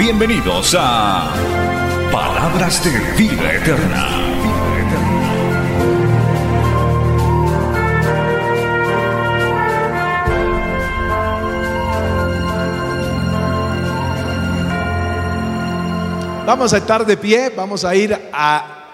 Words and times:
Bienvenidos 0.00 0.74
a 0.78 1.30
Palabras 2.10 2.82
de 2.82 2.90
Vida 3.18 3.52
Eterna. 3.52 4.06
Vamos 16.46 16.72
a 16.72 16.78
estar 16.78 17.04
de 17.04 17.18
pie, 17.18 17.50
vamos 17.54 17.84
a 17.84 17.94
ir 17.94 18.30
a 18.32 18.86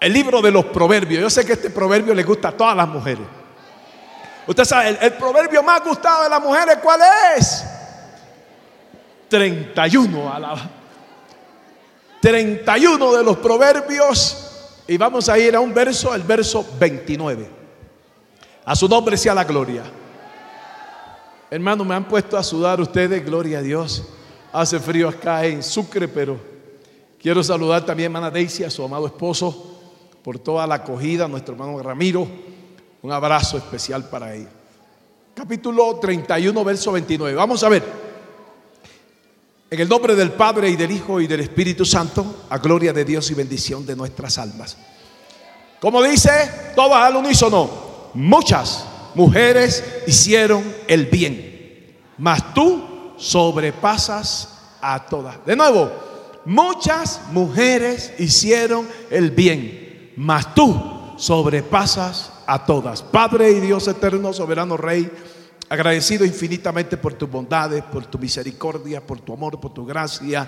el 0.00 0.12
libro 0.12 0.42
de 0.42 0.50
los 0.50 0.66
proverbios. 0.66 1.22
Yo 1.22 1.30
sé 1.30 1.46
que 1.46 1.54
este 1.54 1.70
proverbio 1.70 2.12
le 2.12 2.24
gusta 2.24 2.48
a 2.48 2.52
todas 2.52 2.76
las 2.76 2.88
mujeres. 2.88 3.26
Usted 4.46 4.64
sabe, 4.66 4.90
el, 4.90 4.98
el 5.00 5.14
proverbio 5.14 5.62
más 5.62 5.82
gustado 5.82 6.24
de 6.24 6.28
las 6.28 6.42
mujeres, 6.42 6.76
¿cuál 6.82 7.00
es? 7.38 7.79
31 9.30 10.34
a 10.34 10.38
la 10.38 10.70
31 12.20 13.16
de 13.16 13.24
los 13.24 13.38
proverbios 13.38 14.82
y 14.86 14.98
vamos 14.98 15.28
a 15.28 15.38
ir 15.38 15.56
a 15.56 15.60
un 15.60 15.72
verso, 15.72 16.14
el 16.14 16.22
verso 16.22 16.66
29. 16.78 17.48
A 18.64 18.76
su 18.76 18.88
nombre 18.88 19.16
sea 19.16 19.34
la 19.34 19.44
gloria. 19.44 19.84
Hermano, 21.50 21.84
me 21.84 21.94
han 21.94 22.04
puesto 22.06 22.36
a 22.36 22.42
sudar 22.42 22.80
ustedes, 22.80 23.24
gloria 23.24 23.60
a 23.60 23.62
Dios. 23.62 24.04
Hace 24.52 24.78
frío 24.78 25.08
acá 25.08 25.46
en 25.46 25.62
Sucre, 25.62 26.08
pero 26.08 26.38
quiero 27.18 27.42
saludar 27.42 27.86
también 27.86 28.08
a 28.08 28.18
hermana 28.18 28.30
Daisy, 28.30 28.64
a 28.64 28.70
su 28.70 28.84
amado 28.84 29.06
esposo, 29.06 29.80
por 30.22 30.38
toda 30.38 30.66
la 30.66 30.76
acogida, 30.76 31.26
nuestro 31.26 31.54
hermano 31.54 31.78
Ramiro. 31.82 32.28
Un 33.00 33.12
abrazo 33.12 33.56
especial 33.56 34.08
para 34.10 34.34
él. 34.34 34.46
Capítulo 35.34 35.98
31, 35.98 36.64
verso 36.64 36.92
29. 36.92 37.34
Vamos 37.34 37.64
a 37.64 37.68
ver. 37.70 38.09
En 39.72 39.78
el 39.78 39.88
nombre 39.88 40.16
del 40.16 40.32
Padre 40.32 40.68
y 40.68 40.74
del 40.74 40.90
Hijo 40.90 41.20
y 41.20 41.28
del 41.28 41.40
Espíritu 41.40 41.84
Santo, 41.84 42.46
a 42.50 42.58
gloria 42.58 42.92
de 42.92 43.04
Dios 43.04 43.30
y 43.30 43.34
bendición 43.34 43.86
de 43.86 43.94
nuestras 43.94 44.36
almas. 44.38 44.76
Como 45.80 46.02
dice, 46.02 46.72
todas 46.74 47.06
al 47.06 47.14
unísono, 47.14 47.70
muchas 48.14 48.84
mujeres 49.14 49.84
hicieron 50.08 50.64
el 50.88 51.06
bien, 51.06 52.00
mas 52.18 52.52
tú 52.52 53.14
sobrepasas 53.16 54.58
a 54.80 55.06
todas. 55.06 55.36
De 55.46 55.54
nuevo, 55.54 55.88
muchas 56.46 57.20
mujeres 57.30 58.12
hicieron 58.18 58.88
el 59.08 59.30
bien, 59.30 60.14
mas 60.16 60.52
tú 60.52 61.14
sobrepasas 61.16 62.32
a 62.44 62.66
todas. 62.66 63.02
Padre 63.02 63.52
y 63.52 63.60
Dios 63.60 63.86
eterno, 63.86 64.32
soberano 64.32 64.76
Rey, 64.76 65.08
agradecido 65.70 66.26
infinitamente 66.26 66.96
por 66.96 67.14
tus 67.14 67.30
bondades, 67.30 67.84
por 67.84 68.04
tu 68.04 68.18
misericordia, 68.18 69.00
por 69.00 69.20
tu 69.20 69.32
amor, 69.32 69.58
por 69.60 69.72
tu 69.72 69.86
gracia. 69.86 70.46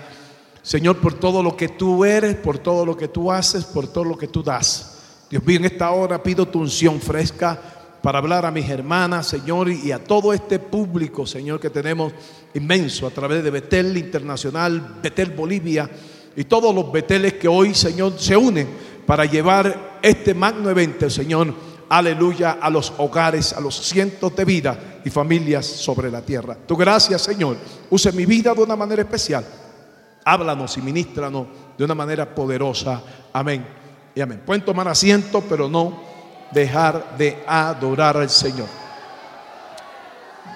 Señor, 0.61 0.97
por 0.97 1.13
todo 1.13 1.41
lo 1.41 1.55
que 1.55 1.69
tú 1.69 2.03
eres, 2.03 2.35
por 2.35 2.57
todo 2.57 2.85
lo 2.85 2.95
que 2.95 3.07
tú 3.07 3.31
haces, 3.31 3.63
por 3.63 3.87
todo 3.87 4.03
lo 4.03 4.17
que 4.17 4.27
tú 4.27 4.43
das. 4.43 4.99
Dios 5.29 5.43
mío, 5.45 5.57
en 5.57 5.65
esta 5.65 5.91
hora 5.91 6.21
pido 6.21 6.45
tu 6.45 6.59
unción 6.59 6.99
fresca 6.99 7.57
para 8.01 8.19
hablar 8.19 8.45
a 8.45 8.51
mis 8.51 8.69
hermanas, 8.69 9.27
Señor, 9.27 9.71
y 9.71 9.93
a 9.93 10.03
todo 10.03 10.33
este 10.33 10.59
público, 10.59 11.25
Señor, 11.25 11.57
que 11.57 11.69
tenemos 11.69 12.11
inmenso 12.53 13.07
a 13.07 13.11
través 13.11 13.45
de 13.45 13.49
Betel 13.49 13.95
Internacional, 13.95 14.99
Betel 15.01 15.31
Bolivia 15.31 15.89
y 16.35 16.43
todos 16.43 16.75
los 16.75 16.91
Beteles 16.91 17.35
que 17.35 17.47
hoy, 17.47 17.73
Señor, 17.73 18.19
se 18.19 18.35
unen 18.35 18.67
para 19.05 19.23
llevar 19.23 19.99
este 20.01 20.33
magno 20.33 20.69
evento, 20.69 21.09
Señor, 21.09 21.53
aleluya, 21.89 22.57
a 22.61 22.69
los 22.69 22.93
hogares, 22.97 23.53
a 23.53 23.59
los 23.59 23.75
cientos 23.75 24.35
de 24.35 24.45
vidas 24.45 24.77
y 25.05 25.09
familias 25.09 25.65
sobre 25.65 26.09
la 26.09 26.21
tierra. 26.21 26.55
Tu 26.65 26.75
gracia, 26.75 27.17
Señor, 27.19 27.57
use 27.89 28.11
mi 28.11 28.25
vida 28.25 28.53
de 28.53 28.61
una 28.61 28.75
manera 28.75 29.01
especial. 29.01 29.45
Háblanos 30.25 30.77
y 30.77 30.81
ministranos 30.81 31.47
de 31.77 31.83
una 31.83 31.95
manera 31.95 32.33
poderosa. 32.33 33.01
Amén 33.33 33.65
y 34.15 34.21
amén. 34.21 34.41
Pueden 34.45 34.63
tomar 34.63 34.87
asiento, 34.87 35.41
pero 35.47 35.67
no 35.67 36.01
dejar 36.51 37.17
de 37.17 37.43
adorar 37.47 38.17
al 38.17 38.29
Señor. 38.29 38.67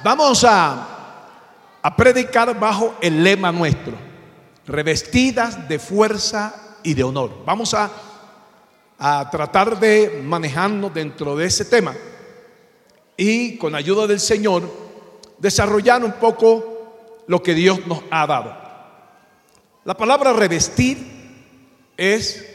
Vamos 0.03 0.43
a, 0.43 0.87
a 1.81 1.95
predicar 1.95 2.57
bajo 2.59 2.95
el 3.01 3.23
lema 3.23 3.51
nuestro, 3.51 3.93
revestidas 4.65 5.67
de 5.67 5.79
fuerza 5.79 6.53
y 6.83 6.93
de 6.93 7.03
honor. 7.03 7.43
Vamos 7.45 7.73
a, 7.73 7.89
a 8.97 9.29
tratar 9.29 9.79
de 9.79 10.21
manejarnos 10.23 10.93
dentro 10.93 11.35
de 11.35 11.45
ese 11.45 11.65
tema 11.65 11.95
y 13.15 13.57
con 13.57 13.75
ayuda 13.75 14.07
del 14.07 14.19
Señor 14.19 14.63
desarrollar 15.37 16.03
un 16.03 16.13
poco 16.13 17.23
lo 17.27 17.43
que 17.43 17.53
Dios 17.53 17.85
nos 17.85 18.03
ha 18.09 18.25
dado. 18.25 18.57
La 19.83 19.95
palabra 19.95 20.33
revestir 20.33 20.97
es 21.95 22.45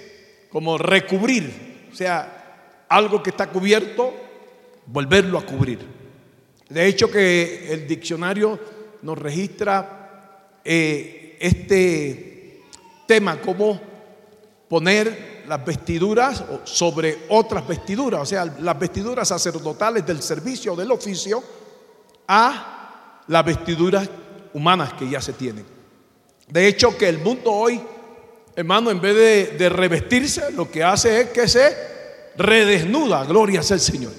como 0.51 0.79
recubrir, 0.79 1.89
o 1.91 1.95
sea, 1.95 2.85
algo 2.89 3.23
que 3.23 3.31
está 3.31 3.49
cubierto, 3.49 4.13
volverlo 4.87 5.39
a 5.39 5.47
cubrir. 5.47 5.79
De 6.69 6.87
hecho 6.87 7.11
que 7.11 7.73
el 7.73 7.87
diccionario 7.87 8.59
nos 9.03 9.19
registra 9.19 10.59
eh, 10.65 11.37
este 11.41 12.63
tema 13.07 13.41
como 13.41 13.81
poner 14.69 15.32
las 15.47 15.65
vestiduras 15.65 16.45
sobre 16.65 17.27
otras 17.29 17.67
vestiduras, 17.67 18.21
o 18.21 18.27
sea, 18.27 18.45
las 18.45 18.79
vestiduras 18.79 19.29
sacerdotales 19.29 20.07
del 20.07 20.23
servicio 20.23 20.77
del 20.77 20.91
oficio 20.91 21.43
a 22.29 23.23
las 23.27 23.45
vestiduras 23.45 24.09
humanas 24.55 24.93
que 24.95 25.09
ya 25.09 25.21
se 25.21 25.33
tienen. 25.33 25.65
De 26.49 26.67
hecho 26.67 26.97
que 26.97 27.09
el 27.09 27.19
mundo 27.19 27.51
hoy, 27.51 27.81
hermano, 28.55 28.91
en 28.91 29.01
vez 29.01 29.59
de, 29.59 29.69
revestirse, 29.69 30.53
lo 30.53 30.71
que 30.71 30.85
hace 30.85 31.23
es 31.23 31.29
que 31.31 31.49
se 31.49 31.75
redesnuda, 32.37 33.25
gloria 33.25 33.63
sea 33.63 33.77
el 33.77 33.81
Señor. 33.81 34.13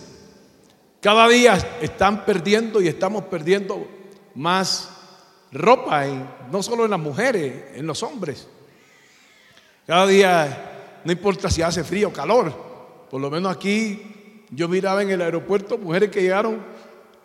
Cada 1.02 1.28
día 1.28 1.58
están 1.82 2.26
perdiendo 2.26 2.82
y 2.82 2.88
estamos 2.88 3.26
perdiendo 3.26 3.88
más 4.36 4.90
ropa, 5.52 6.08
en, 6.08 6.28
no 6.52 6.64
solo 6.64 6.86
en 6.86 6.92
las 6.92 7.00
mujeres, 7.00 7.66
en 7.76 7.86
los 7.86 8.02
hombres. 8.04 8.48
Cada 9.86 10.08
día, 10.08 10.73
no 11.06 11.12
importa 11.12 11.50
si 11.50 11.62
hace 11.62 11.84
frío 11.84 12.10
o 12.10 12.14
calor, 12.14 12.54
por 13.10 13.22
lo 13.22 13.30
menos 13.30 13.56
aquí 13.56 14.46
yo 14.50 14.68
miraba 14.68 15.02
en 15.02 15.10
el 15.10 15.22
aeropuerto 15.22 15.78
mujeres 15.78 16.10
que 16.10 16.22
llegaron 16.22 16.64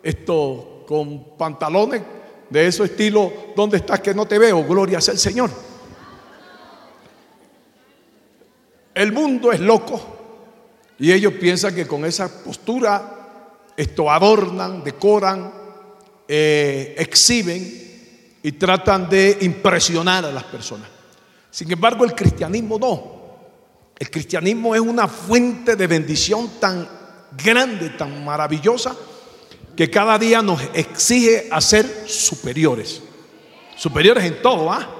esto 0.03 0.83
con 0.87 1.37
pantalones 1.37 2.01
de 2.49 2.67
ese 2.67 2.83
estilo, 2.83 3.31
¿dónde 3.55 3.77
estás 3.77 3.99
que 3.99 4.13
no 4.13 4.25
te 4.25 4.39
veo? 4.39 4.63
Gloria 4.63 4.99
sea 4.99 5.13
el 5.13 5.19
Señor. 5.19 5.51
El 8.93 9.11
mundo 9.11 9.51
es 9.51 9.59
loco 9.59 10.01
y 10.97 11.11
ellos 11.11 11.33
piensan 11.33 11.75
que 11.75 11.87
con 11.87 12.05
esa 12.05 12.43
postura 12.43 13.17
esto 13.77 14.11
adornan, 14.11 14.83
decoran, 14.83 15.53
eh, 16.27 16.95
exhiben 16.97 18.39
y 18.43 18.51
tratan 18.53 19.07
de 19.09 19.37
impresionar 19.41 20.25
a 20.25 20.31
las 20.31 20.43
personas. 20.45 20.89
Sin 21.49 21.71
embargo, 21.71 22.03
el 22.03 22.13
cristianismo 22.13 22.77
no. 22.77 23.18
El 23.99 24.09
cristianismo 24.09 24.73
es 24.73 24.81
una 24.81 25.07
fuente 25.07 25.75
de 25.75 25.85
bendición 25.85 26.49
tan 26.59 26.87
grande, 27.43 27.89
tan 27.91 28.23
maravillosa, 28.23 28.95
que 29.75 29.89
cada 29.91 30.17
día 30.17 30.41
nos 30.41 30.61
exige 30.73 31.49
a 31.51 31.59
ser 31.59 32.05
superiores. 32.07 33.01
Superiores 33.75 34.23
en 34.23 34.41
todo, 34.41 34.71
¿ah? 34.71 34.95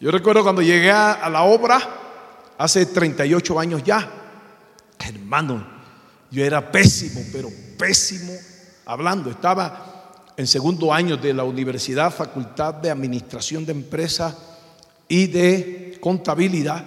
Yo 0.00 0.10
recuerdo 0.10 0.42
cuando 0.42 0.62
llegué 0.62 0.90
a 0.90 1.28
la 1.30 1.42
obra, 1.42 1.80
hace 2.58 2.86
38 2.86 3.58
años 3.60 3.82
ya, 3.84 4.10
hermano, 4.98 5.66
yo 6.30 6.44
era 6.44 6.70
pésimo, 6.70 7.20
pero 7.32 7.48
pésimo 7.78 8.32
hablando. 8.86 9.30
Estaba 9.30 10.32
en 10.36 10.46
segundo 10.46 10.92
año 10.92 11.16
de 11.16 11.32
la 11.32 11.44
universidad, 11.44 12.12
Facultad 12.12 12.74
de 12.74 12.90
Administración 12.90 13.64
de 13.64 13.72
Empresas 13.72 14.34
y 15.08 15.26
de 15.28 15.98
Contabilidad. 16.00 16.84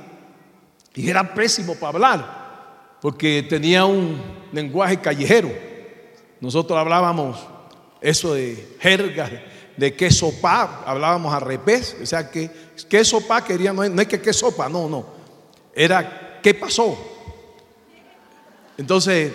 Y 0.98 1.08
era 1.12 1.36
pésimo 1.36 1.76
para 1.76 1.90
hablar, 1.90 2.98
porque 3.00 3.46
tenía 3.48 3.86
un 3.86 4.20
lenguaje 4.52 5.00
callejero. 5.00 5.52
Nosotros 6.42 6.78
hablábamos 6.78 7.38
eso 8.02 8.34
de 8.34 8.78
jerga, 8.80 9.30
de 9.78 9.94
qué 9.96 10.10
sopa, 10.10 10.84
hablábamos 10.88 11.32
a 11.32 11.40
revés, 11.40 11.96
o 12.02 12.06
sea, 12.06 12.32
que 12.32 12.50
qué 12.90 13.06
sopa 13.06 13.44
quería, 13.44 13.74
no 13.74 13.84
es, 13.84 14.08
que 14.08 14.20
qué 14.20 14.34
sopa, 14.34 14.68
no, 14.68 14.90
no, 14.90 15.06
era 15.76 16.40
qué 16.42 16.56
pasó. 16.56 16.98
Entonces, 18.76 19.32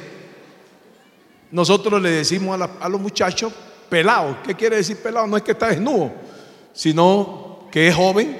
nosotros 1.52 2.02
le 2.02 2.10
decimos 2.10 2.60
a, 2.80 2.88
los 2.88 3.00
muchachos, 3.00 3.52
pelado, 3.88 4.38
¿qué 4.44 4.56
quiere 4.56 4.76
decir 4.76 4.96
pelado? 4.96 5.28
No 5.28 5.36
es 5.36 5.44
que 5.44 5.52
está 5.52 5.68
desnudo, 5.68 6.10
sino 6.72 7.68
que 7.70 7.86
es 7.86 7.94
joven, 7.94 8.36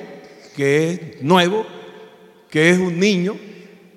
que 0.56 0.90
es 0.90 1.22
nuevo, 1.22 1.64
que 2.52 2.68
es 2.68 2.78
un 2.78 3.00
niño. 3.00 3.34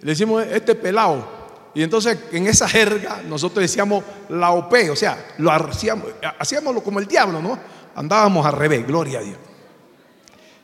Le 0.02 0.12
decimos, 0.12 0.46
este 0.50 0.75
pelado. 0.75 1.36
Y 1.74 1.84
entonces 1.84 2.18
en 2.31 2.48
esa 2.48 2.69
jerga 2.69 3.22
nosotros 3.28 3.62
decíamos 3.62 4.02
la 4.30 4.52
OP, 4.52 4.74
o 4.90 4.96
sea, 4.96 5.34
lo 5.40 5.52
hacíamos, 5.52 6.07
hacíamos 6.40 6.81
como 6.81 7.00
el 7.00 7.06
diablo, 7.06 7.42
¿no? 7.42 7.60
Andábamos 7.96 8.46
al 8.46 8.54
revés, 8.54 8.88
gloria 8.88 9.19
a 9.19 9.24
Dios. 9.24 9.38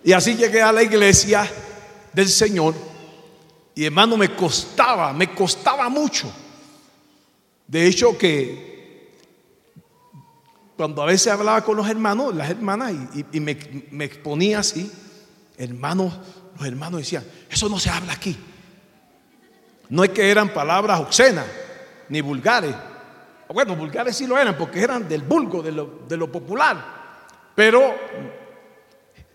Y 0.06 0.14
así 0.14 0.36
llegué 0.36 0.62
a 0.62 0.72
la 0.72 0.82
iglesia 0.82 1.46
del 2.14 2.30
Señor 2.30 2.74
y 3.76 3.84
hermano 3.84 4.16
me 4.16 4.34
costaba, 4.38 5.12
me 5.12 5.36
costaba 5.36 5.90
mucho. 5.90 6.32
De 7.68 7.86
hecho 7.88 8.18
que 8.18 9.20
cuando 10.78 11.04
a 11.04 11.08
veces 11.08 11.28
hablaba 11.34 11.62
con 11.62 11.76
los 11.76 11.90
hermanos, 11.90 12.34
las 12.34 12.50
hermanas, 12.50 12.94
y, 13.34 13.40
me, 13.42 13.58
me, 13.92 14.06
exponía 14.06 14.60
así, 14.60 14.90
hermanos, 15.58 16.14
los 16.62 16.68
hermanos 16.68 17.00
decían, 17.00 17.24
eso 17.50 17.68
no 17.68 17.80
se 17.80 17.90
habla 17.90 18.14
aquí. 18.14 18.38
No 19.90 20.04
es 20.04 20.12
que 20.12 20.30
eran 20.30 20.54
palabras 20.54 21.00
obscenas 21.00 21.48
ni 22.08 22.22
vulgares. 22.22 22.76
Bueno, 23.52 23.76
vulgares 23.76 24.16
sí 24.16 24.28
lo 24.28 24.38
eran 24.38 24.56
porque 24.56 24.80
eran 24.80 25.10
del 25.10 25.24
vulgo, 25.24 25.64
de 25.64 25.72
lo, 25.72 26.32
popular. 26.32 27.24
Pero 27.56 27.96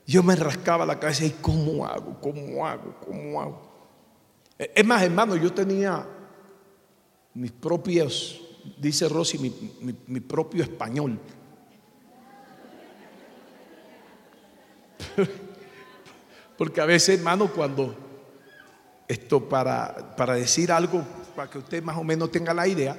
yo 0.06 0.22
me 0.22 0.36
rascaba 0.36 0.86
la 0.86 1.00
cabeza 1.00 1.24
y 1.24 1.30
¿cómo 1.42 1.84
hago? 1.84 2.20
¿Cómo 2.20 2.64
hago? 2.64 2.94
¿Cómo 3.04 3.42
hago? 3.42 3.72
Es 4.56 4.86
más, 4.86 5.02
hermano, 5.02 5.34
yo 5.34 5.52
tenía 5.52 6.06
mis 7.34 7.50
propios, 7.50 8.40
dice 8.78 9.08
Rosy, 9.08 9.52
mi 10.06 10.20
propio 10.20 10.62
español. 10.62 11.18
Porque 16.56 16.80
a 16.80 16.86
veces, 16.86 17.18
hermano, 17.18 17.50
cuando 17.52 17.94
esto 19.08 19.48
para, 19.48 20.16
para 20.16 20.34
decir 20.34 20.72
algo, 20.72 21.04
para 21.34 21.50
que 21.50 21.58
usted 21.58 21.82
más 21.82 21.96
o 21.96 22.04
menos 22.04 22.30
tenga 22.30 22.54
la 22.54 22.66
idea, 22.66 22.96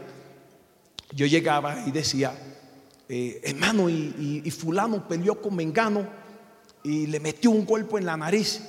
yo 1.12 1.26
llegaba 1.26 1.84
y 1.86 1.92
decía, 1.92 2.34
eh, 3.10 3.40
hermano, 3.44 3.90
y, 3.90 4.50
fulano 4.52 5.08
peleó 5.08 5.42
con 5.42 5.56
Mengano 5.56 6.08
y 6.84 7.08
le 7.08 7.20
metió 7.20 7.52
un 7.52 7.66
golpe 7.66 7.98
en 7.98 8.06
la 8.06 8.18
nariz 8.18 8.62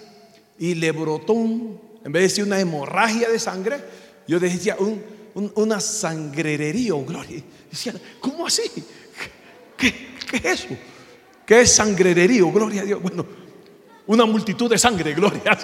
y 0.58 0.74
le 0.74 0.92
brotó 0.92 1.32
un, 1.32 1.80
en 2.04 2.12
vez 2.12 2.20
de 2.20 2.28
decir 2.28 2.44
una 2.44 2.60
hemorragia 2.60 3.28
de 3.28 3.38
sangre, 3.38 3.78
yo 4.26 4.38
decía 4.38 4.76
una 5.34 5.80
sangrerería, 5.80 6.94
oh, 6.94 7.04
gloria. 7.04 7.42
Decía, 7.70 7.94
¿cómo 8.20 8.46
así? 8.46 8.62
¿Qué, 9.76 10.14
¿Qué, 10.30 10.36
es 10.36 10.44
eso? 10.44 10.76
¿Qué 11.46 11.60
es 11.62 11.72
sangrerería, 11.72 12.44
oh, 12.44 12.52
gloria 12.52 12.82
a 12.82 12.84
Dios? 12.84 13.02
Bueno, 13.02 13.26
una 14.08 14.24
multitud 14.24 14.68
de 14.68 14.78
sangre, 14.78 15.14
gloria. 15.14 15.56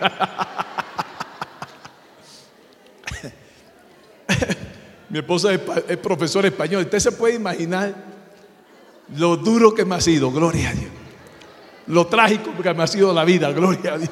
Mi 5.08 5.18
esposa 5.18 5.52
es, 5.52 5.60
profesor 5.96 6.44
español. 6.44 6.82
Usted 6.82 6.98
se 6.98 7.12
puede 7.12 7.36
imaginar 7.36 7.94
lo 9.16 9.36
duro 9.36 9.74
que 9.74 9.84
me 9.84 9.94
ha 9.94 10.00
sido, 10.00 10.30
gloria 10.30 10.70
a 10.70 10.74
Dios. 10.74 10.90
Lo 11.86 12.06
trágico 12.06 12.52
que 12.62 12.74
me 12.74 12.82
ha 12.82 12.86
sido 12.86 13.12
la 13.14 13.24
vida, 13.24 13.50
gloria 13.50 13.94
a 13.94 13.98
Dios. 13.98 14.10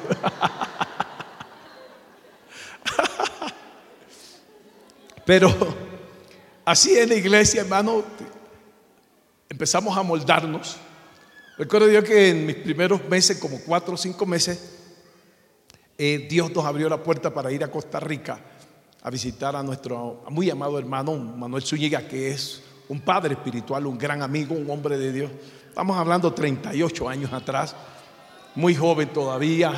Pero 5.25 5.53
así 6.65 6.97
en 6.97 7.09
la 7.09 7.15
iglesia, 7.15 7.61
hermano, 7.61 8.03
empezamos 9.47 9.95
a 9.95 10.01
moldarnos. 10.01 10.77
Recuerdo 11.57 11.89
yo 11.91 12.03
que 12.03 12.29
en 12.29 12.45
mis 12.45 12.55
primeros 12.55 13.07
meses, 13.07 13.37
como 13.37 13.59
cuatro 13.59 13.93
o 13.93 13.97
cinco 13.97 14.25
meses, 14.25 14.59
eh, 15.97 16.25
Dios 16.29 16.51
nos 16.53 16.65
abrió 16.65 16.89
la 16.89 17.01
puerta 17.01 17.31
para 17.31 17.51
ir 17.51 17.63
a 17.63 17.69
Costa 17.69 17.99
Rica 17.99 18.39
a 19.03 19.09
visitar 19.09 19.55
a 19.55 19.61
nuestro 19.61 20.23
muy 20.29 20.49
amado 20.49 20.79
hermano 20.79 21.15
Manuel 21.15 21.61
Zúñiga, 21.61 22.07
que 22.07 22.31
es 22.31 22.63
un 22.89 23.01
padre 23.01 23.33
espiritual, 23.33 23.85
un 23.85 23.97
gran 23.97 24.21
amigo, 24.21 24.55
un 24.55 24.69
hombre 24.69 24.97
de 24.97 25.11
Dios. 25.11 25.31
Estamos 25.67 25.97
hablando 25.97 26.33
38 26.33 27.09
años 27.09 27.33
atrás, 27.33 27.75
muy 28.55 28.73
joven 28.73 29.09
todavía, 29.09 29.73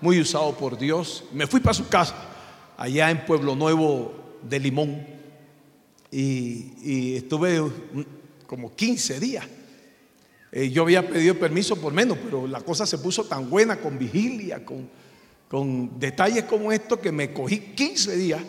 muy 0.00 0.20
usado 0.20 0.52
por 0.54 0.76
Dios. 0.76 1.24
Me 1.32 1.46
fui 1.46 1.60
para 1.60 1.74
su 1.74 1.88
casa, 1.88 2.14
allá 2.76 3.10
en 3.10 3.24
Pueblo 3.24 3.54
Nuevo 3.54 4.14
de 4.42 4.58
Limón, 4.58 5.06
y, 6.10 7.16
estuve 7.16 7.62
como 8.46 8.74
15 8.74 9.20
días. 9.20 9.46
Eh, 10.58 10.70
yo 10.70 10.84
había 10.84 11.06
pedido 11.06 11.34
permiso 11.34 11.76
por 11.76 11.92
menos, 11.92 12.16
pero 12.24 12.46
la 12.46 12.62
cosa 12.62 12.86
se 12.86 12.96
puso 12.96 13.24
tan 13.24 13.50
buena 13.50 13.76
con 13.76 13.98
vigilia, 13.98 14.64
con, 14.64 14.88
con 15.50 16.00
detalles 16.00 16.44
como 16.44 16.72
esto, 16.72 16.98
que 16.98 17.12
me 17.12 17.30
cogí 17.34 17.58
15 17.58 18.16
días 18.16 18.40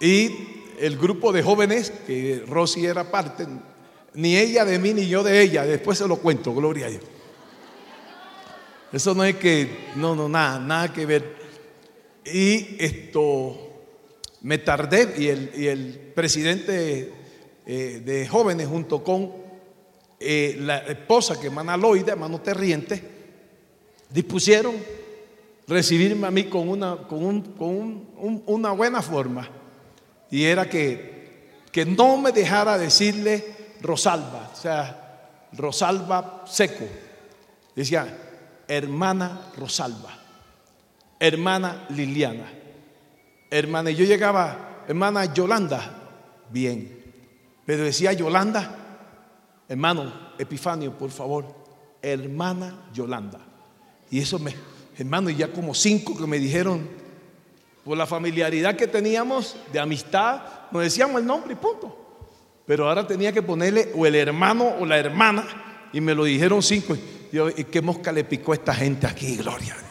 y 0.00 0.30
el 0.78 0.96
grupo 0.96 1.30
de 1.30 1.42
jóvenes, 1.42 1.92
que 2.06 2.42
Rosy 2.48 2.86
era 2.86 3.10
parte, 3.10 3.46
ni 4.14 4.34
ella 4.34 4.64
de 4.64 4.78
mí 4.78 4.94
ni 4.94 5.08
yo 5.08 5.22
de 5.22 5.42
ella, 5.42 5.66
después 5.66 5.98
se 5.98 6.08
lo 6.08 6.16
cuento, 6.16 6.54
gloria 6.54 6.86
a 6.86 6.88
Dios. 6.88 7.02
Eso 8.90 9.14
no 9.14 9.22
es 9.22 9.36
que, 9.36 9.90
no, 9.96 10.16
no, 10.16 10.26
nada, 10.26 10.58
nada 10.58 10.90
que 10.90 11.04
ver. 11.04 11.36
Y 12.24 12.82
esto, 12.82 13.58
me 14.40 14.56
tardé 14.56 15.16
y 15.18 15.26
el, 15.28 15.50
y 15.54 15.66
el 15.66 16.12
presidente 16.14 17.12
eh, 17.66 18.00
de 18.02 18.26
jóvenes 18.26 18.68
junto 18.68 19.04
con 19.04 19.39
eh, 20.20 20.56
la 20.60 20.78
esposa 20.78 21.40
que 21.40 21.46
emana 21.46 21.78
Loida, 21.78 22.12
hermano 22.12 22.40
Terriente, 22.42 23.02
dispusieron 24.10 24.74
recibirme 25.66 26.26
a 26.26 26.30
mí 26.30 26.44
con 26.44 26.68
una, 26.68 26.96
con 27.08 27.42
con 27.52 28.42
una 28.46 28.72
buena 28.72 29.00
forma. 29.00 29.48
Y 30.30 30.44
era 30.44 30.68
que, 30.68 31.62
que 31.72 31.86
no 31.86 32.18
me 32.18 32.32
dejara 32.32 32.76
decirle 32.76 33.44
Rosalba, 33.80 34.50
o 34.52 34.56
sea, 34.56 35.48
Rosalba 35.52 36.44
seco. 36.46 36.84
Decía, 37.74 38.06
hermana 38.68 39.50
Rosalba, 39.56 40.18
hermana 41.18 41.86
Liliana, 41.90 42.52
hermana, 43.50 43.90
y 43.90 43.96
yo 43.96 44.04
llegaba, 44.04 44.84
hermana 44.86 45.32
Yolanda, 45.32 46.44
bien, 46.50 47.00
pero 47.64 47.84
decía 47.84 48.12
Yolanda, 48.12 48.89
hermano 49.70 50.12
Epifanio, 50.36 50.98
por 50.98 51.10
favor, 51.10 51.46
hermana 52.02 52.88
Yolanda. 52.92 53.38
Y 54.10 54.18
eso 54.18 54.40
me, 54.40 54.52
hermano, 54.98 55.30
y 55.30 55.36
ya 55.36 55.52
como 55.52 55.74
cinco 55.74 56.18
que 56.18 56.26
me 56.26 56.40
dijeron, 56.40 56.88
por 57.84 57.96
la 57.96 58.04
familiaridad 58.04 58.74
que 58.74 58.88
teníamos 58.88 59.54
de 59.72 59.78
amistad, 59.78 60.42
nos 60.72 60.82
decíamos 60.82 61.20
el 61.20 61.26
nombre 61.26 61.52
y 61.52 61.56
punto. 61.56 61.96
Pero 62.66 62.88
ahora 62.88 63.06
tenía 63.06 63.32
que 63.32 63.42
ponerle 63.42 63.92
o 63.94 64.04
el 64.04 64.16
hermano 64.16 64.74
o 64.80 64.84
la 64.84 64.98
hermana, 64.98 65.46
y 65.92 66.00
me 66.00 66.16
lo 66.16 66.24
dijeron 66.24 66.62
cinco. 66.62 66.96
Y 67.32 67.38
¿y 67.60 67.64
qué 67.64 67.80
mosca 67.80 68.10
le 68.10 68.24
picó 68.24 68.50
a 68.50 68.56
esta 68.56 68.74
gente 68.74 69.06
aquí? 69.06 69.36
Gloria 69.36 69.72
a 69.72 69.78
Dios. 69.78 69.90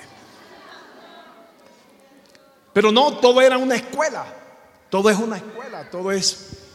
Pero 2.73 2.91
no, 2.91 3.17
todo 3.17 3.39
era 3.39 3.57
una 3.57 3.75
escuela. 3.75 4.25
Todo 4.89 5.09
es 5.09 5.17
una 5.17 5.37
escuela, 5.37 5.89
todo 5.89 6.11
es 6.11 6.65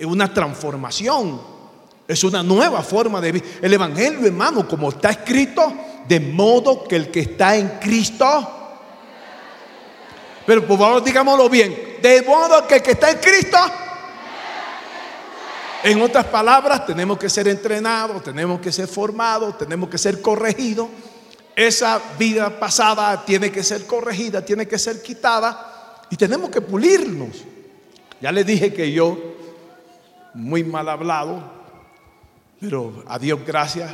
una 0.00 0.32
transformación. 0.32 1.55
Es 2.06 2.22
una 2.24 2.42
nueva 2.42 2.82
forma 2.82 3.20
de 3.20 3.32
vivir. 3.32 3.58
El 3.62 3.74
Evangelio, 3.74 4.26
hermano, 4.26 4.68
como 4.68 4.90
está 4.90 5.10
escrito, 5.10 5.72
de 6.06 6.20
modo 6.20 6.84
que 6.84 6.96
el 6.96 7.10
que 7.10 7.20
está 7.20 7.56
en 7.56 7.68
Cristo 7.80 8.56
pero 10.46 10.64
por 10.64 10.78
favor, 10.78 11.02
digámoslo 11.02 11.50
bien. 11.50 11.98
De 12.00 12.22
modo 12.22 12.66
que 12.66 12.76
el 12.76 12.82
que 12.82 12.92
está 12.92 13.10
en 13.10 13.18
Cristo. 13.18 13.58
En 15.82 16.00
otras 16.00 16.26
palabras, 16.26 16.86
tenemos 16.86 17.18
que 17.18 17.28
ser 17.28 17.48
entrenados, 17.48 18.22
tenemos 18.22 18.60
que 18.60 18.72
ser 18.72 18.86
formados, 18.86 19.58
tenemos 19.58 19.88
que 19.88 19.98
ser 19.98 20.22
corregidos. 20.22 20.88
Esa 21.54 22.00
vida 22.18 22.60
pasada 22.60 23.24
tiene 23.24 23.50
que 23.50 23.64
ser 23.64 23.86
corregida, 23.86 24.44
tiene 24.44 24.68
que 24.68 24.78
ser 24.78 25.02
quitada 25.02 26.04
y 26.10 26.16
tenemos 26.16 26.50
que 26.50 26.60
pulirnos. 26.60 27.44
Ya 28.20 28.30
les 28.30 28.46
dije 28.46 28.72
que 28.72 28.92
yo, 28.92 29.18
muy 30.34 30.62
mal 30.64 30.88
hablado, 30.88 31.55
pero 32.68 33.04
a 33.06 33.18
Dios 33.18 33.40
gracias, 33.46 33.90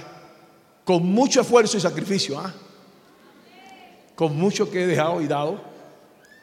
con 0.85 1.05
mucho 1.05 1.43
esfuerzo 1.43 1.77
y 1.77 1.81
sacrificio, 1.81 2.39
¿ah? 2.39 2.53
con 4.15 4.37
mucho 4.37 4.71
que 4.71 4.85
he 4.85 4.87
dejado 4.87 5.21
y 5.21 5.27
dado, 5.27 5.61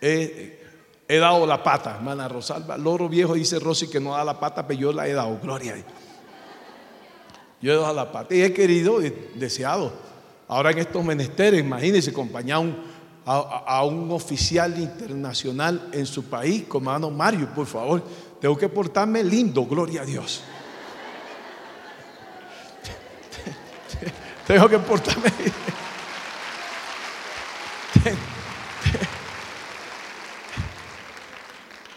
he, 0.01 0.59
dado 1.07 1.45
la 1.45 1.63
pata, 1.63 1.95
hermana 1.95 2.27
Rosalba. 2.27 2.77
Loro 2.77 3.09
viejo 3.09 3.33
dice 3.33 3.59
Rosy 3.59 3.88
que 3.88 4.00
no 4.00 4.12
da 4.12 4.24
la 4.24 4.39
pata, 4.39 4.67
pero 4.67 4.79
yo 4.79 4.93
la 4.93 5.07
he 5.07 5.13
dado, 5.13 5.39
gloria 5.41 5.74
a 5.74 5.75
Dios. 5.75 5.88
Yo 7.62 7.74
he 7.74 7.75
dado 7.75 7.93
la 7.93 8.12
parte 8.12 8.38
y 8.38 8.41
he 8.43 8.53
querido, 8.53 9.00
deseado. 9.36 9.91
Ahora 10.48 10.71
en 10.71 10.79
estos 10.79 11.03
menesteres, 11.03 11.59
imagínense, 11.59 12.12
acompañar 12.12 12.63
a 13.25 13.83
un, 13.83 14.12
oficial 14.12 14.79
internacional 14.79 15.89
en 15.91 16.05
su 16.05 16.24
país, 16.25 16.65
hermano 16.74 17.09
Mario, 17.09 17.50
por 17.53 17.65
favor. 17.65 18.03
Tengo 18.39 18.57
que 18.57 18.69
portarme 18.69 19.24
lindo, 19.24 19.65
gloria 19.65 20.03
a 20.03 20.05
Dios. 20.05 20.41
Tengo 24.50 24.68
que 24.68 24.79
portarme. 24.79 25.32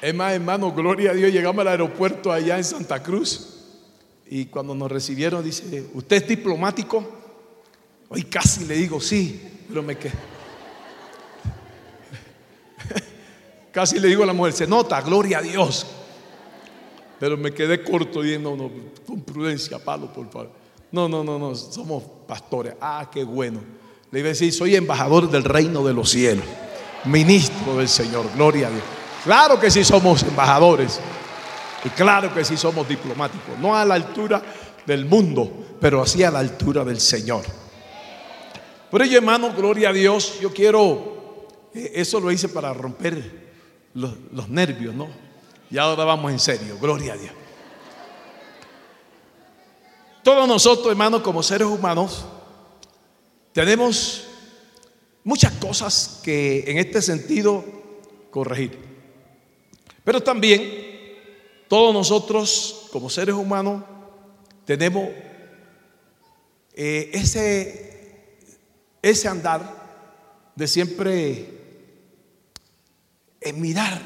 Es 0.03 0.15
más, 0.15 0.35
hermano, 0.35 0.71
gloria 0.71 1.13
a 1.13 1.15
Dios, 1.15 1.33
llegamos 1.33 1.63
al 1.63 1.69
aeropuerto 1.69 2.31
allá 2.31 2.59
en 2.59 2.65
Santa 2.65 3.03
Cruz 3.03 3.65
y 4.27 4.45
cuando 4.47 4.75
nos 4.75 4.93
recibieron 4.93 5.43
dice, 5.43 5.89
¿usted 5.95 6.17
es 6.17 6.29
diplomático? 6.29 7.03
Hoy 8.11 8.25
casi 8.25 8.67
le 8.67 8.75
digo 8.75 9.01
sí, 9.01 9.65
pero 9.67 9.83
me 9.83 9.97
quedé. 9.97 10.13
casi 13.73 13.99
le 13.99 14.09
digo 14.09 14.25
a 14.25 14.27
la 14.27 14.35
mujer, 14.35 14.53
se 14.53 14.67
nota, 14.67 15.01
gloria 15.01 15.39
a 15.39 15.43
Dios. 15.43 15.87
Pero 17.19 17.39
me 17.39 17.55
quedé 17.55 17.83
corto 17.83 18.23
y 18.23 18.39
no, 18.39 18.57
no, 18.57 18.71
con 19.07 19.23
prudencia, 19.23 19.79
palo, 19.79 20.13
por 20.13 20.31
favor. 20.31 20.62
No, 20.93 21.09
no, 21.09 21.25
no, 21.25 21.39
no, 21.39 21.55
somos 21.55 22.03
pastores. 22.27 22.75
Ah, 22.81 23.09
qué 23.11 23.25
bueno. 23.25 23.61
Le 24.11 24.21
iba 24.21 24.27
a 24.27 24.31
decir, 24.31 24.53
soy 24.53 24.77
embajador 24.77 25.31
del 25.31 25.43
reino 25.43 25.83
de 25.83 25.95
los 25.95 26.11
cielos, 26.11 26.45
ministro 27.05 27.79
del 27.79 27.89
Señor, 27.89 28.27
gloria 28.35 28.69
a 28.69 28.71
Dios. 28.71 28.83
Claro 29.25 29.59
que 29.59 29.71
sí 29.71 29.85
somos 29.85 30.23
embajadores. 30.23 31.01
Y 31.85 31.89
claro 31.91 32.33
que 32.33 32.45
sí 32.45 32.57
somos 32.57 32.87
diplomáticos. 32.87 33.59
No 33.59 33.75
a 33.75 33.85
la 33.85 33.95
altura 33.95 34.43
del 34.87 35.07
mundo, 35.07 35.51
pero 35.81 36.03
así 36.03 36.23
a 36.23 36.31
la 36.31 36.41
altura 36.41 36.85
del 36.85 37.01
Señor. 37.01 37.45
Por 38.91 39.03
ello, 39.03 39.17
hermano, 39.17 39.53
gloria 39.57 39.89
a 39.89 39.93
Dios. 39.93 40.39
Yo 40.41 40.53
quiero, 40.53 41.49
eh, 41.75 41.93
eso 41.95 42.21
lo 42.21 42.31
hice 42.31 42.51
para 42.51 42.73
romper 42.75 43.53
los, 43.95 44.13
los 44.31 44.49
nervios, 44.51 44.95
¿no? 44.95 45.09
Y 45.71 45.79
ahora 45.79 46.05
vamos 46.05 46.31
en 46.31 46.39
serio, 46.39 46.77
gloria 46.79 47.15
a 47.15 47.17
Dios. 47.17 47.33
Todos 50.23 50.47
nosotros, 50.47 50.89
hermanos, 50.89 51.23
como 51.23 51.43
seres 51.43 51.67
humanos, 51.67 52.25
tenemos 53.53 54.25
muchas 55.25 55.53
cosas 55.55 56.21
que 56.23 56.65
en 56.67 56.79
este 56.79 57.03
sentido 57.03 57.65
corregir. 58.31 58.79
Pero 60.05 60.23
también 60.23 60.63
todos 61.69 61.93
nosotros 61.93 62.89
como 62.93 63.11
seres 63.11 63.35
humanos 63.35 63.83
tenemos 64.65 65.09
eh, 66.75 67.11
ese, 67.13 68.39
ese 69.03 69.29
andar 69.29 70.53
de 70.55 70.69
siempre 70.69 71.63
mirar 73.55 74.01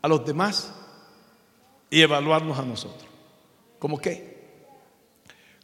a 0.00 0.08
los 0.08 0.24
demás 0.24 0.72
y 1.90 2.00
evaluarnos 2.00 2.58
a 2.58 2.62
nosotros. 2.62 3.08
¿Cómo 3.78 3.98
qué? 3.98 4.29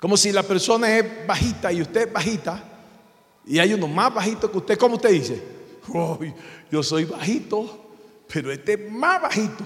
Como 0.00 0.16
si 0.16 0.32
la 0.32 0.42
persona 0.42 0.96
es 0.98 1.26
bajita 1.26 1.72
y 1.72 1.82
usted 1.82 2.08
es 2.08 2.12
bajita 2.12 2.62
y 3.46 3.58
hay 3.58 3.72
uno 3.74 3.88
más 3.88 4.12
bajito 4.12 4.50
que 4.50 4.58
usted, 4.58 4.78
¿cómo 4.78 4.96
usted 4.96 5.10
dice? 5.10 5.56
yo 6.70 6.82
soy 6.82 7.04
bajito 7.04 7.86
pero 8.26 8.52
este 8.52 8.74
es 8.74 8.92
más 8.92 9.22
bajito. 9.22 9.64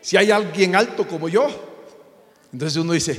Si 0.00 0.16
hay 0.16 0.30
alguien 0.30 0.74
alto 0.74 1.06
como 1.06 1.28
yo, 1.28 1.46
entonces 2.52 2.82
uno 2.82 2.92
dice, 2.92 3.16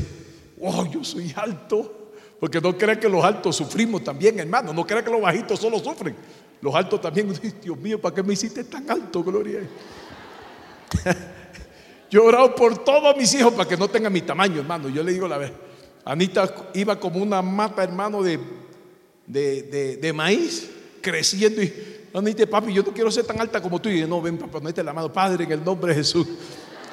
oh, 0.60 0.86
yo 0.86 1.04
soy 1.04 1.34
alto. 1.36 2.00
Porque 2.40 2.60
no 2.60 2.78
crea 2.78 3.00
que 3.00 3.08
los 3.08 3.24
altos 3.24 3.56
sufrimos 3.56 4.04
también, 4.04 4.38
hermano. 4.38 4.74
No 4.74 4.86
crea 4.86 5.02
que 5.02 5.10
los 5.10 5.22
bajitos 5.22 5.60
solo 5.60 5.80
sufren. 5.80 6.14
Los 6.60 6.76
altos 6.76 7.00
también. 7.00 7.34
Dios 7.64 7.78
mío, 7.78 8.02
¿para 8.02 8.14
qué 8.14 8.22
me 8.22 8.34
hiciste 8.34 8.66
tan 8.66 8.90
alto, 8.92 9.24
Gloria? 9.24 9.62
Yo 12.14 12.22
he 12.22 12.28
orado 12.28 12.54
por 12.54 12.78
todos 12.78 13.18
mis 13.18 13.34
hijos 13.34 13.56
para 13.56 13.68
que 13.68 13.76
no 13.76 13.88
tengan 13.88 14.14
mi 14.14 14.22
tamaño, 14.22 14.60
hermano. 14.60 14.88
Yo 14.88 15.02
le 15.02 15.14
digo 15.14 15.28
la 15.28 15.40
vez. 15.40 15.52
Anita 16.06 16.70
iba 16.76 17.00
como 17.00 17.18
una 17.18 17.42
mata, 17.42 17.84
hermano, 17.84 18.22
de, 18.22 18.40
de, 19.26 19.98
de 20.00 20.14
maíz, 20.14 20.70
creciendo 21.02 21.64
y 21.64 21.74
dice, 22.26 22.46
papi, 22.46 22.72
yo 22.72 22.84
no 22.84 22.94
quiero 22.94 23.10
ser 23.10 23.26
tan 23.26 23.42
alta 23.42 23.60
como 23.60 23.82
tú. 23.82 23.90
Y 23.90 24.02
yo, 24.02 24.08
no, 24.08 24.22
ven, 24.22 24.38
papá, 24.38 24.60
no 24.62 24.72
te 24.72 24.84
la 24.84 24.94
mano. 24.94 25.12
Padre, 25.12 25.46
en 25.46 25.54
el 25.54 25.66
nombre 25.66 25.90
de 25.90 26.02
Jesús, 26.02 26.28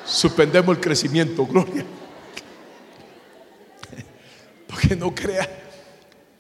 suspendemos 0.07 0.75
el 0.75 0.83
crecimiento. 0.83 1.45
Gloria. 1.45 1.85
Porque 4.67 4.97
no 4.97 5.15
crea. 5.15 5.47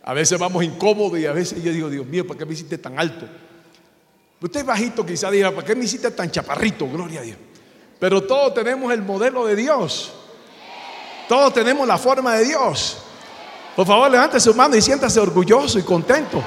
A 0.02 0.14
veces 0.14 0.38
vamos 0.38 0.64
incómodos 0.64 1.18
y 1.18 1.26
a 1.26 1.34
veces 1.34 1.62
yo 1.62 1.70
digo, 1.70 1.90
Dios 1.90 2.06
mío, 2.06 2.26
¿para 2.26 2.38
qué 2.38 2.46
me 2.46 2.54
hiciste 2.54 2.78
tan 2.78 2.98
alto? 2.98 3.28
Usted 4.40 4.64
bajito, 4.64 5.04
quizá 5.04 5.30
dirá, 5.30 5.54
¿para 5.54 5.66
qué 5.66 5.74
me 5.74 5.84
hiciste 5.84 6.10
tan 6.12 6.30
chaparrito? 6.30 6.88
Gloria 6.88 7.20
a 7.20 7.24
Dios. 7.24 7.36
Pero 8.00 8.22
todos 8.22 8.54
tenemos 8.54 8.92
el 8.92 9.02
modelo 9.02 9.46
de 9.46 9.54
Dios. 9.54 10.10
Todos 11.28 11.52
tenemos 11.52 11.86
la 11.86 11.98
forma 11.98 12.34
de 12.36 12.46
Dios. 12.46 12.96
Por 13.76 13.86
favor, 13.86 14.10
levántese 14.10 14.50
su 14.50 14.54
mano 14.54 14.74
y 14.74 14.82
siéntase 14.82 15.20
orgulloso 15.20 15.78
y 15.78 15.82
contento. 15.82 16.42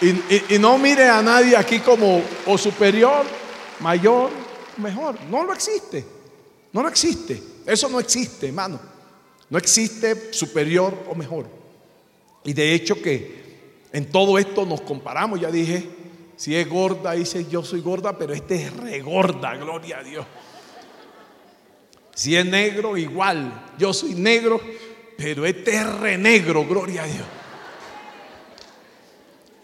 Y, 0.00 0.58
no 0.58 0.76
mire 0.76 1.08
a 1.08 1.22
nadie 1.22 1.56
aquí 1.56 1.78
como 1.78 2.20
o 2.46 2.58
superior, 2.58 3.24
mayor, 3.80 4.30
mejor. 4.76 5.16
No 5.30 5.44
lo 5.44 5.54
existe. 5.54 6.04
No 6.72 6.82
lo 6.82 6.88
existe. 6.88 7.42
Eso 7.64 7.88
no 7.88 8.00
existe, 8.00 8.48
hermano. 8.48 8.78
No 9.48 9.56
existe 9.56 10.32
superior 10.32 11.04
o 11.08 11.14
mejor. 11.14 11.46
Y 12.44 12.52
de 12.52 12.74
hecho 12.74 13.00
que 13.00 13.88
en 13.92 14.10
todo 14.10 14.36
esto 14.36 14.66
nos 14.66 14.80
comparamos. 14.82 15.40
Ya 15.40 15.50
dije, 15.50 15.88
si 16.36 16.56
es 16.56 16.68
gorda, 16.68 17.12
dice 17.12 17.46
yo 17.48 17.62
soy 17.62 17.80
gorda, 17.80 18.16
pero 18.16 18.32
este 18.34 18.64
es 18.64 18.76
regorda, 18.76 19.54
gloria 19.56 19.98
a 19.98 20.02
Dios. 20.02 20.26
Si 22.14 22.36
es 22.36 22.46
negro, 22.46 22.96
igual. 22.96 23.72
Yo 23.76 23.92
soy 23.92 24.14
negro, 24.14 24.60
pero 25.16 25.44
este 25.44 25.74
es 25.74 25.94
renegro, 25.98 26.64
gloria 26.64 27.02
a 27.02 27.06
Dios. 27.06 27.26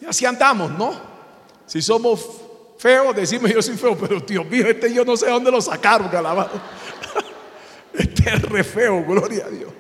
Y 0.00 0.06
así 0.06 0.26
andamos, 0.26 0.70
¿no? 0.72 0.92
Si 1.66 1.80
somos 1.80 2.26
feos, 2.78 3.14
decimos 3.14 3.50
yo 3.52 3.62
soy 3.62 3.76
feo, 3.76 3.96
pero 3.96 4.20
Dios 4.20 4.46
mío, 4.46 4.66
este 4.66 4.92
yo 4.92 5.04
no 5.04 5.16
sé 5.16 5.28
dónde 5.28 5.50
lo 5.50 5.60
sacaron, 5.60 6.14
alabado. 6.14 6.60
Este 7.92 8.30
es 8.30 8.42
re 8.42 8.62
feo, 8.62 9.04
gloria 9.04 9.46
a 9.46 9.50
Dios. 9.50 9.72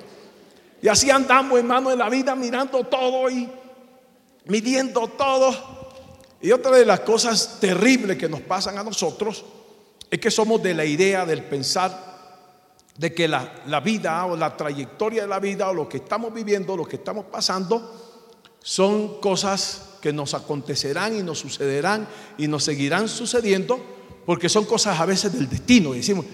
Y 0.82 0.88
así 0.88 1.10
andamos, 1.10 1.56
hermano, 1.58 1.92
en 1.92 1.98
la 1.98 2.08
vida 2.08 2.34
mirando 2.34 2.82
todo 2.82 3.30
y 3.30 3.48
midiendo 4.46 5.06
todo. 5.06 5.79
Y 6.42 6.52
otra 6.52 6.76
de 6.76 6.86
las 6.86 7.00
cosas 7.00 7.58
terribles 7.60 8.16
que 8.16 8.28
nos 8.28 8.40
pasan 8.40 8.78
a 8.78 8.82
nosotros 8.82 9.44
es 10.10 10.18
que 10.18 10.30
somos 10.30 10.62
de 10.62 10.74
la 10.74 10.84
idea 10.84 11.26
del 11.26 11.44
pensar 11.44 12.10
de 12.96 13.14
que 13.14 13.28
la, 13.28 13.62
la 13.66 13.80
vida 13.80 14.26
o 14.26 14.36
la 14.36 14.56
trayectoria 14.56 15.22
de 15.22 15.28
la 15.28 15.38
vida 15.38 15.68
o 15.70 15.74
lo 15.74 15.88
que 15.88 15.98
estamos 15.98 16.32
viviendo, 16.34 16.76
lo 16.76 16.84
que 16.84 16.96
estamos 16.96 17.26
pasando, 17.26 18.18
son 18.62 19.20
cosas 19.20 19.82
que 20.00 20.12
nos 20.12 20.34
acontecerán 20.34 21.16
y 21.16 21.22
nos 21.22 21.38
sucederán 21.38 22.08
y 22.38 22.48
nos 22.48 22.64
seguirán 22.64 23.08
sucediendo, 23.08 23.80
porque 24.26 24.48
son 24.48 24.64
cosas 24.64 24.98
a 24.98 25.06
veces 25.06 25.32
del 25.32 25.48
destino. 25.48 25.94
Y 25.94 25.98
decimos, 25.98 26.26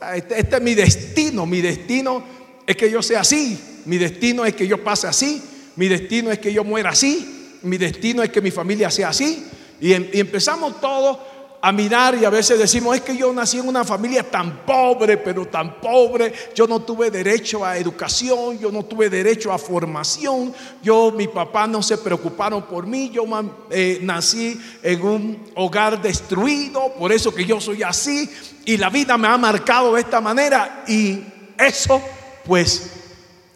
ah, 0.00 0.16
este, 0.16 0.38
este, 0.38 0.56
es 0.56 0.62
mi 0.62 0.74
destino, 0.74 1.46
mi 1.46 1.60
destino 1.60 2.24
es 2.66 2.76
que 2.76 2.90
yo 2.90 3.02
sea 3.02 3.20
así, 3.20 3.82
mi 3.86 3.98
destino 3.98 4.44
es 4.44 4.54
que 4.54 4.66
yo 4.66 4.82
pase 4.82 5.06
así, 5.06 5.42
mi 5.76 5.88
destino 5.88 6.30
es 6.30 6.38
que 6.38 6.52
yo 6.52 6.64
muera 6.64 6.90
así, 6.90 7.35
mi 7.62 7.78
destino 7.78 8.22
es 8.22 8.30
que 8.30 8.40
mi 8.40 8.50
familia 8.50 8.90
sea 8.90 9.08
así. 9.08 9.46
Y, 9.80 9.92
em, 9.92 10.08
y 10.12 10.20
empezamos 10.20 10.80
todos 10.80 11.18
a 11.66 11.72
mirar 11.72 12.14
y 12.14 12.24
a 12.24 12.30
veces 12.30 12.58
decimos, 12.58 12.94
es 12.94 13.02
que 13.02 13.16
yo 13.16 13.32
nací 13.32 13.58
en 13.58 13.66
una 13.66 13.84
familia 13.84 14.22
tan 14.22 14.64
pobre, 14.64 15.16
pero 15.16 15.46
tan 15.46 15.80
pobre, 15.80 16.32
yo 16.54 16.66
no 16.66 16.82
tuve 16.82 17.10
derecho 17.10 17.64
a 17.64 17.76
educación, 17.76 18.58
yo 18.58 18.70
no 18.70 18.84
tuve 18.84 19.10
derecho 19.10 19.52
a 19.52 19.58
formación, 19.58 20.54
yo, 20.80 21.10
mi 21.10 21.26
papá 21.26 21.66
no 21.66 21.82
se 21.82 21.98
preocuparon 21.98 22.62
por 22.62 22.86
mí, 22.86 23.10
yo 23.10 23.24
eh, 23.70 23.98
nací 24.02 24.60
en 24.82 25.02
un 25.02 25.44
hogar 25.56 26.00
destruido, 26.00 26.92
por 26.98 27.10
eso 27.10 27.34
que 27.34 27.44
yo 27.44 27.60
soy 27.60 27.82
así, 27.82 28.30
y 28.64 28.76
la 28.76 28.88
vida 28.88 29.18
me 29.18 29.26
ha 29.26 29.36
marcado 29.36 29.94
de 29.94 30.02
esta 30.02 30.20
manera, 30.20 30.84
y 30.86 31.20
eso 31.58 32.00
pues 32.44 32.90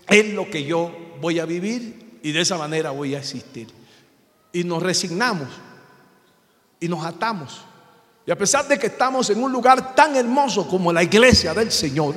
es 0.09 0.35
lo 0.35 0.51
que 0.51 0.65
yo 0.65 0.91
voy 1.21 1.39
a 1.39 1.45
vivir 1.45 2.19
y 2.23 2.33
de 2.33 2.41
esa 2.41 2.59
manera 2.59 2.91
voy 2.91 3.15
a 3.15 3.19
existir. 3.19 3.80
Y 4.53 4.65
nos 4.65 4.83
resignamos 4.83 5.49
y 6.81 6.89
nos 6.89 7.05
atamos 7.05 7.65
y 8.27 8.31
a 8.31 8.37
pesar 8.37 8.69
de 8.69 8.79
que 8.79 8.89
estamos 8.89 9.31
en 9.31 9.43
un 9.43 9.51
lugar 9.51 9.95
tan 9.95 10.15
hermoso 10.15 10.69
como 10.69 10.93
la 10.93 11.03
iglesia 11.03 11.55
del 11.55 11.73
Señor, 11.73 12.15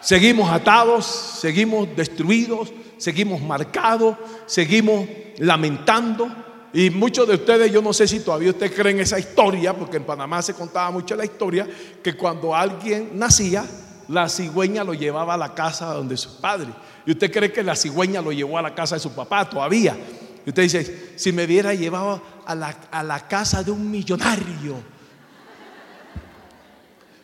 seguimos 0.00 0.50
atados, 0.50 1.06
seguimos 1.06 1.88
destruidos, 1.96 2.72
seguimos 2.98 3.40
marcados, 3.40 4.16
seguimos 4.46 5.06
lamentando 5.38 6.30
Y 6.74 6.88
muchos 6.88 7.28
de 7.28 7.34
ustedes, 7.34 7.70
yo 7.70 7.82
no 7.82 7.92
sé 7.92 8.08
si 8.08 8.20
todavía 8.20 8.50
ustedes 8.50 8.72
creen 8.72 8.98
esa 8.98 9.18
historia, 9.18 9.74
porque 9.74 9.98
en 9.98 10.04
Panamá 10.04 10.40
se 10.40 10.54
contaba 10.54 10.90
mucho 10.90 11.14
la 11.14 11.24
historia, 11.24 11.68
que 12.02 12.16
cuando 12.16 12.54
alguien 12.54 13.10
nacía, 13.14 13.64
la 14.08 14.28
cigüeña 14.28 14.82
lo 14.82 14.94
llevaba 14.94 15.34
a 15.34 15.36
la 15.36 15.54
casa 15.54 15.92
donde 15.92 16.16
su 16.16 16.40
padre. 16.40 16.68
Y 17.04 17.12
usted 17.12 17.30
cree 17.30 17.52
que 17.52 17.62
la 17.62 17.76
cigüeña 17.76 18.22
lo 18.22 18.32
llevó 18.32 18.56
a 18.56 18.62
la 18.62 18.74
casa 18.74 18.96
de 18.96 19.00
su 19.00 19.12
papá 19.12 19.48
todavía. 19.48 19.96
Y 20.44 20.50
usted 20.50 20.62
dice, 20.62 21.12
si 21.16 21.32
me 21.32 21.44
hubiera 21.44 21.72
llevado 21.74 22.20
a 22.44 22.54
la, 22.54 22.68
a 22.90 23.02
la 23.02 23.26
casa 23.28 23.62
de 23.62 23.70
un 23.70 23.90
millonario. 23.90 24.76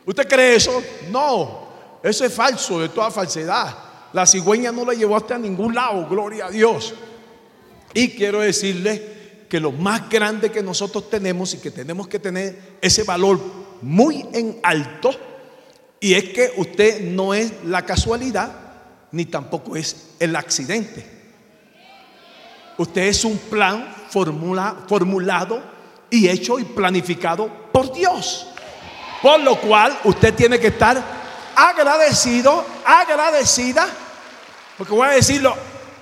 ¿Usted 0.06 0.28
cree 0.28 0.54
eso? 0.54 0.82
No, 1.10 1.68
eso 2.02 2.24
es 2.24 2.32
falso, 2.32 2.80
de 2.80 2.88
toda 2.88 3.10
falsedad. 3.10 3.76
La 4.12 4.26
cigüeña 4.26 4.72
no 4.72 4.84
la 4.84 4.94
llevó 4.94 5.16
hasta 5.16 5.36
ningún 5.36 5.74
lado, 5.74 6.06
gloria 6.08 6.46
a 6.46 6.50
Dios. 6.50 6.94
Y 7.92 8.10
quiero 8.10 8.40
decirle 8.40 9.18
que 9.48 9.60
lo 9.60 9.72
más 9.72 10.08
grande 10.08 10.50
que 10.50 10.62
nosotros 10.62 11.10
tenemos 11.10 11.54
y 11.54 11.58
que 11.58 11.70
tenemos 11.70 12.06
que 12.06 12.18
tener 12.18 12.76
ese 12.80 13.02
valor 13.02 13.40
muy 13.82 14.26
en 14.32 14.60
alto, 14.62 15.10
y 16.00 16.14
es 16.14 16.24
que 16.30 16.52
usted 16.56 17.00
no 17.02 17.34
es 17.34 17.52
la 17.64 17.84
casualidad, 17.84 18.52
ni 19.10 19.26
tampoco 19.26 19.74
es 19.76 20.10
el 20.20 20.36
accidente. 20.36 21.17
Usted 22.78 23.02
es 23.02 23.24
un 23.24 23.36
plan 23.36 23.92
formulado 24.08 25.62
y 26.08 26.28
hecho 26.28 26.58
y 26.60 26.64
planificado 26.64 27.48
por 27.72 27.92
Dios. 27.92 28.46
Por 29.20 29.40
lo 29.40 29.60
cual 29.60 29.98
usted 30.04 30.32
tiene 30.34 30.60
que 30.60 30.68
estar 30.68 31.02
agradecido, 31.56 32.64
agradecida, 32.84 33.86
porque 34.76 34.94
voy 34.94 35.08
a 35.08 35.12
decirlo 35.12 35.56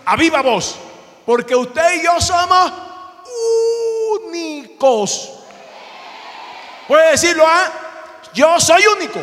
a 0.05 0.17
viva 0.17 0.43
voz, 0.43 0.77
porque 1.25 1.57
usted 1.57 1.95
y 1.95 2.05
yo 2.05 2.21
somos 2.21 2.73
únicos. 4.29 5.33
Puede 6.87 7.13
decirlo, 7.13 7.45
¿ah? 7.47 7.73
Yo 8.35 8.61
soy 8.61 8.83
único. 8.87 9.19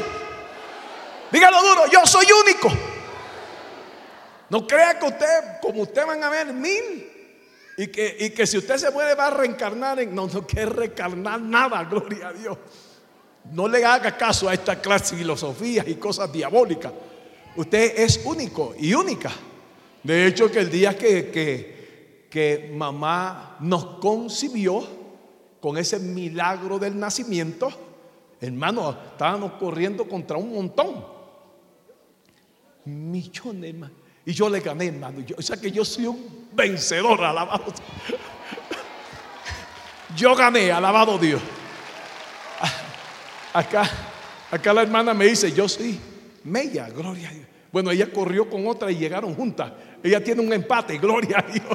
Dígalo 1.32 1.62
duro, 1.62 1.86
yo 1.86 2.04
soy 2.06 2.26
único. 2.32 2.72
No 4.50 4.66
crea 4.66 4.98
que 4.98 5.06
usted, 5.06 5.60
como 5.62 5.84
usted 5.84 6.04
van 6.06 6.24
a 6.24 6.30
ver 6.30 6.48
mil, 6.48 7.13
y 7.78 7.88
que, 7.88 8.18
y 8.20 8.30
que 8.32 8.46
si 8.46 8.58
usted 8.58 8.78
se 8.78 8.92
muere 8.92 9.16
va 9.16 9.28
a 9.28 9.32
reencarnar 9.32 10.00
en. 10.00 10.14
No, 10.14 10.28
no 10.28 10.46
quiere 10.46 10.68
reencarnar 10.68 11.42
nada, 11.42 11.84
gloria 11.86 12.30
a 12.30 12.34
Dios. 12.34 12.58
No 13.52 13.68
le 13.68 13.84
haga 13.84 14.16
caso 14.16 14.48
a 14.48 14.54
esta 14.54 14.80
clase 14.80 15.16
de 15.16 15.22
filosofías 15.22 15.88
y 15.88 15.96
cosas 15.96 16.32
diabólicas. 16.32 16.94
Usted 17.56 18.00
es 18.00 18.22
único 18.26 18.74
y 18.78 18.94
única. 18.94 19.32
De 20.02 20.28
hecho, 20.28 20.50
que 20.52 20.60
el 20.60 20.70
día 20.70 20.98
que, 20.98 21.30
que, 21.30 22.28
que 22.30 22.72
mamá 22.74 23.58
nos 23.60 24.00
concibió, 24.00 25.04
con 25.64 25.78
ese 25.78 25.98
milagro 25.98 26.78
del 26.78 27.00
nacimiento, 27.00 27.70
hermano, 28.42 28.98
estábamos 29.14 29.54
corriendo 29.54 30.06
contra 30.10 30.36
un 30.36 30.54
montón. 30.54 31.06
Millones, 32.84 33.70
hermano. 33.70 33.94
Y 34.26 34.34
yo 34.34 34.50
le 34.50 34.60
gané, 34.60 34.88
hermano. 34.88 35.24
O 35.38 35.42
sea 35.42 35.56
que 35.56 35.72
yo 35.72 35.86
soy 35.86 36.08
un 36.08 36.43
vencedor, 36.54 37.24
alabado. 37.24 37.66
Yo 40.16 40.36
gané, 40.36 40.72
alabado 40.72 41.18
Dios. 41.18 41.42
Acá, 43.54 43.90
acá 44.50 44.74
la 44.74 44.82
hermana 44.82 45.14
me 45.14 45.26
dice, 45.26 45.52
yo 45.52 45.68
soy 45.70 46.00
Mella, 46.44 46.90
gloria 46.90 47.30
a 47.30 47.32
Dios. 47.32 47.48
Bueno, 47.72 47.92
ella 47.92 48.12
corrió 48.12 48.50
con 48.50 48.68
otra 48.68 48.92
y 48.92 48.98
llegaron 48.98 49.34
juntas. 49.36 49.72
Ella 50.04 50.24
tiene 50.24 50.42
un 50.42 50.54
empate, 50.54 50.98
gloria 50.98 51.40
a 51.40 51.52
Dios. 51.52 51.66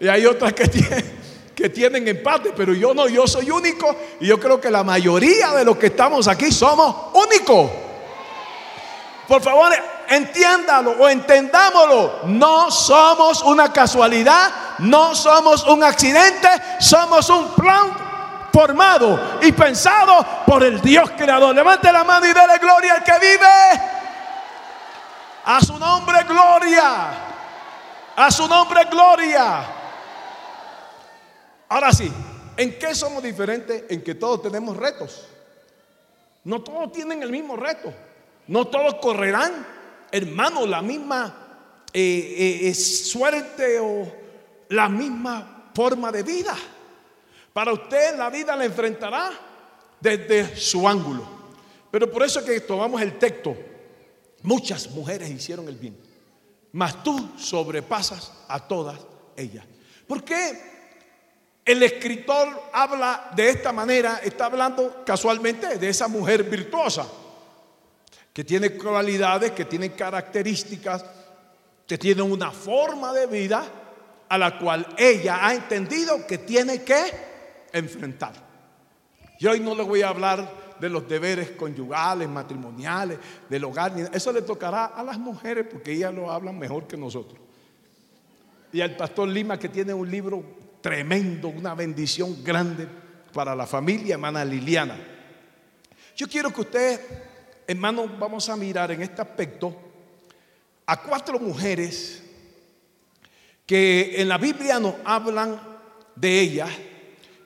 Y 0.00 0.08
hay 0.08 0.26
otras 0.26 0.52
que 0.52 0.66
tienen 0.68 1.24
que 1.54 1.68
tienen 1.70 2.06
empate, 2.08 2.52
pero 2.54 2.74
yo 2.74 2.92
no, 2.92 3.08
yo 3.08 3.26
soy 3.26 3.50
único 3.50 3.96
y 4.20 4.26
yo 4.26 4.38
creo 4.38 4.60
que 4.60 4.70
la 4.70 4.82
mayoría 4.82 5.52
de 5.52 5.64
los 5.64 5.76
que 5.76 5.86
estamos 5.86 6.26
aquí 6.28 6.50
somos 6.50 7.14
únicos. 7.14 7.70
Por 9.28 9.40
favor, 9.40 9.72
entiéndalo 10.08 10.92
o 10.92 11.08
entendámoslo. 11.08 12.20
No 12.26 12.70
somos 12.70 13.42
una 13.42 13.72
casualidad, 13.72 14.50
no 14.78 15.14
somos 15.14 15.64
un 15.64 15.82
accidente, 15.82 16.48
somos 16.80 17.28
un 17.30 17.54
plan 17.54 18.04
formado 18.52 19.38
y 19.42 19.52
pensado 19.52 20.24
por 20.46 20.62
el 20.62 20.80
Dios 20.80 21.10
creador. 21.10 21.54
Levante 21.54 21.92
la 21.92 22.04
mano 22.04 22.26
y 22.26 22.32
dele 22.32 22.58
gloria 22.58 22.94
al 22.94 23.04
que 23.04 23.18
vive. 23.18 23.82
A 25.44 25.60
su 25.60 25.78
nombre 25.78 26.22
gloria. 26.24 27.10
A 28.16 28.30
su 28.30 28.46
nombre 28.46 28.84
gloria. 28.84 29.64
Ahora 31.68 31.92
sí, 31.92 32.12
¿en 32.56 32.78
qué 32.78 32.94
somos 32.94 33.22
diferentes? 33.22 33.84
En 33.88 34.02
que 34.02 34.14
todos 34.14 34.42
tenemos 34.42 34.76
retos. 34.76 35.26
No 36.44 36.62
todos 36.62 36.92
tienen 36.92 37.22
el 37.22 37.30
mismo 37.30 37.56
reto. 37.56 37.92
No 38.46 38.66
todos 38.66 38.96
correrán, 38.96 39.66
hermano, 40.16 40.64
la 40.64 40.80
misma 40.80 41.34
eh, 41.92 42.60
eh, 42.62 42.74
suerte 42.74 43.80
o 43.80 44.12
la 44.68 44.88
misma 44.88 45.70
forma 45.74 46.12
de 46.12 46.22
vida. 46.22 46.56
Para 47.52 47.72
usted 47.72 48.16
la 48.16 48.30
vida 48.30 48.54
la 48.54 48.64
enfrentará 48.64 49.32
desde 50.00 50.56
su 50.56 50.88
ángulo. 50.88 51.26
Pero 51.90 52.08
por 52.10 52.22
eso 52.22 52.44
que 52.44 52.60
tomamos 52.60 53.02
el 53.02 53.18
texto, 53.18 53.56
muchas 54.42 54.88
mujeres 54.90 55.30
hicieron 55.30 55.68
el 55.68 55.76
bien, 55.76 55.96
mas 56.70 57.02
tú 57.02 57.30
sobrepasas 57.36 58.32
a 58.46 58.60
todas 58.68 59.00
ellas. 59.36 59.64
¿Por 60.06 60.22
qué 60.22 60.74
el 61.64 61.82
escritor 61.82 62.70
habla 62.72 63.30
de 63.34 63.48
esta 63.48 63.72
manera, 63.72 64.20
está 64.22 64.46
hablando 64.46 65.02
casualmente 65.04 65.76
de 65.76 65.88
esa 65.88 66.06
mujer 66.06 66.44
virtuosa, 66.44 67.04
que 68.34 68.44
tiene 68.44 68.70
cualidades, 68.70 69.52
que 69.52 69.64
tiene 69.64 69.92
características, 69.92 71.04
que 71.86 71.96
tiene 71.96 72.20
una 72.20 72.50
forma 72.50 73.14
de 73.14 73.26
vida 73.26 73.64
a 74.28 74.36
la 74.36 74.58
cual 74.58 74.86
ella 74.98 75.46
ha 75.46 75.54
entendido 75.54 76.26
que 76.26 76.38
tiene 76.38 76.82
que 76.82 77.02
enfrentar. 77.72 78.32
Y 79.38 79.46
hoy 79.46 79.60
no 79.60 79.74
le 79.74 79.84
voy 79.84 80.02
a 80.02 80.08
hablar 80.08 80.64
de 80.80 80.88
los 80.88 81.08
deberes 81.08 81.52
conyugales, 81.52 82.28
matrimoniales, 82.28 83.18
del 83.48 83.64
hogar, 83.64 83.92
eso 84.12 84.32
le 84.32 84.42
tocará 84.42 84.86
a 84.86 85.02
las 85.02 85.18
mujeres 85.18 85.66
porque 85.70 85.92
ellas 85.92 86.12
lo 86.12 86.30
hablan 86.30 86.58
mejor 86.58 86.86
que 86.86 86.96
nosotros. 86.96 87.40
Y 88.72 88.80
al 88.80 88.96
pastor 88.96 89.28
Lima 89.28 89.58
que 89.58 89.68
tiene 89.68 89.94
un 89.94 90.10
libro 90.10 90.42
tremendo, 90.80 91.48
una 91.48 91.74
bendición 91.74 92.42
grande 92.42 92.88
para 93.32 93.54
la 93.54 93.66
familia, 93.66 94.14
hermana 94.14 94.44
Liliana. 94.44 94.98
Yo 96.16 96.28
quiero 96.28 96.52
que 96.52 96.60
usted, 96.60 97.00
hermano, 97.66 98.06
vamos 98.18 98.48
a 98.48 98.56
mirar 98.56 98.90
en 98.92 99.02
este 99.02 99.22
aspecto 99.22 99.74
a 100.86 101.00
cuatro 101.02 101.38
mujeres 101.38 102.22
que 103.66 104.20
en 104.20 104.28
la 104.28 104.38
Biblia 104.38 104.78
nos 104.78 104.94
hablan 105.04 105.60
de 106.14 106.40
ellas. 106.40 106.70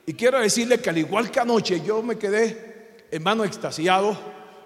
Y 0.05 0.13
quiero 0.13 0.39
decirle 0.39 0.79
que 0.79 0.89
al 0.89 0.97
igual 0.97 1.31
que 1.31 1.39
anoche 1.39 1.81
yo 1.81 2.01
me 2.01 2.17
quedé, 2.17 3.05
hermano, 3.11 3.43
extasiado 3.43 4.17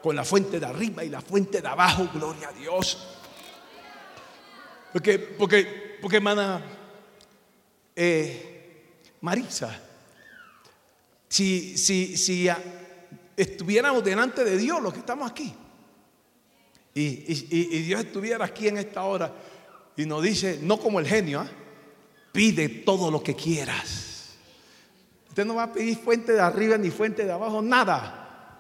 con 0.02 0.16
la 0.16 0.24
fuente 0.24 0.60
de 0.60 0.66
arriba 0.66 1.04
y 1.04 1.10
la 1.10 1.22
fuente 1.22 1.62
de 1.62 1.68
abajo, 1.68 2.10
gloria 2.14 2.50
a 2.50 2.54
Dios. 2.54 3.08
Porque, 4.92 5.20
porque, 5.20 5.98
porque 6.02 6.18
hermana, 6.18 6.62
eh, 7.96 8.86
Marisa, 9.22 9.80
si, 11.28 11.78
si, 11.78 12.18
si 12.18 12.48
estuviéramos 13.36 14.04
delante 14.04 14.44
de 14.44 14.58
Dios, 14.58 14.82
los 14.82 14.94
que 14.94 15.00
estamos 15.00 15.30
aquí, 15.30 15.54
y, 16.96 17.82
Dios 17.84 18.02
estuviera 18.02 18.46
aquí 18.46 18.68
en 18.68 18.78
esta 18.78 19.04
hora 19.04 19.34
y 19.98 20.06
nos 20.06 20.22
dice, 20.22 20.60
no 20.62 20.80
como 20.80 21.00
el 21.00 21.08
genio, 21.08 21.40
¿ah? 21.40 21.48
pide 22.32 22.70
todo 22.70 23.10
lo 23.10 23.24
que 23.24 23.36
quieras. 23.36 24.36
Usted 25.30 25.46
no 25.46 25.56
va 25.56 25.64
a 25.64 25.74
pedir 25.74 25.98
fuente 25.98 26.34
de 26.34 26.42
arriba 26.42 26.78
ni 26.78 26.92
fuente 26.92 27.26
de 27.26 27.32
abajo, 27.32 27.62
nada. 27.62 28.60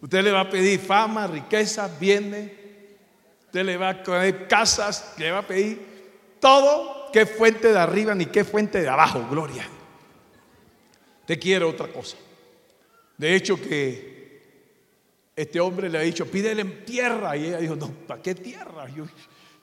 Usted 0.00 0.22
le 0.22 0.32
va 0.32 0.40
a 0.40 0.50
pedir 0.50 0.80
fama, 0.80 1.26
riqueza, 1.26 1.88
bienes. 2.00 2.50
Usted 3.46 3.64
le 3.64 3.76
va 3.76 3.90
a 3.90 4.02
pedir 4.02 4.48
casas, 4.48 5.14
le 5.18 5.30
va 5.30 5.38
a 5.38 5.46
pedir 5.46 6.36
todo 6.40 7.10
qué 7.12 7.26
fuente 7.26 7.72
de 7.72 7.78
arriba 7.78 8.14
ni 8.14 8.26
qué 8.26 8.44
fuente 8.44 8.80
de 8.80 8.88
abajo, 8.88 9.26
gloria. 9.30 9.66
Te 11.26 11.38
quiero 11.38 11.68
otra 11.68 11.88
cosa. 11.88 12.16
De 13.18 13.34
hecho 13.34 13.60
que 13.60 14.16
este 15.36 15.60
hombre 15.60 15.90
le 15.90 15.98
ha 15.98 16.02
dicho, 16.02 16.26
pídele 16.26 16.64
tierra. 16.64 17.36
Y 17.36 17.46
ella 17.46 17.58
dijo, 17.58 17.76
no, 17.76 17.92
¿para 18.06 18.22
qué 18.22 18.34
tierra? 18.34 18.86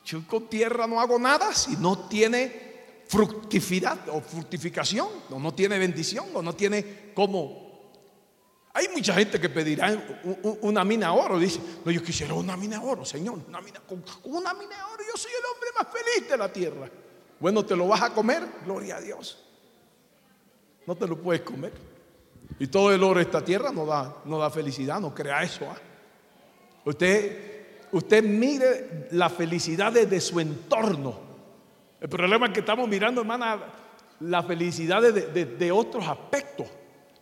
Yo, 0.06 0.28
con 0.28 0.48
tierra 0.48 0.86
no 0.86 1.00
hago 1.00 1.18
nada 1.18 1.54
si 1.54 1.76
no 1.78 2.08
tiene 2.08 2.76
fructividad 3.08 4.10
o 4.10 4.22
fructificación, 4.22 5.08
o 5.30 5.40
no 5.40 5.54
tiene 5.54 5.80
bendición, 5.80 6.28
o 6.34 6.42
no 6.42 6.54
tiene 6.54 7.12
como 7.14 7.66
hay 8.78 8.90
mucha 8.90 9.14
gente 9.14 9.40
que 9.40 9.48
pedirá 9.48 9.98
una 10.60 10.84
mina 10.84 11.10
de 11.10 11.18
oro. 11.18 11.40
Dice, 11.40 11.62
no, 11.86 11.92
yo 11.92 12.04
quisiera 12.04 12.34
una 12.34 12.58
mina 12.58 12.78
de 12.78 12.86
oro, 12.86 13.06
Señor. 13.06 13.40
Una 13.48 13.62
mina, 13.62 13.80
con 13.80 14.04
una 14.26 14.54
mina 14.54 14.76
de 14.76 14.84
oro 14.84 15.02
yo 15.02 15.18
soy 15.18 15.32
el 15.32 15.46
hombre 15.46 15.70
más 15.78 15.88
feliz 15.88 16.30
de 16.30 16.38
la 16.38 16.52
tierra. 16.52 16.90
Bueno, 17.40 17.66
¿te 17.66 17.74
lo 17.74 17.88
vas 17.88 18.02
a 18.02 18.14
comer? 18.14 18.46
Gloria 18.66 18.98
a 18.98 19.02
Dios. 19.02 19.46
No 20.86 20.94
te 20.94 21.08
lo 21.08 21.18
puedes 21.18 21.42
comer. 21.44 21.72
Y 22.60 22.68
todo 22.68 22.94
el 22.94 23.04
oro 23.04 23.16
de 23.20 23.26
esta 23.26 23.44
tierra 23.44 23.72
no 23.72 23.86
da, 23.86 24.18
no 24.26 24.38
da 24.38 24.50
felicidad, 24.50 25.00
no 25.00 25.14
crea 25.14 25.44
eso. 25.44 25.66
¿ah? 25.70 25.78
Usted, 26.86 27.88
usted 27.92 28.24
mire 28.24 29.08
la 29.12 29.30
felicidad 29.30 29.92
desde 29.92 30.22
su 30.22 30.40
entorno. 30.40 31.20
El 32.00 32.10
problema 32.10 32.48
es 32.48 32.54
que 32.54 32.60
estamos 32.62 32.88
mirando, 32.88 33.22
hermana, 33.22 33.60
la 34.22 34.44
felicidad 34.44 35.02
de, 35.02 35.72
otros 35.72 36.08
aspectos. 36.08 36.68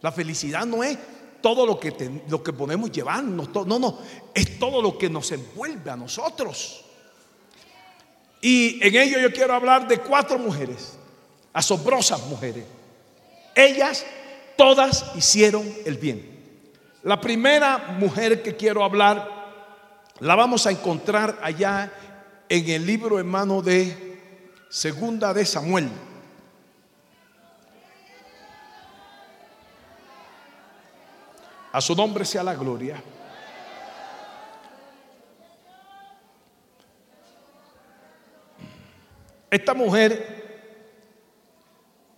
La 0.02 0.12
felicidad 0.12 0.66
no 0.66 0.84
es 0.84 0.98
todo 1.42 1.66
lo 1.66 1.80
que, 1.80 2.22
lo 2.30 2.44
que 2.44 2.54
podemos 2.54 2.92
llevarnos, 2.92 3.50
no, 3.54 3.80
no, 3.80 4.00
es 4.34 4.60
todo 4.60 4.82
lo 4.82 4.98
que 4.98 5.10
nos 5.10 5.32
envuelve 5.32 5.90
a 5.90 5.96
nosotros. 5.96 6.86
Y 8.42 8.86
en 8.86 8.96
ello 8.96 9.20
yo 9.20 9.32
quiero 9.32 9.54
hablar 9.54 9.88
de 9.88 10.00
cuatro 10.00 10.38
mujeres, 10.38 10.98
asombrosas 11.54 12.26
mujeres. 12.28 12.66
Ellas 13.56 14.06
todas 14.56 15.12
hicieron 15.16 15.72
el 15.86 15.98
bien. 15.98 16.34
La 17.04 17.20
primera 17.20 17.96
mujer 18.00 18.42
que 18.42 18.56
quiero 18.56 18.84
hablar 18.84 19.30
la 20.20 20.36
vamos 20.36 20.66
a 20.66 20.72
encontrar 20.72 21.38
allá 21.42 21.92
en 22.48 22.70
el 22.70 22.86
libro 22.86 23.20
hermano 23.20 23.62
de 23.62 24.20
Segunda 24.70 25.34
de 25.34 25.46
Samuel. 25.46 25.90
A 31.72 31.82
su 31.82 31.96
nombre 31.96 32.24
sea 32.24 32.44
la 32.44 32.54
gloria. 32.54 33.02
Esta 39.50 39.74
mujer 39.74 40.44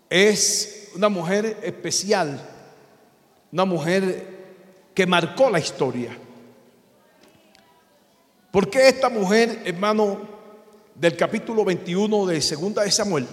es 0.10 0.85
una 0.96 1.10
mujer 1.10 1.60
especial, 1.62 2.40
una 3.52 3.66
mujer 3.66 4.36
que 4.94 5.06
marcó 5.06 5.50
la 5.50 5.60
historia. 5.60 6.18
Porque 8.52 8.88
esta 8.88 9.10
mujer, 9.10 9.62
hermano, 9.66 10.22
del 10.96 11.18
capítulo 11.18 11.66
21 11.66 12.28
de 12.28 12.42
Segunda 12.42 12.84
de 12.84 12.92
Samuel, 12.92 13.28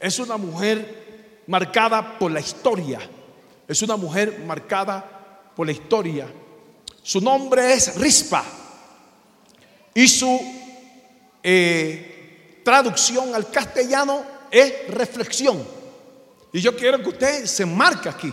es 0.00 0.18
una 0.18 0.38
mujer 0.38 1.42
marcada 1.46 2.18
por 2.18 2.30
la 2.30 2.40
historia? 2.40 3.00
Es 3.68 3.82
una 3.82 3.96
mujer 3.96 4.42
marcada 4.46 5.50
por 5.54 5.66
la 5.66 5.72
historia. 5.72 6.26
Su 7.02 7.20
nombre 7.20 7.74
es 7.74 7.96
Rispa 7.96 8.42
y 9.92 10.08
su 10.08 10.40
eh, 11.42 12.60
traducción 12.64 13.34
al 13.34 13.50
castellano 13.50 14.22
es 14.50 14.88
reflexión. 14.88 15.83
Y 16.54 16.60
yo 16.60 16.76
quiero 16.76 17.02
que 17.02 17.08
usted 17.08 17.46
se 17.46 17.66
marque 17.66 18.08
aquí, 18.08 18.32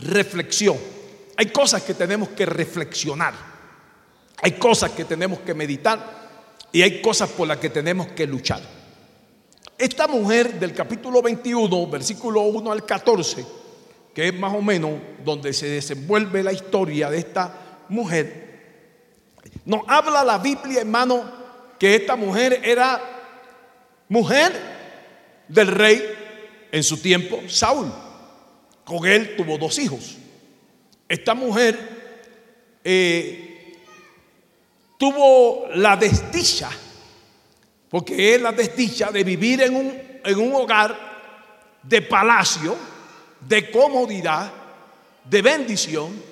reflexión. 0.00 0.76
Hay 1.36 1.46
cosas 1.46 1.84
que 1.84 1.94
tenemos 1.94 2.30
que 2.30 2.44
reflexionar. 2.44 3.32
Hay 4.42 4.52
cosas 4.58 4.90
que 4.90 5.04
tenemos 5.04 5.38
que 5.38 5.54
meditar 5.54 6.18
y 6.72 6.82
hay 6.82 7.00
cosas 7.00 7.30
por 7.30 7.46
las 7.46 7.58
que 7.58 7.70
tenemos 7.70 8.08
que 8.08 8.26
luchar. 8.26 8.60
Esta 9.78 10.08
mujer 10.08 10.58
del 10.58 10.74
capítulo 10.74 11.22
21, 11.22 11.86
versículo 11.86 12.40
1 12.40 12.72
al 12.72 12.84
14, 12.84 13.46
que 14.12 14.26
es 14.26 14.34
más 14.34 14.52
o 14.52 14.62
menos 14.62 14.90
donde 15.24 15.52
se 15.52 15.68
desenvuelve 15.68 16.42
la 16.42 16.52
historia 16.52 17.08
de 17.08 17.18
esta 17.18 17.54
mujer, 17.88 18.50
nos 19.64 19.82
habla 19.86 20.24
la 20.24 20.38
Biblia, 20.38 20.80
hermano, 20.80 21.22
que 21.78 21.94
esta 21.94 22.16
mujer 22.16 22.62
era 22.64 23.00
mujer 24.08 24.52
del 25.46 25.68
rey 25.68 26.19
en 26.72 26.82
su 26.82 26.98
tiempo, 26.98 27.42
Saúl. 27.48 27.92
Con 28.84 29.06
él 29.06 29.36
tuvo 29.36 29.58
dos 29.58 29.78
hijos. 29.78 30.16
Esta 31.08 31.34
mujer 31.34 31.78
eh, 32.84 33.74
tuvo 34.98 35.68
la 35.74 35.96
desdicha, 35.96 36.70
porque 37.88 38.34
es 38.34 38.40
la 38.40 38.52
desdicha 38.52 39.10
de 39.10 39.24
vivir 39.24 39.62
en 39.62 39.74
un, 39.74 40.02
en 40.24 40.38
un 40.38 40.54
hogar 40.54 41.10
de 41.82 42.02
palacio, 42.02 42.76
de 43.40 43.70
comodidad, 43.70 44.52
de 45.24 45.42
bendición, 45.42 46.22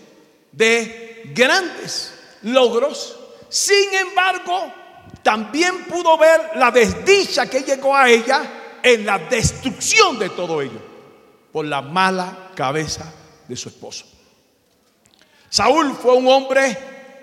de 0.52 1.32
grandes 1.34 2.14
logros. 2.42 3.18
Sin 3.48 3.94
embargo, 3.94 4.72
también 5.22 5.84
pudo 5.84 6.16
ver 6.18 6.50
la 6.56 6.70
desdicha 6.70 7.48
que 7.48 7.62
llegó 7.62 7.96
a 7.96 8.08
ella 8.08 8.57
en 8.82 9.06
la 9.06 9.18
destrucción 9.18 10.18
de 10.18 10.30
todo 10.30 10.60
ello 10.62 10.80
por 11.52 11.64
la 11.64 11.82
mala 11.82 12.50
cabeza 12.54 13.12
de 13.46 13.56
su 13.56 13.68
esposo. 13.68 14.04
Saúl 15.48 15.96
fue 16.00 16.14
un 16.14 16.28
hombre 16.28 16.76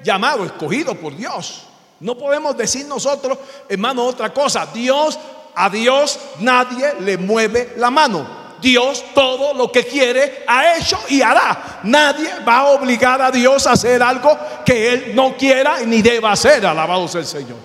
llamado, 0.03 0.45
escogido 0.45 0.95
por 0.95 1.15
Dios. 1.15 1.63
No 1.99 2.17
podemos 2.17 2.57
decir 2.57 2.85
nosotros, 2.85 3.37
hermano, 3.69 4.03
otra 4.05 4.33
cosa. 4.33 4.67
Dios, 4.73 5.17
a 5.55 5.69
Dios 5.69 6.19
nadie 6.39 6.93
le 6.99 7.17
mueve 7.17 7.73
la 7.77 7.89
mano. 7.89 8.45
Dios 8.61 9.03
todo 9.13 9.53
lo 9.53 9.71
que 9.71 9.85
quiere 9.85 10.43
ha 10.47 10.77
hecho 10.77 10.97
y 11.09 11.21
hará. 11.21 11.81
Nadie 11.83 12.29
va 12.47 12.59
a 12.59 12.65
obligar 12.71 13.21
a 13.21 13.31
Dios 13.31 13.67
a 13.67 13.73
hacer 13.73 14.01
algo 14.01 14.37
que 14.65 14.93
Él 14.93 15.15
no 15.15 15.37
quiera 15.37 15.81
ni 15.81 16.01
deba 16.01 16.31
hacer. 16.31 16.65
Alabado 16.65 17.07
sea 17.07 17.21
el 17.21 17.27
Señor. 17.27 17.57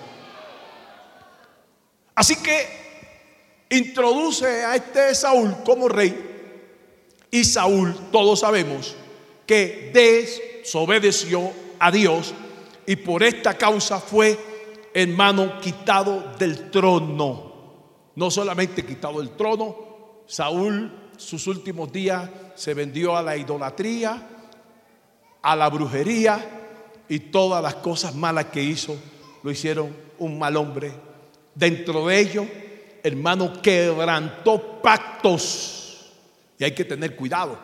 Así 2.14 2.36
que 2.36 2.79
introduce 3.70 4.64
a 4.64 4.76
este 4.76 5.14
Saúl 5.14 5.54
como 5.64 5.88
rey. 5.88 6.28
Y 7.30 7.44
Saúl, 7.44 7.94
todos 8.10 8.40
sabemos, 8.40 8.96
que 9.46 9.90
desobedeció 9.94 11.50
a 11.78 11.90
Dios 11.90 12.34
y 12.86 12.96
por 12.96 13.22
esta 13.22 13.56
causa 13.56 14.00
fue, 14.00 14.38
hermano, 14.92 15.60
quitado 15.60 16.32
del 16.38 16.70
trono. 16.70 17.50
No 18.16 18.30
solamente 18.30 18.84
quitado 18.84 19.20
del 19.20 19.30
trono, 19.30 20.22
Saúl 20.26 20.92
sus 21.16 21.46
últimos 21.46 21.92
días 21.92 22.28
se 22.54 22.74
vendió 22.74 23.16
a 23.16 23.22
la 23.22 23.36
idolatría, 23.36 24.26
a 25.42 25.56
la 25.56 25.68
brujería 25.68 27.04
y 27.08 27.18
todas 27.18 27.62
las 27.62 27.76
cosas 27.76 28.14
malas 28.14 28.46
que 28.46 28.62
hizo 28.62 28.96
lo 29.42 29.50
hicieron 29.50 29.94
un 30.18 30.38
mal 30.38 30.56
hombre. 30.56 30.92
Dentro 31.54 32.06
de 32.06 32.20
ello, 32.20 32.46
hermano, 33.02 33.60
quebrantó 33.62 34.80
pactos. 34.82 36.10
Y 36.58 36.64
hay 36.64 36.74
que 36.74 36.84
tener 36.84 37.16
cuidado. 37.16 37.58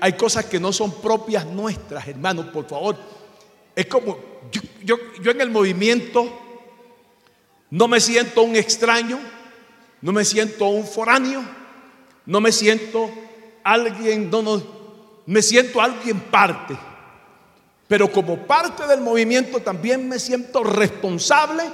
Hay, 0.00 0.12
cosas 0.14 0.44
que 0.44 0.60
no 0.60 0.70
son 0.70 1.00
propias 1.00 1.46
nuestras, 1.46 2.06
hermanos, 2.06 2.46
por 2.46 2.68
favor. 2.68 2.94
Es 3.74 3.86
como 3.86 4.18
yo, 4.82 4.96
yo, 5.22 5.30
en 5.30 5.40
el 5.40 5.50
movimiento 5.50 6.30
no 7.70 7.88
me 7.88 7.98
siento 7.98 8.42
un 8.42 8.54
extraño, 8.54 9.18
no 10.02 10.12
me 10.12 10.26
siento 10.26 10.66
un 10.66 10.86
foráneo, 10.86 11.42
no 12.26 12.40
me 12.42 12.52
siento 12.52 13.10
alguien, 13.64 14.28
no, 14.28 14.42
no, 14.42 14.62
me 15.24 15.40
siento 15.40 15.80
alguien 15.80 16.20
parte. 16.20 16.76
Pero 17.88 18.12
como 18.12 18.46
parte 18.46 18.86
del 18.86 19.00
movimiento 19.00 19.60
también 19.60 20.06
me 20.06 20.18
siento 20.18 20.64
responsable 20.64 21.64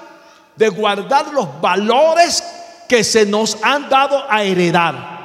de 0.59 0.68
guardar 0.68 1.33
los 1.33 1.61
valores 1.61 2.42
que 2.88 3.05
se 3.05 3.25
nos 3.25 3.57
han 3.62 3.88
dado 3.88 4.27
a 4.29 4.42
heredar. 4.42 5.16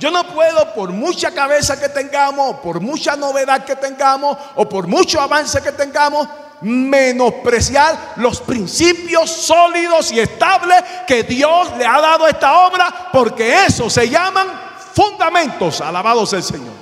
Yo 0.00 0.10
no 0.10 0.24
puedo, 0.28 0.72
por 0.74 0.90
mucha 0.90 1.32
cabeza 1.32 1.78
que 1.78 1.88
tengamos, 1.90 2.56
por 2.60 2.80
mucha 2.80 3.14
novedad 3.14 3.64
que 3.64 3.76
tengamos, 3.76 4.38
o 4.54 4.66
por 4.66 4.86
mucho 4.86 5.20
avance 5.20 5.60
que 5.60 5.72
tengamos, 5.72 6.26
menospreciar 6.62 8.14
los 8.16 8.40
principios 8.40 9.30
sólidos 9.30 10.10
y 10.12 10.20
estables 10.20 10.82
que 11.06 11.24
Dios 11.24 11.76
le 11.76 11.84
ha 11.84 12.00
dado 12.00 12.24
a 12.24 12.30
esta 12.30 12.66
obra, 12.66 13.10
porque 13.12 13.66
eso 13.66 13.90
se 13.90 14.08
llaman 14.08 14.48
fundamentos. 14.94 15.80
Alabados 15.82 16.32
el 16.32 16.42
Señor. 16.42 16.74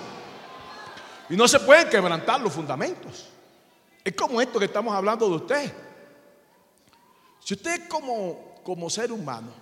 Y 1.28 1.36
no 1.36 1.48
se 1.48 1.58
pueden 1.58 1.88
quebrantar 1.88 2.40
los 2.40 2.52
fundamentos. 2.52 3.26
Es 4.04 4.14
como 4.14 4.40
esto 4.40 4.60
que 4.60 4.66
estamos 4.66 4.94
hablando 4.94 5.28
de 5.28 5.34
usted. 5.34 5.85
Si 7.46 7.54
usted 7.54 7.86
como, 7.86 8.56
como 8.64 8.90
ser 8.90 9.12
humano, 9.12 9.52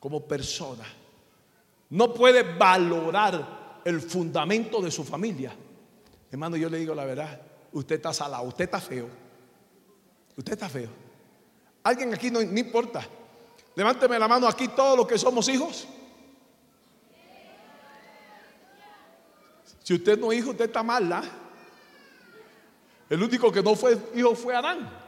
como 0.00 0.20
persona, 0.26 0.84
no 1.90 2.12
puede 2.12 2.42
valorar 2.42 3.82
el 3.84 4.00
fundamento 4.00 4.82
de 4.82 4.90
su 4.90 5.04
familia. 5.04 5.54
Hermano, 6.28 6.56
yo 6.56 6.68
le 6.68 6.78
digo 6.78 6.96
la 6.96 7.04
verdad, 7.04 7.40
usted 7.70 7.94
está 7.94 8.12
salado, 8.12 8.48
usted 8.48 8.64
está 8.64 8.80
feo. 8.80 9.08
Usted 10.36 10.54
está 10.54 10.68
feo. 10.68 10.88
Alguien 11.84 12.12
aquí 12.12 12.32
no, 12.32 12.42
importa. 12.42 13.06
Levánteme 13.76 14.18
la 14.18 14.26
mano 14.26 14.48
aquí 14.48 14.66
todos 14.66 14.96
los 14.96 15.06
que 15.06 15.18
somos 15.18 15.48
hijos. 15.48 15.86
Si 19.84 19.94
usted 19.94 20.18
no 20.18 20.32
es 20.32 20.40
hijo, 20.40 20.50
usted 20.50 20.64
está 20.64 20.82
mal. 20.82 21.08
¿la? 21.08 21.22
El 23.08 23.22
único 23.22 23.52
que 23.52 23.62
no 23.62 23.76
fue 23.76 23.96
hijo 24.16 24.34
fue 24.34 24.56
Adán. 24.56 25.06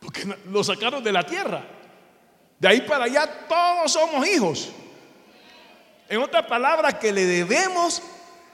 Porque 0.00 0.26
lo 0.46 0.62
sacaron 0.62 1.02
de 1.02 1.12
la 1.12 1.24
tierra. 1.24 1.64
De 2.58 2.68
ahí 2.68 2.80
para 2.82 3.04
allá 3.04 3.46
todos 3.48 3.92
somos 3.92 4.26
hijos. 4.26 4.70
En 6.08 6.20
otras 6.20 6.46
palabras, 6.46 6.94
que 6.94 7.12
le 7.12 7.24
debemos 7.24 8.02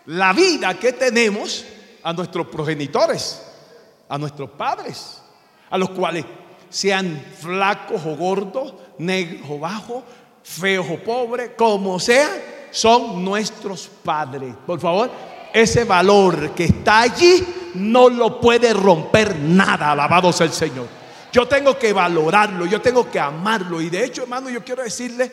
la 0.06 0.32
vida 0.32 0.74
que 0.78 0.92
tenemos 0.92 1.64
a 2.02 2.12
nuestros 2.12 2.48
progenitores, 2.48 3.42
a 4.08 4.18
nuestros 4.18 4.50
padres, 4.50 5.22
a 5.70 5.78
los 5.78 5.90
cuales 5.90 6.24
sean 6.68 7.24
flacos 7.40 8.02
o 8.04 8.16
gordos, 8.16 8.74
negros 8.98 9.48
o 9.48 9.58
bajos, 9.58 10.04
feos 10.42 10.86
o 10.90 10.98
pobres, 10.98 11.52
como 11.56 11.98
sea, 11.98 12.28
son 12.70 13.24
nuestros 13.24 13.88
padres. 14.02 14.54
Por 14.66 14.80
favor, 14.80 15.10
ese 15.52 15.84
valor 15.84 16.50
que 16.50 16.64
está 16.64 17.02
allí 17.02 17.46
no 17.74 18.08
lo 18.08 18.40
puede 18.40 18.74
romper 18.74 19.36
nada, 19.38 19.92
alabado 19.92 20.32
sea 20.32 20.46
el 20.46 20.52
Señor. 20.52 21.03
Yo 21.34 21.48
tengo 21.48 21.76
que 21.76 21.92
valorarlo, 21.92 22.64
yo 22.64 22.80
tengo 22.80 23.10
que 23.10 23.18
amarlo. 23.18 23.80
Y 23.80 23.90
de 23.90 24.04
hecho, 24.04 24.22
hermano, 24.22 24.48
yo 24.50 24.62
quiero 24.62 24.84
decirle 24.84 25.32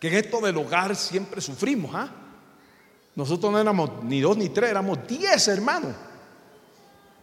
que 0.00 0.08
en 0.08 0.14
esto 0.14 0.40
del 0.40 0.56
hogar 0.56 0.96
siempre 0.96 1.40
sufrimos. 1.40 1.94
¿ah? 1.94 2.08
Nosotros 3.14 3.52
no 3.52 3.60
éramos 3.60 4.02
ni 4.02 4.20
dos 4.20 4.36
ni 4.36 4.48
tres, 4.48 4.68
éramos 4.68 4.98
diez 5.06 5.46
hermanos. 5.46 5.94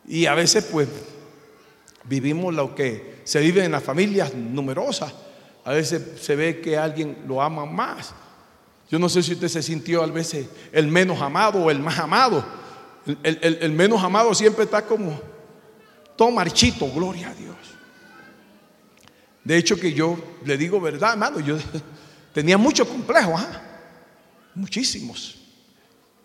Y 0.07 0.27
a 0.27 0.33
veces 0.33 0.63
pues 0.71 0.87
vivimos 2.05 2.55
lo 2.55 2.73
que 2.73 3.19
se 3.25 3.41
vive 3.41 3.65
en 3.65 3.73
las 3.73 3.83
familias 3.83 4.33
numerosas. 4.33 5.13
A 5.65 5.73
veces 5.73 6.21
se 6.21 6.37
ve 6.37 6.61
que 6.61 6.77
alguien 6.77 7.25
lo 7.27 7.41
ama 7.41 7.65
más. 7.65 8.13
Yo 8.89 8.97
no 8.97 9.09
sé 9.09 9.21
si 9.21 9.33
usted 9.33 9.49
se 9.49 9.61
sintió 9.61 10.01
a 10.03 10.07
veces 10.07 10.47
el 10.71 10.87
menos 10.87 11.21
amado 11.21 11.65
o 11.65 11.69
el 11.69 11.79
más 11.79 11.99
amado. 11.99 12.45
El, 13.23 13.73
menos 13.73 14.01
amado 14.01 14.33
siempre 14.33 14.63
está 14.63 14.85
como 14.85 15.19
todo 16.17 16.31
marchito, 16.31 16.91
gloria 16.91 17.29
a 17.29 17.33
Dios. 17.33 17.55
De 19.43 19.55
hecho 19.55 19.79
que 19.79 19.93
yo 19.93 20.17
le 20.43 20.57
digo 20.57 20.81
verdad, 20.81 21.13
hermano, 21.13 21.39
yo 21.39 21.57
tenía 22.33 22.57
muchos 22.57 22.87
complejos, 22.87 23.41
muchísimos. 24.55 25.35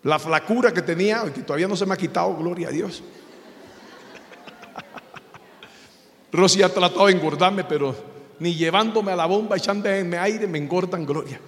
La 0.01 0.19
flacura 0.19 0.73
que 0.73 0.81
tenía, 0.81 1.31
que 1.31 1.43
todavía 1.43 1.67
no 1.67 1.77
se 1.77 1.85
me 1.85 1.93
ha 1.93 1.97
quitado, 1.97 2.35
gloria 2.35 2.67
a 2.67 2.71
Dios. 2.71 3.01
Rosy 6.33 6.63
ha 6.63 6.73
tratado 6.73 7.05
de 7.05 7.13
engordarme, 7.13 7.63
pero 7.63 7.95
ni 8.39 8.55
llevándome 8.55 9.13
a 9.13 9.15
la 9.15 9.25
bomba, 9.25 9.55
echándome 9.55 10.17
aire, 10.17 10.47
me 10.47 10.57
engordan, 10.57 11.05
gloria. 11.05 11.39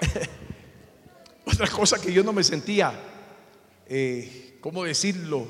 Otra 1.44 1.68
cosa 1.68 2.00
que 2.00 2.12
yo 2.12 2.24
no 2.24 2.32
me 2.32 2.42
sentía, 2.42 2.92
eh, 3.86 4.56
¿cómo 4.60 4.82
decirlo? 4.82 5.46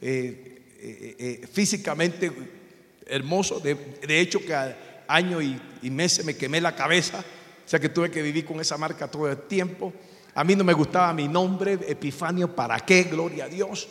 Eh, 0.00 0.53
eh, 0.86 1.46
físicamente 1.50 2.30
hermoso. 3.06 3.60
De, 3.60 4.20
hecho, 4.20 4.40
que 4.40 4.54
año 5.06 5.40
y, 5.40 5.60
y 5.82 5.90
meses 5.90 6.24
me 6.24 6.36
quemé 6.36 6.60
la 6.60 6.74
cabeza. 6.74 7.24
O 7.64 7.68
sea 7.68 7.78
que 7.80 7.88
tuve 7.88 8.10
que 8.10 8.22
vivir 8.22 8.44
con 8.44 8.60
esa 8.60 8.76
marca 8.76 9.10
todo 9.10 9.30
el 9.30 9.38
tiempo. 9.38 9.92
A 10.34 10.44
mí 10.44 10.56
no 10.56 10.64
me 10.64 10.72
gustaba 10.72 11.12
mi 11.12 11.28
nombre, 11.28 11.78
Epifanio, 11.86 12.54
¿para 12.54 12.80
qué? 12.80 13.04
Gloria 13.04 13.44
a 13.44 13.48
Dios. 13.48 13.88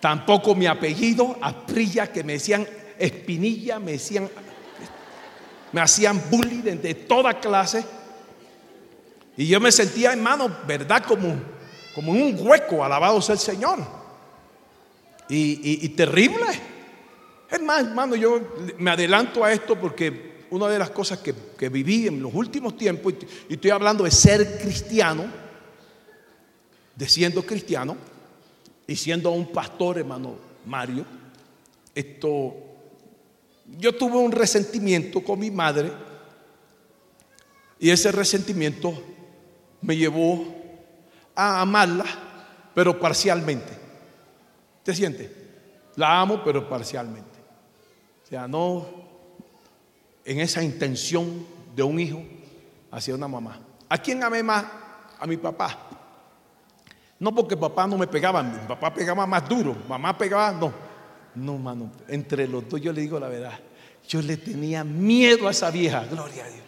Tampoco 0.00 0.54
mi 0.54 0.66
apellido, 0.66 1.36
Aprilla, 1.40 2.12
que 2.12 2.22
me 2.22 2.34
decían 2.34 2.66
Espinilla, 2.98 3.78
me 3.78 3.92
decían, 3.92 4.28
me 5.72 5.80
hacían 5.80 6.20
bullying 6.30 6.78
de, 6.80 6.94
toda 6.94 7.38
clase. 7.40 7.84
Y 9.36 9.46
yo 9.46 9.60
me 9.60 9.70
sentía, 9.70 10.12
hermano, 10.12 10.56
¿verdad? 10.66 11.04
Como, 11.04 11.36
como 11.94 12.14
en 12.14 12.22
un 12.22 12.46
hueco, 12.46 12.84
alabado 12.84 13.22
sea 13.22 13.34
el 13.34 13.40
Señor. 13.40 13.97
Y, 15.28 15.84
y 15.84 15.88
terrible. 15.90 16.46
Es 17.50 17.62
más, 17.62 17.80
hermano, 17.80 18.16
yo 18.16 18.40
me 18.78 18.90
adelanto 18.90 19.44
a 19.44 19.52
esto 19.52 19.78
porque 19.78 20.28
una 20.50 20.68
de 20.68 20.78
las 20.78 20.90
cosas 20.90 21.18
que, 21.18 21.68
viví 21.68 22.06
en 22.06 22.22
los 22.22 22.32
últimos 22.34 22.76
tiempos, 22.76 23.14
y 23.48 23.54
estoy 23.54 23.70
hablando 23.70 24.04
de 24.04 24.10
ser 24.10 24.58
cristiano, 24.58 25.26
de 26.94 27.08
siendo 27.08 27.44
cristiano, 27.44 27.96
y 28.86 28.96
siendo 28.96 29.30
un 29.30 29.52
pastor, 29.52 29.98
hermano 29.98 30.36
Mario, 30.66 31.04
esto, 31.94 32.54
yo 33.78 33.94
tuve 33.94 34.16
un 34.16 34.32
resentimiento 34.32 35.22
con 35.22 35.38
mi 35.38 35.50
madre, 35.50 35.92
y 37.78 37.90
ese 37.90 38.10
resentimiento 38.10 39.00
me 39.82 39.96
llevó 39.96 40.54
a 41.34 41.60
amarla, 41.60 42.04
pero 42.74 42.98
parcialmente. 42.98 43.77
¿Te 44.88 44.94
siente? 44.94 45.30
La 45.96 46.18
amo, 46.18 46.42
pero 46.42 46.66
parcialmente. 46.66 47.38
O 48.24 48.26
sea, 48.26 48.48
no 48.48 48.86
en 50.24 50.40
esa 50.40 50.62
intención 50.62 51.46
de 51.76 51.82
un 51.82 52.00
hijo 52.00 52.22
hacia 52.90 53.14
una 53.14 53.28
mamá. 53.28 53.60
¿A 53.86 53.98
quién 53.98 54.24
amé 54.24 54.42
más? 54.42 54.64
A 55.20 55.26
mi 55.26 55.36
papá. 55.36 55.78
No 57.18 57.34
porque 57.34 57.54
papá 57.54 57.86
no 57.86 57.98
me 57.98 58.06
pegaba, 58.06 58.42
mi 58.42 58.66
papá 58.66 58.94
pegaba 58.94 59.26
más 59.26 59.46
duro, 59.46 59.76
mamá 59.86 60.16
pegaba, 60.16 60.52
no. 60.52 60.72
No, 61.34 61.58
mano, 61.58 61.92
entre 62.08 62.48
los 62.48 62.66
dos 62.66 62.80
yo 62.80 62.90
le 62.90 63.02
digo 63.02 63.20
la 63.20 63.28
verdad. 63.28 63.60
Yo 64.08 64.22
le 64.22 64.38
tenía 64.38 64.84
miedo 64.84 65.48
a 65.48 65.50
esa 65.50 65.70
vieja, 65.70 66.06
gloria 66.06 66.46
a 66.46 66.48
Dios. 66.48 66.64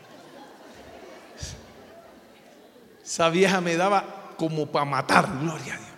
Esa 3.02 3.30
vieja 3.30 3.62
me 3.62 3.78
daba 3.78 4.35
como 4.37 4.66
para 4.66 4.85
matar, 4.85 5.26
gloria 5.40 5.72
a 5.72 5.78
Dios. 5.78 5.89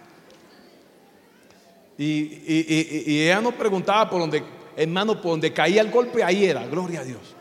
Y, 2.02 3.22
ella 3.22 3.40
no 3.40 3.52
preguntaba 3.52 4.10
por 4.10 4.20
donde, 4.20 4.42
hermano, 4.76 5.20
por 5.20 5.32
donde 5.32 5.52
caía 5.52 5.80
el 5.80 5.90
golpe, 5.90 6.24
ahí 6.24 6.44
era, 6.46 6.66
gloria 6.66 7.00
a 7.00 7.04
Dios. 7.04 7.36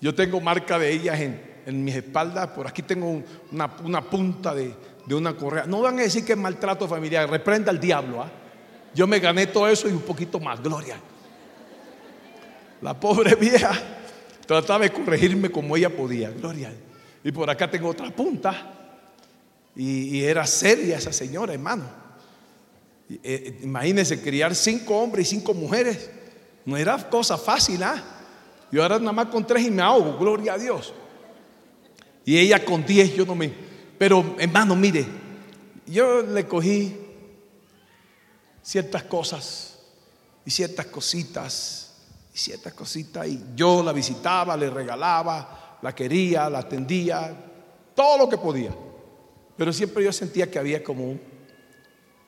Yo 0.00 0.14
tengo 0.14 0.40
marca 0.40 0.78
de 0.78 0.92
ellas 0.92 1.18
en, 1.20 1.84
mis 1.84 1.96
espaldas, 1.96 2.48
por 2.48 2.68
aquí 2.68 2.82
tengo 2.82 3.22
una, 3.50 4.02
punta 4.02 4.54
de, 4.54 4.72
una 5.10 5.36
correa. 5.36 5.66
No 5.66 5.80
van 5.80 5.98
a 5.98 6.02
decir 6.02 6.24
que 6.24 6.32
es 6.34 6.38
maltrato 6.38 6.86
familiar, 6.86 7.28
reprenda 7.28 7.72
al 7.72 7.80
diablo. 7.80 8.22
¿ah? 8.22 8.30
Yo 8.94 9.06
me 9.08 9.18
gané 9.18 9.48
todo 9.48 9.66
eso 9.68 9.88
y 9.88 9.92
un 9.92 10.02
poquito 10.02 10.38
más, 10.38 10.62
gloria. 10.62 10.96
La 12.82 12.94
pobre 12.94 13.34
vieja 13.40 13.72
trataba 14.46 14.84
de 14.84 14.92
corregirme 14.92 15.50
como 15.50 15.76
ella 15.76 15.90
podía, 15.90 16.30
gloria. 16.30 16.72
Y 17.24 17.32
por 17.32 17.50
acá 17.50 17.68
tengo 17.68 17.88
otra 17.88 18.10
punta. 18.10 18.74
Y, 19.74 20.22
era 20.22 20.46
seria 20.46 20.98
esa 20.98 21.12
señora, 21.12 21.52
hermano. 21.52 22.05
Eh, 23.08 23.60
imagínense 23.62 24.20
criar 24.20 24.54
cinco 24.54 24.96
hombres 24.96 25.28
y 25.28 25.36
cinco 25.36 25.54
mujeres. 25.54 26.10
No 26.64 26.76
era 26.76 26.96
cosa 27.08 27.38
fácil, 27.38 27.82
¿ah? 27.82 28.02
Yo 28.72 28.82
ahora 28.82 28.98
nada 28.98 29.12
más 29.12 29.26
con 29.26 29.46
tres 29.46 29.64
y 29.64 29.70
me 29.70 29.82
ahogo, 29.82 30.18
gloria 30.18 30.54
a 30.54 30.58
Dios. 30.58 30.92
Y 32.24 32.36
ella 32.38 32.64
con 32.64 32.84
diez, 32.84 33.14
yo 33.14 33.24
no 33.24 33.34
me... 33.34 33.52
Pero 33.96 34.34
hermano, 34.38 34.74
mire, 34.74 35.06
yo 35.86 36.22
le 36.22 36.46
cogí 36.46 36.96
ciertas 38.62 39.04
cosas 39.04 39.78
y 40.44 40.50
ciertas 40.50 40.86
cositas 40.86 41.94
y 42.34 42.38
ciertas 42.38 42.74
cositas 42.74 43.26
y 43.28 43.40
yo 43.54 43.82
la 43.82 43.92
visitaba, 43.92 44.56
le 44.56 44.68
regalaba, 44.68 45.78
la 45.80 45.94
quería, 45.94 46.50
la 46.50 46.58
atendía, 46.58 47.34
todo 47.94 48.18
lo 48.18 48.28
que 48.28 48.36
podía. 48.36 48.74
Pero 49.56 49.72
siempre 49.72 50.04
yo 50.04 50.12
sentía 50.12 50.50
que 50.50 50.58
había 50.58 50.82
como 50.82 51.04
un, 51.04 51.20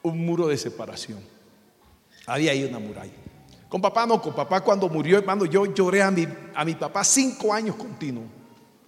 un 0.03 0.25
muro 0.25 0.47
de 0.47 0.57
separación. 0.57 1.21
Había 2.27 2.53
ahí 2.53 2.65
una 2.65 2.79
muralla. 2.79 3.13
Con 3.69 3.81
papá 3.81 4.07
no, 4.07 4.21
con 4.21 4.35
papá 4.35 4.61
cuando 4.63 4.89
murió, 4.89 5.19
hermano, 5.19 5.45
yo 5.45 5.67
lloré 5.67 6.03
a 6.03 6.11
mi, 6.11 6.27
a 6.55 6.65
mi 6.65 6.75
papá 6.75 7.05
cinco 7.05 7.53
años 7.53 7.77
continuos. 7.77 8.25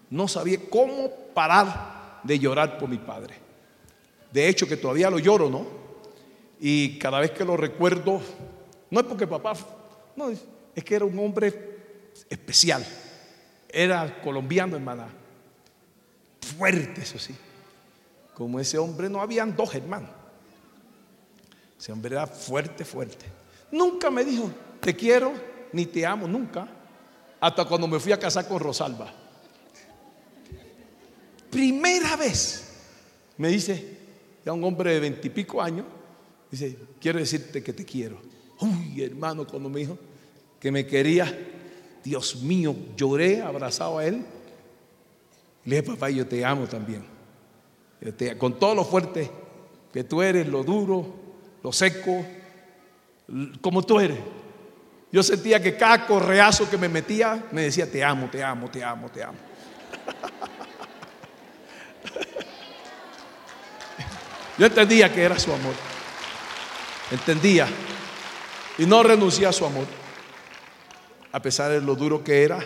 No 0.08 0.26
sabía 0.26 0.58
cómo 0.70 1.10
parar 1.34 2.20
de 2.22 2.38
llorar 2.38 2.78
por 2.78 2.88
mi 2.88 2.98
padre. 2.98 3.34
De 4.32 4.48
hecho, 4.48 4.66
que 4.66 4.76
todavía 4.76 5.10
lo 5.10 5.18
lloro, 5.18 5.50
¿no? 5.50 5.66
Y 6.60 6.98
cada 6.98 7.20
vez 7.20 7.30
que 7.32 7.44
lo 7.44 7.56
recuerdo, 7.56 8.20
no 8.90 9.00
es 9.00 9.06
porque 9.06 9.26
papá, 9.26 9.54
no, 10.16 10.30
es 10.30 10.84
que 10.84 10.94
era 10.94 11.04
un 11.04 11.18
hombre 11.18 11.70
especial. 12.28 12.86
Era 13.68 14.20
colombiano, 14.22 14.76
hermana. 14.76 15.08
Fuerte, 16.56 17.02
eso 17.02 17.18
sí. 17.18 17.34
Como 18.34 18.58
ese 18.58 18.78
hombre 18.78 19.08
no 19.08 19.20
habían 19.20 19.54
dos 19.54 19.74
hermanos. 19.74 20.10
Ese 21.80 21.92
hombre 21.92 22.14
era 22.14 22.26
fuerte, 22.26 22.84
fuerte. 22.84 23.24
Nunca 23.72 24.10
me 24.10 24.22
dijo, 24.22 24.50
te 24.80 24.94
quiero 24.94 25.32
ni 25.72 25.86
te 25.86 26.04
amo 26.04 26.28
nunca, 26.28 26.68
hasta 27.40 27.64
cuando 27.64 27.88
me 27.88 27.98
fui 27.98 28.12
a 28.12 28.18
casar 28.18 28.46
con 28.46 28.60
Rosalba. 28.60 29.10
Primera 31.48 32.16
vez 32.16 32.70
me 33.38 33.48
dice, 33.48 33.96
ya 34.44 34.52
un 34.52 34.62
hombre 34.62 34.92
de 34.92 35.00
veintipico 35.00 35.62
años, 35.62 35.86
dice, 36.50 36.76
quiero 37.00 37.18
decirte 37.18 37.62
que 37.62 37.72
te 37.72 37.86
quiero. 37.86 38.20
Uy, 38.60 39.02
hermano, 39.02 39.46
cuando 39.46 39.70
me 39.70 39.80
dijo 39.80 39.98
que 40.60 40.70
me 40.70 40.86
quería, 40.86 41.34
Dios 42.04 42.42
mío, 42.42 42.76
lloré 42.94 43.40
abrazado 43.40 43.96
a 43.96 44.04
él. 44.04 44.22
Le 45.64 45.80
dije, 45.80 45.92
papá, 45.94 46.10
yo 46.10 46.26
te 46.26 46.44
amo 46.44 46.66
también. 46.66 47.06
con 48.36 48.58
todo 48.58 48.74
lo 48.74 48.84
fuerte 48.84 49.30
que 49.94 50.04
tú 50.04 50.20
eres, 50.20 50.46
lo 50.46 50.62
duro, 50.62 51.19
lo 51.62 51.72
seco, 51.72 52.24
como 53.60 53.82
tú 53.82 54.00
eres. 54.00 54.18
Yo 55.12 55.22
sentía 55.22 55.60
que 55.60 55.76
cada 55.76 56.06
correazo 56.06 56.70
que 56.70 56.78
me 56.78 56.88
metía 56.88 57.44
me 57.50 57.62
decía, 57.62 57.90
te 57.90 58.04
amo, 58.04 58.28
te 58.30 58.44
amo, 58.44 58.70
te 58.70 58.84
amo, 58.84 59.08
te 59.08 59.22
amo. 59.22 59.38
Yo 64.58 64.66
entendía 64.66 65.12
que 65.12 65.22
era 65.22 65.38
su 65.38 65.52
amor. 65.52 65.74
Entendía. 67.10 67.66
Y 68.78 68.86
no 68.86 69.02
renuncié 69.02 69.46
a 69.46 69.52
su 69.52 69.66
amor. 69.66 69.86
A 71.32 71.42
pesar 71.42 71.70
de 71.70 71.80
lo 71.80 71.94
duro 71.94 72.22
que 72.22 72.44
era, 72.44 72.60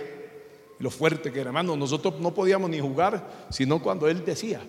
lo 0.78 0.90
fuerte 0.90 1.32
que 1.32 1.40
era. 1.40 1.50
Hermano, 1.50 1.76
nosotros 1.76 2.20
no 2.20 2.34
podíamos 2.34 2.68
ni 2.68 2.80
jugar, 2.80 3.46
sino 3.50 3.80
cuando 3.80 4.08
él 4.08 4.24
decía. 4.24 4.60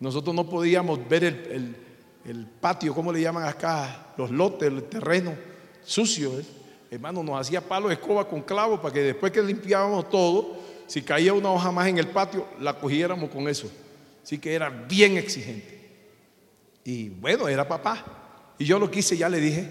Nosotros 0.00 0.34
no 0.34 0.48
podíamos 0.48 1.06
ver 1.08 1.24
el, 1.24 1.76
patio, 2.60 2.94
¿cómo 2.94 3.12
le 3.12 3.20
llaman 3.20 3.44
acá? 3.44 4.14
Los 4.16 4.30
lotes, 4.30 4.68
el 4.68 4.84
terreno 4.84 5.34
sucio. 5.84 6.38
¿eh? 6.38 6.44
Hermano, 6.90 7.22
nos 7.22 7.40
hacía 7.40 7.60
palo 7.60 7.88
de 7.88 7.94
escoba 7.94 8.28
con 8.28 8.42
clavo 8.42 8.80
para 8.80 8.94
que 8.94 9.00
después 9.00 9.32
que 9.32 9.42
limpiábamos 9.42 10.08
todo, 10.08 10.56
si 10.86 11.02
caía 11.02 11.32
una 11.32 11.50
hoja 11.50 11.70
más 11.70 11.88
en 11.88 11.98
el 11.98 12.08
patio, 12.08 12.46
la 12.60 12.78
cogiéramos 12.78 13.30
con 13.30 13.48
eso. 13.48 13.70
Así 14.22 14.38
que 14.38 14.54
era 14.54 14.70
bien 14.70 15.16
exigente. 15.16 15.74
Y 16.84 17.08
bueno, 17.08 17.48
era 17.48 17.66
papá. 17.66 18.54
Y 18.58 18.64
yo 18.64 18.78
lo 18.78 18.90
quise, 18.90 19.16
ya 19.16 19.28
le 19.28 19.40
dije, 19.40 19.68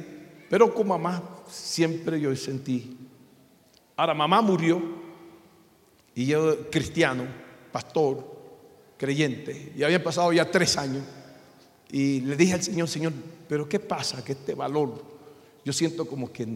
pero 0.49 0.73
con 0.73 0.87
mamá 0.87 1.21
siempre 1.47 2.19
yo 2.19 2.35
sentí. 2.35 2.97
Ahora, 3.95 4.13
mamá 4.13 4.41
murió 4.41 4.81
y 6.15 6.25
yo 6.25 6.69
cristiano, 6.69 7.25
pastor, 7.71 8.33
creyente, 8.97 9.73
y 9.75 9.83
habían 9.83 10.03
pasado 10.03 10.31
ya 10.33 10.49
tres 10.49 10.77
años, 10.77 11.03
y 11.93 12.21
le 12.21 12.35
dije 12.35 12.53
al 12.53 12.63
Señor, 12.63 12.87
Señor, 12.87 13.13
pero 13.47 13.69
¿qué 13.69 13.79
pasa? 13.79 14.25
Que 14.25 14.31
este 14.31 14.55
valor, 14.55 14.99
yo 15.63 15.71
siento 15.71 16.05
como 16.05 16.33
que 16.33 16.47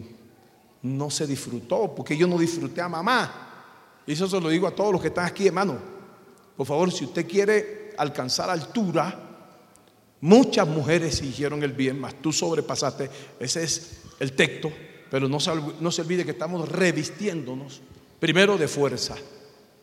no 0.82 1.10
se 1.10 1.28
disfrutó, 1.28 1.94
porque 1.94 2.16
yo 2.16 2.26
no 2.26 2.36
disfruté 2.36 2.80
a 2.80 2.88
mamá. 2.88 4.02
Y 4.04 4.14
eso 4.14 4.26
se 4.26 4.40
lo 4.40 4.48
digo 4.48 4.66
a 4.66 4.74
todos 4.74 4.90
los 4.90 5.00
que 5.00 5.06
están 5.06 5.26
aquí, 5.26 5.46
hermano. 5.46 5.78
Por 6.56 6.66
favor, 6.66 6.90
si 6.90 7.04
usted 7.04 7.24
quiere 7.24 7.92
alcanzar 7.98 8.50
altura, 8.50 9.16
muchas 10.20 10.66
mujeres 10.66 11.22
hicieron 11.22 11.62
el 11.62 11.72
bien, 11.72 12.00
más 12.00 12.16
tú 12.20 12.32
sobrepasaste. 12.32 13.08
Ese 13.38 13.62
es 13.62 14.00
el 14.18 14.32
texto, 14.32 14.72
pero 15.08 15.28
no 15.28 15.38
se, 15.38 15.52
no 15.78 15.92
se 15.92 16.02
olvide 16.02 16.24
que 16.24 16.32
estamos 16.32 16.68
revistiéndonos 16.68 17.80
primero 18.18 18.58
de 18.58 18.66
fuerza. 18.66 19.14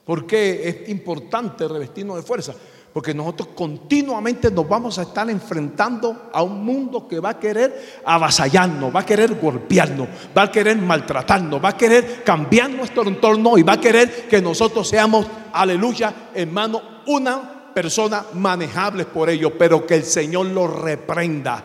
¿Por 0.03 0.27
qué 0.27 0.67
es 0.67 0.89
importante 0.89 1.65
revestirnos 1.65 2.17
de 2.17 2.23
fuerza? 2.23 2.53
Porque 2.95 3.13
nosotros 3.13 3.49
continuamente 3.53 4.49
nos 4.49 4.69
vamos 4.69 4.97
a 4.97 5.01
estar 5.01 5.29
enfrentando 5.29 6.29
a 6.31 6.41
un 6.41 6.63
mundo 6.63 7.05
que 7.09 7.19
va 7.19 7.31
a 7.31 7.37
querer 7.37 7.99
avasallarnos, 8.05 8.95
va 8.95 9.01
a 9.01 9.05
querer 9.05 9.37
golpearnos, 9.37 10.07
va 10.35 10.43
a 10.43 10.49
querer 10.49 10.77
maltratarnos, 10.77 11.61
va 11.61 11.67
a 11.67 11.77
querer 11.77 12.23
cambiar 12.23 12.69
nuestro 12.69 13.03
entorno 13.03 13.57
y 13.57 13.63
va 13.63 13.73
a 13.73 13.81
querer 13.81 14.29
que 14.29 14.41
nosotros 14.41 14.87
seamos, 14.87 15.27
aleluya, 15.51 16.29
hermano, 16.33 16.81
una 17.07 17.73
persona 17.73 18.27
manejable 18.35 19.03
por 19.03 19.29
ello, 19.29 19.57
pero 19.57 19.85
que 19.85 19.95
el 19.95 20.05
Señor 20.05 20.45
lo 20.45 20.65
reprenda. 20.65 21.61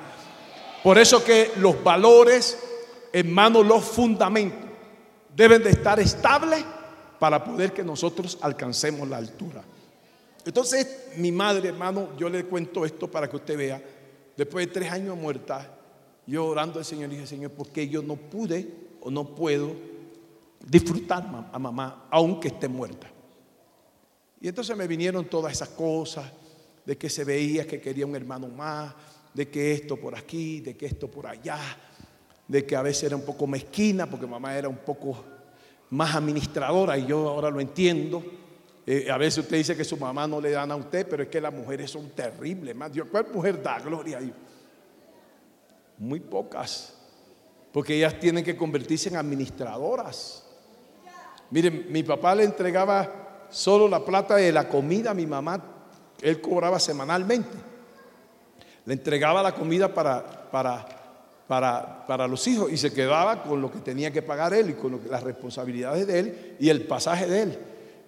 Por 0.82 0.98
eso 0.98 1.22
que 1.22 1.52
los 1.58 1.80
valores, 1.84 2.58
hermano, 3.12 3.62
los 3.62 3.84
fundamentos 3.84 4.68
deben 5.36 5.62
de 5.62 5.70
estar 5.70 6.00
estables 6.00 6.64
para 7.20 7.44
poder 7.44 7.72
que 7.72 7.84
nosotros 7.84 8.36
alcancemos 8.42 9.08
la 9.08 9.18
altura. 9.18 9.62
Entonces, 10.44 11.12
mi 11.16 11.32
madre, 11.32 11.68
hermano, 11.68 12.16
yo 12.16 12.28
le 12.28 12.44
cuento 12.44 12.84
esto 12.84 13.10
para 13.10 13.28
que 13.28 13.36
usted 13.36 13.56
vea, 13.56 13.82
después 14.36 14.66
de 14.66 14.72
tres 14.72 14.90
años 14.90 15.16
muerta, 15.16 15.76
yo 16.26 16.46
orando 16.46 16.78
al 16.78 16.84
Señor, 16.84 17.10
dije, 17.10 17.26
Señor, 17.26 17.50
¿por 17.52 17.68
qué 17.68 17.88
yo 17.88 18.02
no 18.02 18.16
pude 18.16 18.68
o 19.00 19.10
no 19.10 19.34
puedo 19.34 19.72
disfrutar 20.66 21.48
a 21.52 21.58
mamá, 21.58 22.06
aunque 22.10 22.48
esté 22.48 22.68
muerta? 22.68 23.10
Y 24.40 24.48
entonces 24.48 24.76
me 24.76 24.86
vinieron 24.86 25.26
todas 25.26 25.52
esas 25.52 25.70
cosas, 25.70 26.32
de 26.84 26.96
que 26.96 27.10
se 27.10 27.24
veía 27.24 27.66
que 27.66 27.80
quería 27.80 28.06
un 28.06 28.16
hermano 28.16 28.48
más, 28.48 28.94
de 29.34 29.48
que 29.48 29.72
esto 29.72 29.96
por 29.96 30.16
aquí, 30.16 30.60
de 30.60 30.76
que 30.76 30.86
esto 30.86 31.08
por 31.08 31.26
allá, 31.26 31.58
de 32.48 32.66
que 32.66 32.74
a 32.74 32.82
veces 32.82 33.04
era 33.04 33.16
un 33.16 33.22
poco 33.22 33.46
mezquina, 33.46 34.08
porque 34.08 34.26
mamá 34.26 34.56
era 34.56 34.68
un 34.68 34.78
poco 34.78 35.24
más 35.90 36.14
administradora 36.14 36.98
y 36.98 37.06
yo 37.06 37.28
ahora 37.28 37.50
lo 37.50 37.60
entiendo. 37.60 38.24
Eh, 38.92 39.08
a 39.08 39.16
veces 39.16 39.44
usted 39.44 39.56
dice 39.56 39.76
que 39.76 39.84
su 39.84 39.96
mamá 39.96 40.26
no 40.26 40.40
le 40.40 40.50
dan 40.50 40.72
a 40.72 40.74
usted, 40.74 41.06
pero 41.08 41.22
es 41.22 41.28
que 41.28 41.40
las 41.40 41.54
mujeres 41.54 41.92
son 41.92 42.10
terribles. 42.10 42.74
Más 42.74 42.90
¿cuál 43.08 43.28
mujer 43.32 43.62
da 43.62 43.78
gloria 43.78 44.18
a 44.18 44.20
Dios? 44.20 44.34
Muy 45.96 46.18
pocas, 46.18 46.94
porque 47.72 47.94
ellas 47.94 48.18
tienen 48.18 48.42
que 48.42 48.56
convertirse 48.56 49.08
en 49.08 49.14
administradoras. 49.14 50.44
Miren, 51.50 51.86
mi 51.88 52.02
papá 52.02 52.34
le 52.34 52.42
entregaba 52.42 53.46
solo 53.48 53.86
la 53.86 54.04
plata 54.04 54.34
de 54.34 54.50
la 54.50 54.68
comida 54.68 55.12
a 55.12 55.14
mi 55.14 55.24
mamá, 55.24 55.62
él 56.20 56.40
cobraba 56.40 56.80
semanalmente. 56.80 57.56
Le 58.86 58.94
entregaba 58.94 59.40
la 59.40 59.54
comida 59.54 59.94
para, 59.94 60.50
para 60.50 61.00
para, 61.46 62.28
los 62.28 62.46
hijos 62.46 62.70
y 62.70 62.76
se 62.76 62.92
quedaba 62.92 63.42
con 63.42 63.60
lo 63.60 63.72
que 63.72 63.80
tenía 63.80 64.12
que 64.12 64.22
pagar 64.22 64.54
él 64.54 64.70
y 64.70 64.74
con 64.74 65.00
las 65.10 65.22
responsabilidades 65.24 66.06
de 66.06 66.18
él 66.20 66.56
y 66.60 66.68
el 66.68 66.82
pasaje 66.86 67.26
de 67.26 67.42
él. 67.42 67.58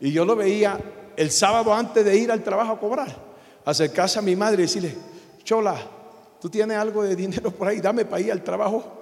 Y 0.03 0.11
yo 0.11 0.25
lo 0.25 0.35
veía 0.35 0.79
el 1.17 1.31
sábado 1.31 1.73
antes 1.73 2.05
de 2.05 2.17
ir 2.17 2.33
al 2.33 2.43
trabajo 2.43 2.73
a 2.73 2.81
cobrar, 2.81 3.17
acercarse 3.65 4.19
a 4.19 4.23
mi 4.23 4.35
madre 4.35 4.59
y 4.59 4.67
decirle, 4.67 4.97
Chola, 5.45 5.77
tú 6.41 6.51
tienes 6.51 6.77
algo 6.77 7.05
de 7.05 7.15
dinero 7.15 7.53
por 7.53 7.69
ahí, 7.69 7.81
dame 7.81 8.05
para 8.05 8.21
ir 8.21 8.33
al 8.33 8.43
trabajo. 8.43 9.01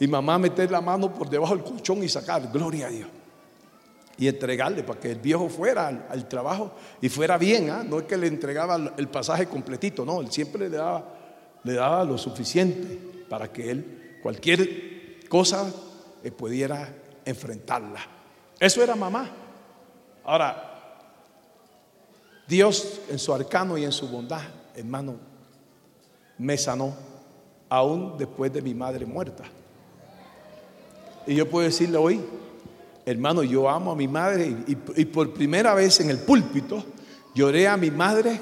Y 0.00 0.06
mamá 0.06 0.38
meter 0.38 0.70
la 0.70 0.80
mano 0.80 1.12
por 1.12 1.28
debajo 1.28 1.54
del 1.54 1.62
colchón 1.62 2.02
y 2.02 2.08
sacar, 2.08 2.50
gloria 2.50 2.86
a 2.86 2.90
Dios. 2.90 3.08
Y 4.16 4.26
entregarle 4.26 4.82
para 4.84 4.98
que 4.98 5.10
el 5.10 5.18
viejo 5.18 5.50
fuera 5.50 5.86
al, 6.08 6.26
trabajo 6.28 6.72
y 7.02 7.10
fuera 7.10 7.36
bien. 7.36 7.68
¿ah? 7.68 7.84
No 7.86 7.98
es 7.98 8.04
que 8.04 8.16
le 8.16 8.26
entregaba 8.26 8.94
el 8.96 9.08
pasaje 9.08 9.46
completito, 9.46 10.04
no, 10.06 10.22
él 10.22 10.32
siempre 10.32 10.70
le 10.70 10.76
daba, 10.78 11.04
le 11.62 11.74
daba 11.74 12.04
lo 12.04 12.16
suficiente 12.16 12.98
para 13.28 13.52
que 13.52 13.70
él 13.70 14.18
cualquier 14.22 15.28
cosa 15.28 15.70
eh, 16.24 16.30
pudiera 16.30 16.88
enfrentarla. 17.26 18.00
Eso 18.58 18.82
era 18.82 18.96
mamá. 18.96 19.47
Ahora, 20.28 20.62
Dios 22.46 23.00
en 23.08 23.18
su 23.18 23.32
arcano 23.32 23.78
y 23.78 23.84
en 23.84 23.92
su 23.92 24.06
bondad, 24.08 24.42
hermano, 24.76 25.14
me 26.36 26.58
sanó 26.58 26.94
aún 27.70 28.18
después 28.18 28.52
de 28.52 28.60
mi 28.60 28.74
madre 28.74 29.06
muerta. 29.06 29.44
Y 31.26 31.34
yo 31.34 31.48
puedo 31.48 31.64
decirle 31.64 31.96
hoy, 31.96 32.20
hermano, 33.06 33.42
yo 33.42 33.70
amo 33.70 33.90
a 33.90 33.96
mi 33.96 34.06
madre 34.06 34.54
y, 34.66 34.76
y, 34.96 35.04
por 35.06 35.32
primera 35.32 35.72
vez 35.72 35.98
en 36.00 36.10
el 36.10 36.18
púlpito 36.18 36.84
lloré 37.34 37.66
a 37.66 37.78
mi 37.78 37.90
madre 37.90 38.38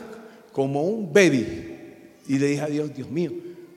como 0.51 0.83
un 0.83 1.13
baby. 1.13 2.17
Y 2.27 2.37
le 2.41 2.47
dije 2.49 2.63
a 2.63 2.67
Dios, 2.67 2.93
Dios 2.93 3.09
mío, 3.09 3.31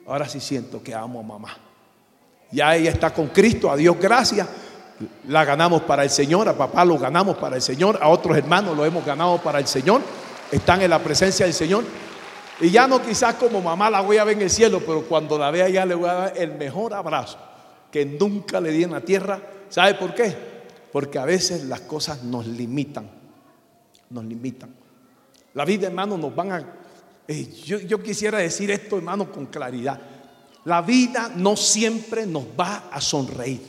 ahora 0.08 0.28
sí 0.28 0.40
siento 0.40 0.82
que 0.82 0.92
amo 0.92 1.20
a 1.20 1.22
mamá. 1.22 1.56
Ya 2.50 2.74
ella 2.74 2.90
está 2.90 3.14
con 3.14 3.28
Cristo, 3.28 3.70
a 3.70 3.76
Dios 3.76 3.96
gracias. 4.00 4.48
La 5.28 5.44
ganamos 5.44 5.82
para 5.82 6.02
el 6.02 6.10
Señor, 6.10 6.48
a 6.48 6.56
papá 6.56 6.84
lo 6.84 6.98
ganamos 6.98 7.36
para 7.36 7.56
el 7.56 7.62
Señor, 7.62 7.98
a 8.02 8.08
otros 8.08 8.36
hermanos 8.36 8.76
lo 8.76 8.84
hemos 8.84 9.04
ganado 9.04 9.38
para 9.38 9.58
el 9.58 9.66
Señor. 9.66 10.02
Están 10.50 10.82
en 10.82 10.90
la 10.90 10.98
presencia 10.98 11.46
del 11.46 11.54
Señor. 11.54 11.84
Y 12.60 12.70
ya 12.70 12.86
no 12.86 13.00
quizás 13.00 13.36
como 13.36 13.60
mamá 13.62 13.88
la 13.88 14.00
voy 14.00 14.18
a 14.18 14.24
ver 14.24 14.36
en 14.36 14.42
el 14.42 14.50
cielo, 14.50 14.80
pero 14.80 15.02
cuando 15.02 15.38
la 15.38 15.50
vea 15.50 15.68
ya 15.68 15.86
le 15.86 15.94
voy 15.94 16.08
a 16.08 16.14
dar 16.14 16.32
el 16.36 16.52
mejor 16.52 16.92
abrazo 16.92 17.38
que 17.90 18.04
nunca 18.04 18.60
le 18.60 18.70
di 18.70 18.84
en 18.84 18.92
la 18.92 19.00
tierra. 19.00 19.40
¿Sabe 19.68 19.94
por 19.94 20.14
qué? 20.14 20.36
Porque 20.92 21.18
a 21.18 21.24
veces 21.24 21.64
las 21.64 21.80
cosas 21.82 22.22
nos 22.22 22.46
limitan. 22.46 23.08
Nos 24.10 24.24
limitan. 24.24 24.74
La 25.54 25.64
vida, 25.64 25.86
hermano, 25.86 26.16
nos 26.16 26.34
van 26.34 26.52
a 26.52 26.64
eh, 27.32 27.48
yo, 27.64 28.02
quisiera 28.02 28.38
decir 28.38 28.72
esto, 28.72 28.96
hermano, 28.96 29.30
con 29.30 29.46
claridad. 29.46 30.00
La 30.64 30.82
vida 30.82 31.30
no 31.36 31.56
siempre 31.56 32.26
nos 32.26 32.42
va 32.58 32.88
a 32.90 33.00
sonreír. 33.00 33.60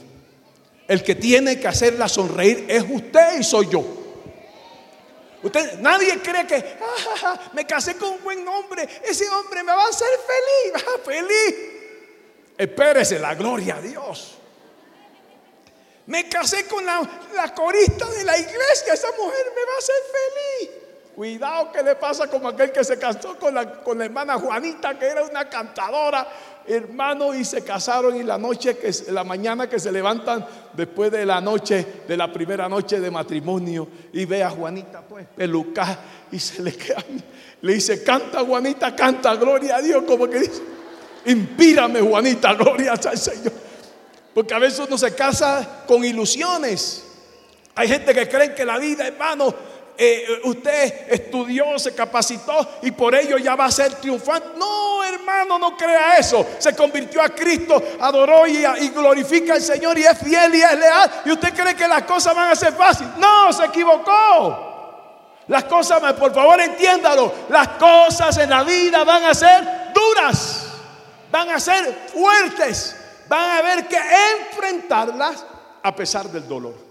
El 0.88 1.04
que 1.04 1.16
tiene 1.16 1.60
que 1.60 1.68
hacerla 1.68 2.10
sonreír 2.10 2.66
es 2.68 2.84
usted 2.90 3.40
y 3.40 3.44
soy 3.44 3.70
yo. 3.70 4.02
Nadie 5.80 6.20
cree 6.20 6.46
que 6.46 6.78
ah, 7.24 7.40
me 7.54 7.66
casé 7.66 7.98
con 7.98 8.10
un 8.10 8.24
buen 8.24 8.48
hombre, 8.48 8.88
ese 9.04 9.28
hombre 9.30 9.64
me 9.64 9.72
va 9.72 9.86
a 9.86 9.90
hacer 9.90 10.08
feliz, 10.28 10.84
feliz. 11.04 11.56
Espérese, 12.58 13.18
la 13.18 13.34
gloria 13.34 13.78
a 13.78 13.82
Dios. 13.82 14.38
Me 16.06 16.28
casé 16.30 16.68
con 16.68 16.86
la, 16.86 17.02
la 17.34 17.56
corista 17.56 18.08
de 18.10 18.24
la 18.24 18.38
iglesia, 18.38 18.94
esa 18.94 19.08
mujer 19.18 19.52
me 19.56 19.66
va 19.66 19.74
a 19.74 19.78
hacer 19.78 19.96
feliz. 20.12 20.82
Cuidado 21.16 21.72
que 21.72 21.84
le 21.84 21.96
pasa 21.96 22.28
como 22.28 22.48
aquel 22.48 22.72
que 22.72 22.84
se 22.84 22.98
casó 22.98 23.38
con 23.38 23.54
la, 23.54 23.82
con 23.82 23.98
la 23.98 24.06
hermana 24.06 24.38
Juanita, 24.38 24.98
que 24.98 25.08
era 25.08 25.24
una 25.24 25.50
cantadora, 25.50 26.28
hermano, 26.68 27.34
y 27.34 27.44
se 27.44 27.64
casaron 27.64 28.16
y 28.16 28.24
la 28.24 28.38
noche, 28.38 28.78
que 28.78 28.92
la 29.12 29.24
mañana 29.24 29.70
que 29.70 29.80
se 29.80 29.92
levantan 29.92 30.46
después 30.74 31.12
de 31.12 31.26
la 31.26 31.42
noche, 31.42 31.86
de 32.08 32.18
la 32.18 32.32
primera 32.32 32.68
noche 32.70 33.00
de 33.00 33.12
matrimonio, 33.12 33.88
y 34.14 34.26
ve 34.26 34.44
a 34.44 34.50
Juanita 34.50 35.02
pues 35.02 35.26
peluca 35.36 36.00
y 36.32 36.40
se 36.40 36.62
le 36.62 36.74
queda, 36.74 37.04
le 37.62 37.74
dice, 37.74 38.04
canta 38.04 38.44
Juanita, 38.44 38.96
canta, 38.96 39.36
gloria 39.36 39.78
a 39.78 39.82
Dios, 39.82 40.04
como 40.08 40.28
que 40.28 40.40
dice, 40.40 40.62
inspírame 41.26 42.02
Juanita, 42.02 42.54
gloria 42.54 42.94
al 42.94 43.18
Señor. 43.18 43.54
Porque 44.34 44.54
a 44.54 44.60
veces 44.60 44.86
uno 44.88 44.98
se 44.98 45.14
casa 45.14 45.84
con 45.86 46.06
ilusiones. 46.06 47.04
Hay 47.76 47.88
gente 47.88 48.14
que 48.14 48.28
cree 48.28 48.56
que 48.56 48.66
la 48.66 48.78
vida, 48.78 49.08
hermano, 49.08 49.54
eh, 50.04 50.42
usted 50.46 51.12
estudió, 51.12 51.78
se 51.78 51.94
capacitó 51.94 52.80
y 52.82 52.90
por 52.90 53.14
ello 53.14 53.38
ya 53.38 53.56
va 53.56 53.66
a 53.66 53.72
ser 53.72 53.94
triunfante. 53.94 54.48
No, 54.58 55.04
hermano, 55.04 55.60
no 55.60 55.78
crea 55.78 56.18
eso. 56.18 56.44
Se 56.58 56.76
convirtió 56.76 57.22
a 57.22 57.30
Cristo, 57.30 57.80
adoró 58.00 58.48
y, 58.48 58.66
y 58.66 58.90
glorifica 58.90 59.54
al 59.54 59.62
Señor 59.62 60.00
y 60.00 60.04
es 60.04 60.18
fiel 60.18 60.56
y 60.56 60.62
es 60.64 60.80
leal. 60.80 61.12
Y 61.26 61.32
usted 61.32 61.54
cree 61.54 61.76
que 61.76 61.88
las 61.88 62.02
cosas 62.02 62.34
van 62.34 62.50
a 62.50 62.56
ser 62.56 62.74
fáciles. 62.74 63.16
No, 63.18 63.54
se 63.54 63.66
equivocó. 63.66 64.70
Las 65.48 65.66
cosas, 65.66 66.02
por 66.14 66.34
favor 66.34 66.60
entiéndalo, 66.60 67.32
las 67.50 67.68
cosas 67.68 68.36
en 68.40 68.50
la 68.50 68.64
vida 68.64 69.04
van 69.04 69.26
a 69.26 69.36
ser 69.36 69.92
duras, 69.94 70.66
van 71.30 71.52
a 71.52 71.60
ser 71.60 72.08
fuertes, 72.12 72.96
van 73.28 73.52
a 73.52 73.58
haber 73.60 73.88
que 73.88 74.00
enfrentarlas 74.40 75.46
a 75.84 75.96
pesar 75.96 76.28
del 76.28 76.48
dolor. 76.48 76.91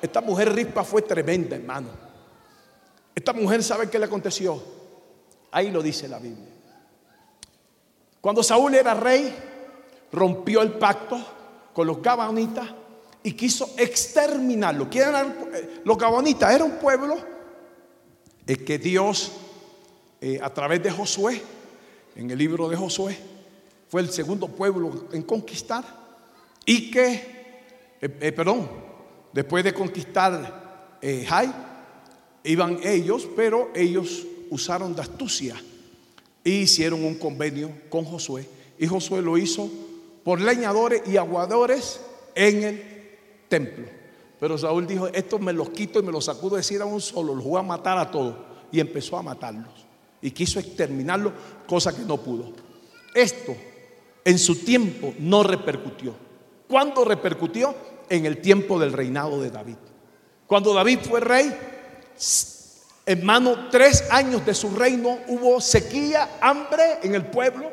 Esta 0.00 0.20
mujer 0.20 0.52
rispa 0.52 0.84
fue 0.84 1.02
tremenda, 1.02 1.56
hermano. 1.56 1.88
Esta 3.14 3.32
mujer 3.32 3.62
sabe 3.62 3.90
qué 3.90 3.98
le 3.98 4.04
aconteció. 4.04 4.62
Ahí 5.50 5.70
lo 5.70 5.82
dice 5.82 6.08
la 6.08 6.18
Biblia. 6.18 6.52
Cuando 8.20 8.42
Saúl 8.42 8.74
era 8.74 8.94
rey, 8.94 9.34
rompió 10.12 10.62
el 10.62 10.72
pacto 10.72 11.18
con 11.72 11.86
los 11.86 12.02
gabonitas 12.02 12.68
y 13.22 13.32
quiso 13.32 13.74
exterminarlo. 13.76 14.88
Los 15.84 15.98
gabonitas 15.98 16.54
era 16.54 16.64
un 16.64 16.78
pueblo 16.78 17.16
es 18.48 18.58
que 18.58 18.78
Dios, 18.78 19.32
eh, 20.22 20.40
a 20.42 20.52
través 20.52 20.82
de 20.82 20.90
Josué, 20.90 21.42
en 22.16 22.30
el 22.30 22.38
libro 22.38 22.66
de 22.66 22.76
Josué, 22.76 23.16
fue 23.90 24.00
el 24.00 24.10
segundo 24.10 24.48
pueblo 24.48 25.04
en 25.12 25.22
conquistar 25.22 25.84
y 26.64 26.90
que, 26.90 27.12
eh, 28.00 28.18
eh, 28.20 28.32
perdón, 28.32 28.87
después 29.32 29.64
de 29.64 29.74
conquistar 29.74 30.98
Jai, 31.00 31.52
iban 32.44 32.80
ellos, 32.82 33.28
pero 33.36 33.70
ellos 33.74 34.26
usaron 34.50 34.94
de 34.94 35.02
astucia 35.02 35.56
e 36.44 36.50
hicieron 36.50 37.04
un 37.04 37.16
convenio 37.16 37.70
con 37.88 38.04
Josué. 38.04 38.48
Y 38.78 38.86
Josué 38.86 39.22
lo 39.22 39.36
hizo 39.36 39.68
por 40.24 40.40
leñadores 40.40 41.02
y 41.06 41.16
aguadores 41.16 42.00
en 42.34 42.62
el 42.62 42.82
templo. 43.48 43.86
Pero 44.40 44.56
Saúl 44.56 44.86
dijo, 44.86 45.08
esto 45.08 45.38
me 45.38 45.52
los 45.52 45.70
quito 45.70 45.98
y 45.98 46.02
me 46.02 46.12
los 46.12 46.26
sacudo 46.26 46.56
de 46.56 46.58
decir 46.58 46.80
a 46.80 46.86
un 46.86 47.00
solo, 47.00 47.34
los 47.34 47.44
voy 47.44 47.58
a 47.58 47.62
matar 47.62 47.98
a 47.98 48.10
todos. 48.10 48.36
Y 48.70 48.80
empezó 48.80 49.16
a 49.16 49.22
matarlos. 49.22 49.86
Y 50.22 50.30
quiso 50.30 50.60
exterminarlos, 50.60 51.32
cosa 51.66 51.94
que 51.94 52.02
no 52.02 52.18
pudo. 52.18 52.52
Esto 53.14 53.56
en 54.24 54.38
su 54.38 54.56
tiempo 54.56 55.14
no 55.18 55.42
repercutió. 55.42 56.14
¿Cuándo 56.68 57.04
repercutió? 57.04 57.74
En 58.08 58.26
el 58.26 58.38
tiempo 58.38 58.78
del 58.78 58.92
reinado 58.92 59.40
de 59.40 59.50
David. 59.50 59.76
Cuando 60.46 60.72
David 60.72 61.00
fue 61.08 61.20
rey, 61.20 61.54
hermano, 63.04 63.68
tres 63.70 64.04
años 64.10 64.44
de 64.46 64.54
su 64.54 64.74
reino 64.74 65.18
hubo 65.28 65.60
sequía, 65.60 66.38
hambre 66.40 67.00
en 67.02 67.14
el 67.14 67.26
pueblo. 67.26 67.70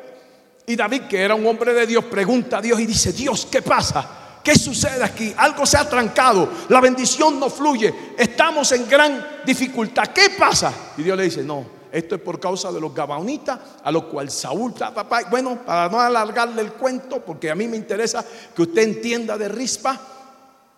Y 0.66 0.76
David, 0.76 1.02
que 1.02 1.22
era 1.22 1.34
un 1.34 1.46
hombre 1.46 1.72
de 1.72 1.86
Dios, 1.86 2.04
pregunta 2.04 2.58
a 2.58 2.60
Dios 2.62 2.80
y 2.80 2.86
dice, 2.86 3.12
Dios, 3.12 3.46
¿qué 3.50 3.62
pasa? 3.62 4.40
¿Qué 4.42 4.56
sucede 4.56 5.02
aquí? 5.02 5.34
Algo 5.36 5.66
se 5.66 5.76
ha 5.76 5.88
trancado, 5.88 6.48
la 6.68 6.80
bendición 6.80 7.40
no 7.40 7.50
fluye, 7.50 7.92
estamos 8.16 8.70
en 8.72 8.88
gran 8.88 9.42
dificultad. 9.44 10.08
¿Qué 10.08 10.30
pasa? 10.38 10.72
Y 10.96 11.02
Dios 11.02 11.16
le 11.16 11.24
dice, 11.24 11.42
no, 11.42 11.66
esto 11.90 12.14
es 12.14 12.20
por 12.20 12.38
causa 12.38 12.70
de 12.70 12.80
los 12.80 12.94
gabaonitas, 12.94 13.58
a 13.82 13.90
lo 13.90 14.08
cual 14.08 14.30
Saúl, 14.30 14.72
papá, 14.74 15.22
bueno, 15.30 15.60
para 15.64 15.88
no 15.88 16.00
alargarle 16.00 16.62
el 16.62 16.72
cuento, 16.74 17.24
porque 17.24 17.50
a 17.50 17.54
mí 17.54 17.66
me 17.66 17.76
interesa 17.76 18.24
que 18.54 18.62
usted 18.62 18.82
entienda 18.82 19.36
de 19.36 19.48
rispa, 19.48 20.00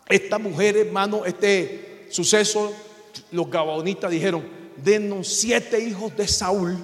esta 0.09 0.39
mujer, 0.39 0.77
hermano, 0.77 1.25
este 1.25 2.07
suceso, 2.11 2.73
los 3.31 3.51
gabaonitas 3.51 4.11
dijeron, 4.11 4.43
denos 4.77 5.29
siete 5.29 5.79
hijos 5.81 6.17
de 6.17 6.27
Saúl, 6.27 6.79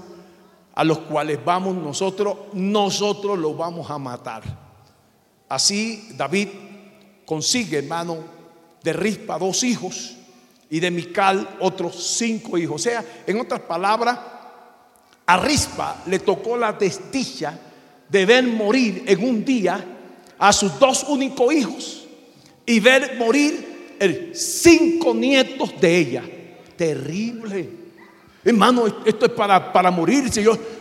a 0.74 0.84
los 0.84 0.98
cuales 0.98 1.38
vamos 1.44 1.74
nosotros, 1.74 2.36
nosotros 2.52 3.38
los 3.38 3.56
vamos 3.56 3.90
a 3.90 3.98
matar. 3.98 4.42
Así 5.48 6.08
David 6.16 6.48
consigue, 7.24 7.78
hermano, 7.78 8.18
de 8.82 8.92
Rispa 8.92 9.38
dos 9.38 9.62
hijos 9.62 10.16
y 10.68 10.80
de 10.80 10.90
Mical 10.90 11.56
otros 11.60 12.16
cinco 12.18 12.58
hijos. 12.58 12.76
O 12.76 12.84
sea, 12.84 13.04
en 13.26 13.40
otras 13.40 13.60
palabras, 13.60 14.18
a 15.26 15.36
Rispa 15.38 16.02
le 16.06 16.18
tocó 16.18 16.56
la 16.56 16.72
desdicha 16.72 17.58
de 18.08 18.26
ver 18.26 18.44
morir 18.46 19.04
en 19.06 19.24
un 19.24 19.44
día 19.44 19.82
a 20.38 20.52
sus 20.52 20.78
dos 20.78 21.04
únicos 21.04 21.54
hijos 21.54 22.03
y 22.66 22.80
ver 22.80 23.16
morir 23.18 23.96
el 23.98 24.34
cinco 24.34 25.14
nietos 25.14 25.80
de 25.80 25.96
ella. 25.96 26.22
Terrible. 26.76 27.68
Hermano, 28.44 28.86
esto 29.04 29.26
es 29.26 29.32
para, 29.32 29.72
para 29.72 29.90
morir. 29.90 30.30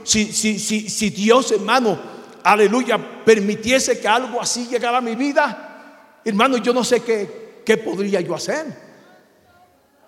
Si, 0.03 0.31
si, 0.31 0.59
si, 0.59 0.89
si 0.89 1.09
Dios, 1.09 1.51
hermano, 1.51 1.99
aleluya, 2.43 2.97
permitiese 3.23 3.99
que 3.99 4.07
algo 4.07 4.41
así 4.41 4.67
llegara 4.67 4.97
a 4.97 5.01
mi 5.01 5.15
vida, 5.15 5.73
Hermano, 6.25 6.57
yo 6.57 6.73
no 6.73 6.83
sé 6.83 7.01
qué, 7.01 7.61
qué 7.65 7.77
podría 7.77 8.21
yo 8.21 8.33
hacer. 8.33 8.65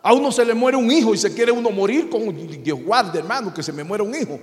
A 0.01 0.13
uno 0.13 0.31
se 0.31 0.45
le 0.45 0.53
muere 0.53 0.77
un 0.77 0.89
hijo 0.89 1.13
y 1.13 1.17
se 1.17 1.33
quiere 1.33 1.51
uno 1.51 1.71
morir 1.71 2.09
con 2.09 2.63
Dios 2.63 2.79
guarde, 2.81 3.19
hermano, 3.19 3.53
que 3.53 3.63
se 3.63 3.73
me 3.73 3.83
muera 3.83 4.03
un 4.03 4.15
hijo. 4.15 4.39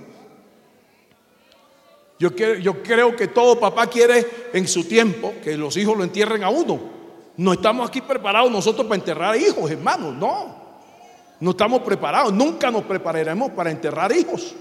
Yo, 2.19 2.29
yo 2.35 2.83
creo 2.83 3.15
que 3.15 3.27
todo 3.27 3.59
papá 3.59 3.87
quiere 3.87 4.25
en 4.53 4.67
su 4.67 4.83
tiempo 4.83 5.33
que 5.43 5.57
los 5.57 5.75
hijos 5.77 5.97
lo 5.97 6.03
entierren 6.03 6.43
a 6.43 6.49
uno. 6.49 6.92
No 7.37 7.53
estamos 7.53 7.87
aquí 7.87 8.01
preparados 8.01 8.51
nosotros 8.51 8.85
para 8.85 8.99
enterrar 8.99 9.35
hijos, 9.35 9.69
hermano, 9.71 10.11
no. 10.11 10.63
No 11.39 11.51
estamos 11.51 11.81
preparados, 11.81 12.31
nunca 12.31 12.71
nos 12.71 12.83
prepararemos 12.83 13.51
para 13.51 13.71
enterrar 13.71 14.15
hijos. 14.15 14.55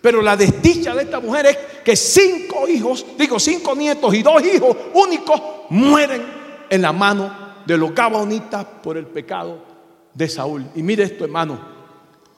Pero 0.00 0.22
la 0.22 0.36
desdicha 0.36 0.94
de 0.94 1.02
esta 1.02 1.20
mujer 1.20 1.46
es 1.46 1.56
que 1.84 1.96
cinco 1.96 2.68
hijos, 2.68 3.04
digo 3.18 3.38
cinco 3.40 3.74
nietos 3.74 4.14
y 4.14 4.22
dos 4.22 4.42
hijos 4.44 4.76
únicos 4.94 5.40
mueren 5.70 6.24
en 6.70 6.82
la 6.82 6.92
mano 6.92 7.46
de 7.66 7.76
los 7.76 7.92
gabonitas 7.94 8.64
por 8.82 8.96
el 8.96 9.06
pecado 9.06 9.58
de 10.14 10.28
Saúl. 10.28 10.64
Y 10.74 10.82
mire 10.82 11.04
esto, 11.04 11.24
hermano, 11.24 11.58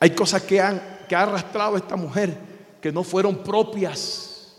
hay 0.01 0.11
cosas 0.11 0.43
que, 0.43 0.61
han, 0.61 0.81
que 1.09 1.15
ha 1.15 1.23
arrastrado 1.23 1.77
esta 1.77 1.97
mujer 1.97 2.37
que 2.81 2.91
no 2.91 3.05
fueron 3.05 3.39
propias, 3.39 4.57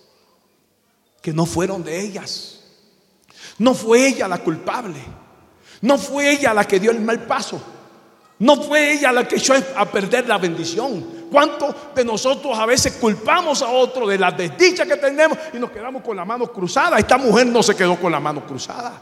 que 1.22 1.34
no 1.34 1.45
fueron 1.45 1.84
de 1.84 1.99
ellas. 1.99 2.59
No 3.60 3.74
fue 3.74 4.07
ella 4.07 4.28
la 4.28 4.39
culpable, 4.39 4.99
no 5.82 5.97
fue 5.97 6.32
ella 6.32 6.53
la 6.53 6.66
que 6.66 6.80
dio 6.80 6.91
el 6.91 7.01
mal 7.01 7.20
paso, 7.26 7.62
no 8.39 8.62
fue 8.62 8.93
ella 8.93 9.12
la 9.12 9.28
que 9.28 9.36
echó 9.36 9.53
a 9.76 9.86
perder 9.86 10.28
la 10.28 10.38
bendición. 10.38 11.20
¿Cuántos 11.30 11.76
de 11.93 12.03
nosotros 12.03 12.57
a 12.57 12.66
veces 12.66 12.93
culpamos 12.93 13.62
a 13.62 13.70
otro 13.70 14.07
de 14.07 14.18
la 14.18 14.32
desdicha 14.32 14.86
que 14.86 14.95
tenemos 14.95 15.38
y 15.53 15.60
nos 15.60 15.70
quedamos 15.72 16.01
con 16.01 16.18
la 16.18 16.26
mano 16.26 16.51
cruzada? 16.51 16.97
Esta 16.97 17.18
mujer 17.18 17.47
no 17.47 17.62
se 17.62 17.76
quedó 17.76 17.97
con 17.97 18.12
la 18.12 18.20
mano 18.20 18.45
cruzada. 18.45 18.99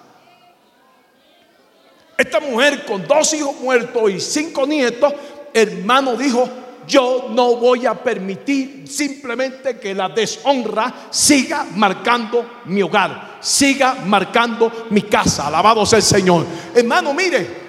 Esta 2.17 2.39
mujer 2.39 2.83
con 2.83 3.07
dos 3.07 3.31
hijos 3.35 3.55
muertos 3.61 4.09
y 4.09 4.19
cinco 4.19 4.65
nietos, 4.65 5.13
hermano 5.53 6.15
dijo, 6.15 6.49
yo 6.87 7.27
no 7.29 7.57
voy 7.57 7.85
a 7.85 7.93
permitir 7.93 8.87
simplemente 8.87 9.77
que 9.77 9.93
la 9.93 10.09
deshonra 10.09 11.09
siga 11.11 11.65
marcando 11.75 12.61
mi 12.65 12.81
hogar, 12.81 13.26
siga 13.39 13.95
marcando 14.05 14.87
mi 14.89 15.03
casa. 15.03 15.47
Alabado 15.47 15.85
sea 15.85 15.97
el 15.97 16.03
Señor. 16.03 16.45
Hermano, 16.75 17.13
mire, 17.13 17.67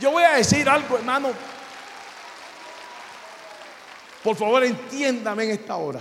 yo, 0.00 0.10
voy 0.10 0.22
a 0.22 0.34
decir 0.34 0.68
algo, 0.68 0.96
hermano. 0.96 1.30
Por 4.22 4.36
favor, 4.36 4.64
entiéndame 4.64 5.44
en 5.44 5.50
esta 5.50 5.76
hora. 5.76 6.00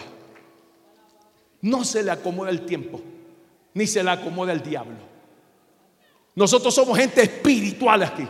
No 1.61 1.83
se 1.83 2.03
le 2.03 2.11
acomoda 2.11 2.49
el 2.49 2.65
tiempo, 2.65 3.01
ni 3.73 3.87
se 3.87 4.03
le 4.03 4.11
acomoda 4.11 4.53
el 4.53 4.61
diablo. 4.61 4.97
Nosotros 6.35 6.73
somos 6.73 6.97
gente 6.97 7.23
espiritual 7.23 8.03
aquí. 8.03 8.27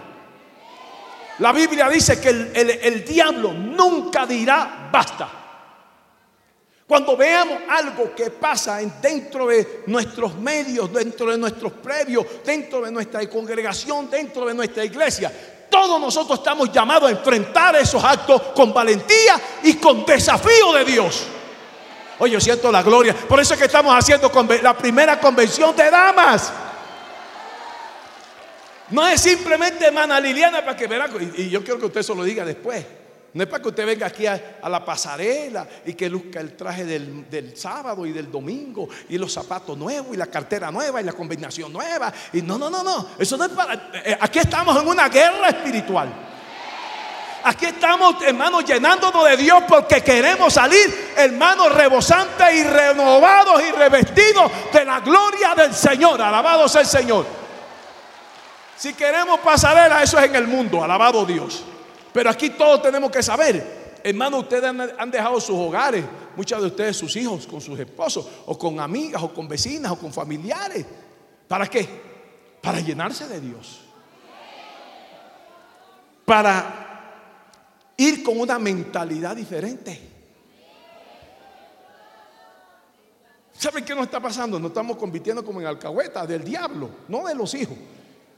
La 1.39 1.51
Biblia 1.51 1.87
dice 1.89 2.19
que 2.19 2.29
el, 2.29 3.05
diablo 3.05 3.53
nunca 3.53 4.25
dirá 4.25 4.89
basta. 4.91 5.29
Cuando 6.87 7.17
veamos 7.17 7.59
algo 7.69 8.15
que 8.15 8.31
pasa 8.31 8.79
dentro 9.01 9.47
de 9.47 9.83
nuestros 9.87 10.35
medios, 10.35 10.91
dentro 10.93 11.29
de 11.29 11.37
nuestros 11.37 11.73
previos, 11.73 12.25
dentro 12.45 12.81
de 12.81 12.91
nuestra 12.91 13.27
congregación, 13.29 14.09
dentro 14.09 14.45
de 14.45 14.53
nuestra 14.53 14.85
iglesia, 14.85 15.29
todos 15.69 15.99
nosotros 15.99 16.39
estamos 16.39 16.71
llamados 16.71 17.09
a 17.09 17.11
enfrentar 17.11 17.75
esos 17.75 18.01
actos 18.01 18.41
con 18.55 18.73
valentía 18.73 19.37
y 19.63 19.73
con 19.73 20.05
desafío 20.05 20.71
de 20.71 20.85
Dios. 20.85 21.25
Oye, 22.19 22.31
yo 22.31 22.39
siento 22.39 22.71
la 22.71 22.81
gloria. 22.81 23.13
Por 23.13 23.41
eso 23.41 23.53
es 23.53 23.59
que 23.59 23.65
estamos 23.65 23.93
haciendo 23.93 24.31
la 24.61 24.77
primera 24.77 25.19
convención 25.19 25.75
de 25.75 25.91
damas. 25.91 26.53
No 28.91 29.05
es 29.05 29.19
simplemente 29.19 29.85
hermana 29.85 30.21
Liliana 30.21 30.61
para 30.61 30.77
que 30.77 30.87
verá. 30.87 31.09
Y 31.35 31.49
yo 31.49 31.61
quiero 31.61 31.79
que 31.79 31.87
usted 31.87 32.01
se 32.01 32.15
lo 32.15 32.23
diga 32.23 32.45
después. 32.45 32.85
No 33.37 33.43
es 33.43 33.49
para 33.49 33.61
que 33.61 33.69
usted 33.69 33.85
venga 33.85 34.07
aquí 34.07 34.25
a, 34.25 34.57
la 34.67 34.83
pasarela 34.83 35.67
y 35.85 35.93
que 35.93 36.09
luzca 36.09 36.39
el 36.39 36.55
traje 36.55 36.85
del, 36.85 37.29
del, 37.29 37.55
sábado 37.55 38.03
y 38.03 38.11
del 38.11 38.31
domingo 38.31 38.89
y 39.07 39.15
los 39.19 39.31
zapatos 39.31 39.77
nuevos 39.77 40.15
y 40.15 40.17
la 40.17 40.25
cartera 40.25 40.71
nueva 40.71 41.01
y 41.01 41.03
la 41.03 41.13
combinación 41.13 41.71
nueva. 41.71 42.11
Y 42.33 42.41
no, 42.41 42.57
no, 42.57 42.71
no, 42.71 42.81
no. 42.81 43.09
Eso 43.19 43.37
no 43.37 43.45
es 43.45 43.51
para. 43.51 43.91
Eh, 43.93 44.17
aquí 44.19 44.39
estamos 44.39 44.81
en 44.81 44.87
una 44.87 45.07
guerra 45.07 45.49
espiritual. 45.49 46.11
Aquí 47.43 47.67
estamos, 47.67 48.15
hermanos, 48.23 48.65
llenándonos 48.65 49.23
de 49.25 49.37
Dios 49.37 49.61
porque 49.67 50.01
queremos 50.01 50.51
salir, 50.51 51.13
hermanos, 51.15 51.71
rebosantes 51.75 52.55
y 52.55 52.63
renovados 52.63 53.61
y 53.61 53.71
revestidos 53.71 54.51
de 54.73 54.83
la 54.83 54.99
gloria 55.01 55.53
del 55.53 55.75
Señor. 55.75 56.19
Alabado 56.19 56.67
sea 56.67 56.81
el 56.81 56.87
Señor. 56.87 57.27
Si 58.75 58.95
queremos 58.95 59.39
pasarela, 59.41 60.01
eso 60.01 60.17
es 60.17 60.25
en 60.25 60.35
el 60.37 60.47
mundo. 60.47 60.83
Alabado 60.83 61.23
Dios. 61.23 61.63
Pero 62.17 62.31
aquí 62.31 62.49
todos 62.49 62.81
tenemos 62.81 63.11
que 63.11 63.21
saber, 63.21 63.99
hermano, 64.03 64.39
ustedes 64.39 64.63
han, 64.63 65.11
dejado 65.11 65.39
sus 65.39 65.55
hogares, 65.55 66.03
muchos 66.35 66.59
de 66.59 66.65
ustedes 66.65 66.97
sus 66.97 67.15
hijos 67.15 67.45
con 67.45 67.61
sus 67.61 67.79
esposos, 67.79 68.27
o 68.47 68.57
con 68.57 68.79
amigas, 68.79 69.21
o 69.21 69.31
con 69.31 69.47
vecinas, 69.47 69.91
o 69.91 69.99
con 69.99 70.11
familiares. 70.11 70.83
¿Para 71.47 71.67
qué? 71.67 71.87
Para 72.59 72.79
llenarse 72.79 73.27
de 73.27 73.39
Dios. 73.39 73.81
Para 76.25 77.93
ir 77.97 78.23
con 78.23 78.39
una 78.39 78.57
mentalidad 78.57 79.35
diferente. 79.35 80.01
¿Saben 83.53 83.85
qué 83.85 83.93
nos 83.93 84.05
está 84.05 84.19
pasando? 84.19 84.59
Nos 84.59 84.71
estamos 84.71 84.97
convirtiendo 84.97 85.45
como 85.45 85.61
en 85.61 85.67
alcahueta 85.67 86.25
del 86.25 86.43
diablo, 86.43 86.89
no 87.09 87.27
de 87.27 87.35
los 87.35 87.53
hijos, 87.53 87.77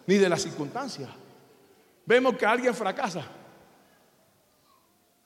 ni 0.06 0.16
de 0.16 0.28
las 0.28 0.42
circunstancias. 0.42 1.10
Vemos 2.06 2.36
que 2.36 2.46
alguien 2.46 2.76
fracasa 2.76 3.39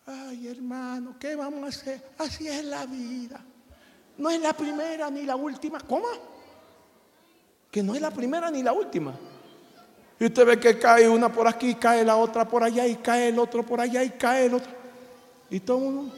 Ay, 0.06 0.48
hermano, 0.48 1.16
¿qué 1.18 1.36
vamos 1.36 1.64
a 1.64 1.68
hacer? 1.68 2.02
Así 2.18 2.48
es 2.48 2.66
la 2.66 2.86
vida. 2.86 3.40
No 4.18 4.30
es 4.30 4.42
la 4.42 4.54
primera 4.54 5.10
ni 5.10 5.24
la 5.24 5.36
última. 5.36 5.80
¿Cómo? 5.80 6.08
Que 7.72 7.82
no 7.82 7.96
es 7.96 8.02
la 8.02 8.12
primera 8.12 8.52
ni 8.52 8.62
la 8.62 8.74
última. 8.74 9.14
Y 10.20 10.26
usted 10.26 10.46
ve 10.46 10.60
que 10.60 10.78
cae 10.78 11.08
una 11.08 11.32
por 11.32 11.48
aquí, 11.48 11.76
cae 11.76 12.04
la 12.04 12.18
otra 12.18 12.48
por 12.48 12.64
allá, 12.64 12.86
y 12.86 12.98
cae 12.98 13.30
el 13.30 13.40
otro 13.40 13.66
por 13.66 13.80
allá, 13.80 14.04
y 14.04 14.12
cae 14.12 14.46
el 14.46 14.54
otro. 14.56 14.72
Y 15.50 15.60
todo 15.62 15.78
uno. 15.78 16.12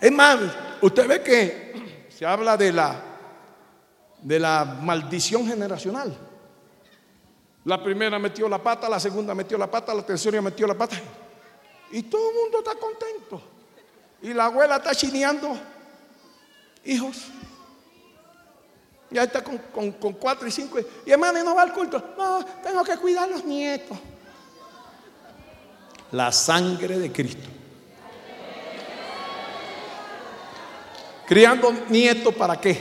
Es 0.00 0.12
más, 0.12 0.38
usted 0.80 1.08
ve 1.08 1.22
que 1.22 2.06
se 2.08 2.24
habla 2.24 2.56
de 2.56 2.72
la, 2.72 3.02
de 4.22 4.38
la 4.38 4.64
maldición 4.64 5.46
generacional. 5.46 6.29
La 7.64 7.82
primera 7.82 8.18
metió 8.18 8.48
la 8.48 8.62
pata, 8.62 8.88
la 8.88 8.98
segunda 8.98 9.34
metió 9.34 9.58
la 9.58 9.70
pata, 9.70 9.92
la 9.92 10.04
tercera 10.04 10.40
metió 10.40 10.66
la 10.66 10.74
pata. 10.74 10.96
Y 11.90 12.04
todo 12.04 12.30
el 12.30 12.36
mundo 12.36 12.58
está 12.58 12.74
contento. 12.76 13.42
Y 14.22 14.32
la 14.32 14.46
abuela 14.46 14.76
está 14.76 14.94
chineando 14.94 15.58
hijos. 16.84 17.26
Ya 19.10 19.24
está 19.24 19.42
con, 19.42 19.92
cuatro 20.12 20.46
y 20.46 20.50
cinco. 20.50 20.78
Y 21.04 21.10
hermano, 21.10 21.42
no 21.42 21.54
va 21.54 21.62
al 21.62 21.72
culto. 21.72 22.14
No, 22.16 22.44
tengo 22.62 22.84
que 22.84 22.96
cuidar 22.96 23.24
a 23.24 23.32
los 23.32 23.44
nietos. 23.44 23.98
La 26.12 26.32
sangre 26.32 26.98
de 26.98 27.10
Cristo. 27.12 27.48
Criando 31.26 31.72
nietos 31.88 32.34
para 32.34 32.60
qué? 32.60 32.76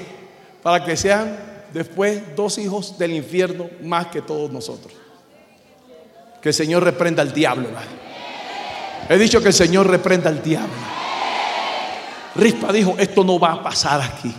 Para 0.63 0.83
que 0.83 0.95
sean 0.95 1.58
después 1.73 2.35
dos 2.35 2.57
hijos 2.57 2.97
del 2.97 3.13
infierno 3.13 3.69
más 3.83 4.07
que 4.07 4.21
todos 4.21 4.51
nosotros. 4.51 4.93
Que 6.41 6.49
el 6.49 6.55
Señor 6.55 6.83
reprenda 6.83 7.21
al 7.21 7.33
diablo. 7.33 7.67
He 9.09 9.17
dicho 9.17 9.41
que 9.41 9.47
el 9.49 9.53
Señor 9.53 9.87
reprenda 9.87 10.29
al 10.29 10.41
diablo. 10.41 10.73
Rispa 12.35 12.71
dijo, 12.71 12.95
esto 12.97 13.23
no 13.23 13.39
va 13.39 13.53
a 13.53 13.63
pasar 13.63 14.01
aquí. 14.01 14.33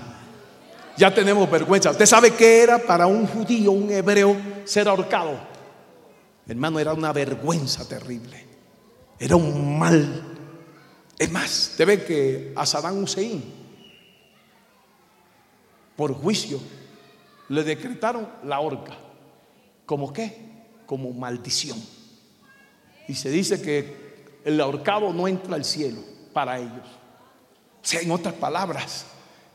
Ya 0.96 1.12
tenemos 1.12 1.50
vergüenza. 1.50 1.90
¿Usted 1.90 2.06
sabe 2.06 2.32
qué 2.32 2.62
era 2.62 2.78
para 2.78 3.06
un 3.06 3.26
judío, 3.26 3.72
un 3.72 3.90
hebreo, 3.90 4.36
ser 4.64 4.88
ahorcado? 4.88 5.38
Hermano, 6.46 6.78
era 6.78 6.92
una 6.92 7.12
vergüenza 7.12 7.86
terrible. 7.88 8.46
Era 9.18 9.36
un 9.36 9.78
mal. 9.78 10.22
Es 11.18 11.30
más, 11.30 11.74
te 11.76 11.84
ve 11.84 12.04
que 12.04 12.52
a 12.56 12.64
Saddam 12.64 13.02
Hussein, 13.02 13.42
por 15.96 16.14
juicio, 16.14 16.58
le 17.50 17.64
decretaron 17.64 18.28
la 18.44 18.60
horca. 18.60 18.96
¿Como 19.84 20.12
qué? 20.12 20.36
Como 20.86 21.10
maldición. 21.10 21.82
Y 23.08 23.14
se 23.14 23.28
dice 23.28 23.60
que 23.60 24.38
el 24.44 24.60
ahorcado 24.60 25.12
no 25.12 25.26
entra 25.26 25.56
al 25.56 25.64
cielo 25.64 25.98
para 26.32 26.60
ellos. 26.60 26.86
Sea, 27.82 28.02
en 28.02 28.12
otras 28.12 28.34
palabras, 28.34 29.06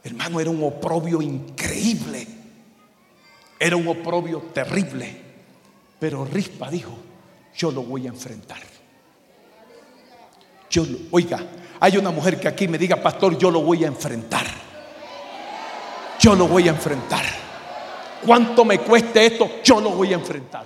hermano, 0.04 0.42
era 0.42 0.50
un 0.50 0.62
oprobio 0.62 1.22
increíble. 1.22 2.28
Era 3.58 3.78
un 3.78 3.88
oprobio 3.88 4.42
terrible. 4.54 5.22
Pero 5.98 6.26
Rispa 6.26 6.70
dijo, 6.70 6.98
yo 7.56 7.72
lo 7.72 7.82
voy 7.84 8.08
a 8.08 8.10
enfrentar. 8.10 8.60
Yo 10.70 10.86
oiga, 11.12 11.40
hay 11.80 11.96
una 11.96 12.12
mujer 12.12 12.42
que 12.42 12.50
aquí 12.50 12.68
me 12.68 12.78
diga, 12.78 13.02
pastor, 13.02 13.38
yo 13.38 13.50
lo 13.50 13.62
voy 13.62 13.86
a 13.86 13.88
enfrentar. 13.88 14.46
Yo 16.20 16.36
lo 16.36 16.50
voy 16.50 16.68
a 16.68 16.72
enfrentar 16.72 17.45
cuánto 18.26 18.66
me 18.66 18.80
cueste 18.80 19.26
esto, 19.26 19.50
yo 19.64 19.80
lo 19.80 19.92
voy 19.92 20.12
a 20.12 20.16
enfrentar. 20.16 20.66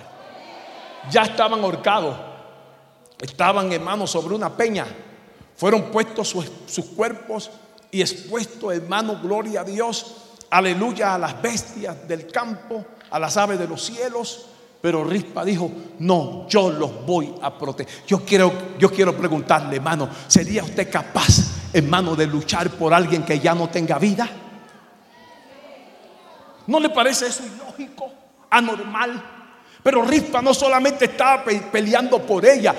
Ya 1.11 1.23
estaban 1.23 1.61
ahorcados, 1.63 2.15
estaban 3.19 3.71
hermanos 3.71 4.11
sobre 4.11 4.35
una 4.35 4.55
peña, 4.55 4.85
fueron 5.55 5.83
puestos 5.91 6.29
sus, 6.29 6.85
cuerpos 6.85 7.51
y 7.91 8.01
expuestos, 8.01 8.73
hermano, 8.73 9.19
gloria 9.21 9.61
a 9.61 9.63
Dios, 9.63 10.15
aleluya 10.49 11.15
a 11.15 11.17
las 11.17 11.41
bestias 11.41 12.07
del 12.07 12.27
campo, 12.27 12.85
a 13.09 13.19
las 13.19 13.35
aves 13.37 13.59
de 13.59 13.67
los 13.67 13.83
cielos. 13.83 14.45
Pero 14.81 15.03
Rispa 15.03 15.43
dijo, 15.43 15.69
no, 15.99 16.47
yo 16.47 16.69
los 16.69 17.05
voy 17.05 17.35
a 17.41 17.57
proteger. 17.57 18.05
Yo 18.07 18.23
quiero, 18.23 18.53
yo 18.79 18.89
quiero 18.89 19.17
preguntarle, 19.17 19.75
hermano, 19.75 20.07
¿sería 20.27 20.63
usted 20.63 20.89
capaz, 20.89 21.73
hermano, 21.73 22.15
de 22.15 22.25
luchar 22.25 22.69
por 22.69 22.93
alguien 22.93 23.23
que 23.23 23.39
ya 23.39 23.53
no 23.53 23.67
tenga 23.67 23.99
vida? 23.99 24.29
¿No 26.69 26.79
le 26.79 26.89
parece 26.89 27.25
eso 27.25 27.41
ilógico, 27.43 28.11
anormal? 28.47 29.23
Pero 29.81 30.03
Rispa 30.03 30.39
no 30.39 30.53
solamente 30.53 31.05
estaba 31.05 31.43
peleando 31.43 32.21
por 32.21 32.45
ella 32.45 32.75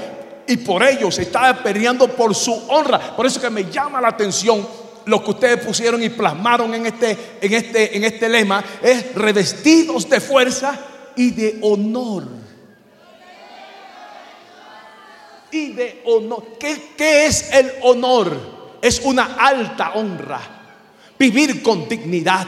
y 0.47 0.59
por 0.59 0.84
ellos, 0.84 1.18
estaba 1.18 1.61
peleando 1.61 2.07
por 2.07 2.32
su 2.32 2.55
honra. 2.68 3.16
Por 3.16 3.26
eso 3.26 3.41
que 3.41 3.51
me 3.51 3.68
llama 3.68 4.01
la 4.01 4.09
atención 4.09 4.64
lo 5.07 5.24
que 5.24 5.30
ustedes 5.32 5.66
pusieron 5.66 6.01
y 6.05 6.09
plasmaron 6.09 6.72
en 6.72 6.86
este, 6.86 7.38
en 7.41 7.53
este, 7.53 7.97
en 7.97 8.05
este 8.05 8.28
lema, 8.28 8.62
es 8.80 9.12
revestidos 9.12 10.09
de 10.09 10.20
fuerza 10.20 10.78
y 11.16 11.32
de 11.32 11.59
honor. 11.62 12.28
Y 15.51 15.72
de 15.72 16.03
honor. 16.05 16.45
¿Qué, 16.61 16.93
¿Qué, 16.97 17.26
es 17.26 17.51
el 17.53 17.72
honor? 17.82 18.78
Es 18.80 19.01
una 19.03 19.34
alta 19.34 19.95
honra. 19.95 20.41
Vivir 21.18 21.61
con 21.61 21.88
dignidad 21.88 22.47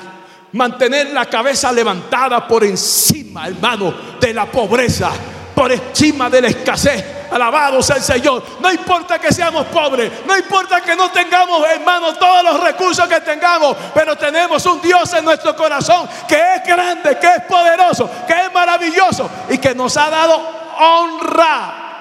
mantener 0.52 1.10
la 1.10 1.26
cabeza 1.26 1.72
levantada 1.72 2.46
por 2.46 2.64
encima, 2.64 3.46
hermano, 3.46 3.94
de 4.20 4.34
la 4.34 4.46
pobreza, 4.46 5.10
por 5.54 5.72
encima 5.72 6.28
de 6.28 6.42
la 6.42 6.48
escasez. 6.48 7.04
Alabado 7.30 7.82
sea 7.82 7.96
el 7.96 8.02
Señor. 8.02 8.42
No 8.60 8.70
importa 8.70 9.18
que 9.18 9.32
seamos 9.32 9.66
pobres, 9.66 10.12
no 10.26 10.36
importa 10.36 10.82
que 10.82 10.94
no 10.94 11.10
tengamos, 11.10 11.66
hermano, 11.66 12.14
todos 12.14 12.44
los 12.44 12.62
recursos 12.62 13.08
que 13.08 13.20
tengamos, 13.20 13.76
pero 13.94 14.16
tenemos 14.16 14.64
un 14.66 14.82
Dios 14.82 15.12
en 15.14 15.24
nuestro 15.24 15.56
corazón 15.56 16.08
que 16.28 16.36
es 16.56 16.64
grande, 16.66 17.18
que 17.18 17.26
es 17.26 17.42
poderoso, 17.48 18.10
que 18.26 18.34
es 18.34 18.52
maravilloso 18.52 19.30
y 19.48 19.58
que 19.58 19.74
nos 19.74 19.96
ha 19.96 20.10
dado 20.10 20.62
honra 20.78 21.91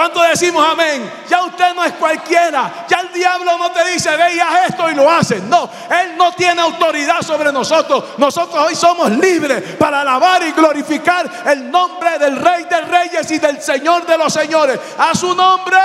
¿Cuánto 0.00 0.22
decimos 0.22 0.64
amén? 0.66 1.12
Ya 1.28 1.44
usted 1.44 1.74
no 1.74 1.84
es 1.84 1.92
cualquiera. 1.92 2.86
Ya 2.88 3.00
el 3.00 3.12
diablo 3.12 3.58
no 3.58 3.70
te 3.70 3.86
dice, 3.92 4.08
ve 4.16 4.34
y 4.34 4.40
haz 4.40 4.70
esto 4.70 4.90
y 4.90 4.94
lo 4.94 5.10
haces. 5.10 5.42
No, 5.42 5.70
Él 5.90 6.16
no 6.16 6.32
tiene 6.32 6.62
autoridad 6.62 7.20
sobre 7.20 7.52
nosotros. 7.52 8.02
Nosotros 8.16 8.66
hoy 8.66 8.74
somos 8.74 9.10
libres 9.10 9.76
para 9.76 10.00
alabar 10.00 10.42
y 10.42 10.52
glorificar 10.52 11.42
el 11.48 11.70
nombre 11.70 12.18
del 12.18 12.36
Rey 12.36 12.64
de 12.64 12.80
Reyes 12.80 13.30
y 13.30 13.38
del 13.40 13.60
Señor 13.60 14.06
de 14.06 14.16
los 14.16 14.32
Señores. 14.32 14.80
A 14.96 15.14
su 15.14 15.34
nombre. 15.34 15.76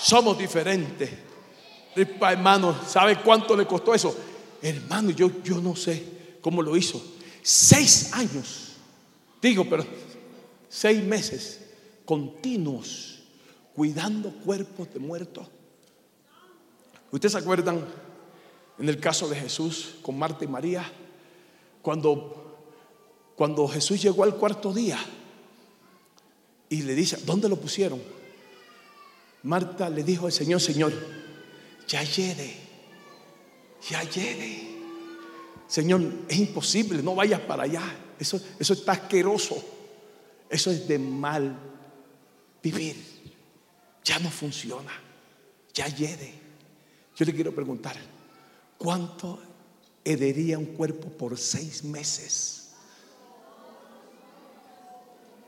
Somos 0.00 0.38
diferentes. 0.38 1.10
Hermano, 1.96 2.76
¿sabe 2.86 3.16
cuánto 3.16 3.56
le 3.56 3.66
costó 3.66 3.92
eso? 3.92 4.16
Hermano, 4.62 5.10
yo, 5.10 5.42
yo 5.42 5.56
no 5.56 5.74
sé 5.74 6.36
cómo 6.40 6.62
lo 6.62 6.76
hizo. 6.76 7.02
Seis 7.42 8.12
años. 8.12 8.76
Digo, 9.42 9.66
pero 9.68 9.84
seis 10.68 11.02
meses 11.02 11.64
continuos 12.08 13.18
cuidando 13.74 14.30
cuerpos 14.30 14.90
de 14.94 14.98
muertos. 14.98 15.46
¿Ustedes 17.12 17.32
se 17.32 17.38
acuerdan 17.38 17.84
en 18.78 18.88
el 18.88 18.98
caso 18.98 19.28
de 19.28 19.36
Jesús 19.36 19.96
con 20.00 20.18
Marta 20.18 20.42
y 20.42 20.48
María? 20.48 20.90
Cuando 21.82 22.56
Cuando 23.36 23.68
Jesús 23.68 24.00
llegó 24.00 24.24
al 24.24 24.36
cuarto 24.36 24.72
día 24.72 24.98
y 26.70 26.80
le 26.80 26.94
dice, 26.94 27.18
¿dónde 27.26 27.46
lo 27.46 27.56
pusieron? 27.56 28.00
Marta 29.42 29.90
le 29.90 30.02
dijo 30.02 30.24
al 30.24 30.32
Señor, 30.32 30.62
Señor, 30.62 30.94
ya 31.86 32.02
llegue, 32.04 32.56
ya 33.86 34.02
llegue. 34.04 34.78
Señor, 35.66 36.00
es 36.26 36.38
imposible, 36.38 37.02
no 37.02 37.14
vayas 37.14 37.40
para 37.42 37.64
allá. 37.64 37.82
Eso, 38.18 38.40
eso 38.58 38.72
está 38.72 38.92
asqueroso. 38.92 39.62
Eso 40.48 40.70
es 40.70 40.88
de 40.88 40.98
mal 40.98 41.68
vivir. 42.62 42.96
Ya 44.04 44.18
no 44.18 44.30
funciona. 44.30 44.92
Ya 45.74 45.86
llegue. 45.88 46.32
Yo 47.16 47.24
le 47.24 47.34
quiero 47.34 47.54
preguntar, 47.54 47.96
¿cuánto 48.78 49.40
hedería 50.04 50.58
un 50.58 50.66
cuerpo 50.66 51.08
por 51.08 51.36
seis 51.38 51.84
meses? 51.84 52.70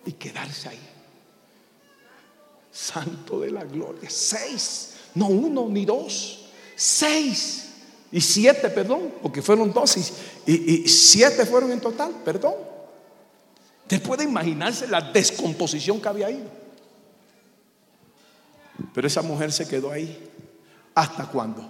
Y 0.05 0.13
quedarse 0.13 0.69
ahí. 0.69 0.81
Santo 2.73 3.41
de 3.41 3.51
la 3.51 3.65
gloria. 3.65 4.09
Seis. 4.11 4.95
No 5.15 5.27
uno 5.29 5.69
ni 5.69 5.85
dos. 5.85 6.47
Seis. 6.77 7.71
Y 8.13 8.21
siete, 8.21 8.69
perdón, 8.71 9.15
porque 9.23 9.41
fueron 9.41 9.73
dos 9.73 9.97
y, 10.47 10.89
siete 10.89 11.47
fueron 11.47 11.71
en 11.71 11.81
total, 11.81 12.13
perdón. 12.25 12.55
Usted 13.83 14.03
puede 14.03 14.25
imaginarse 14.25 14.89
la 14.89 15.01
descomposición 15.01 16.01
que 16.01 16.09
había 16.09 16.27
ahí. 16.27 16.45
Pero 18.93 19.07
esa 19.07 19.23
mujer 19.23 19.53
se 19.53 19.69
quedó 19.69 19.91
ahí. 19.91 20.31
¿Hasta 20.95 21.27
cuándo? 21.27 21.69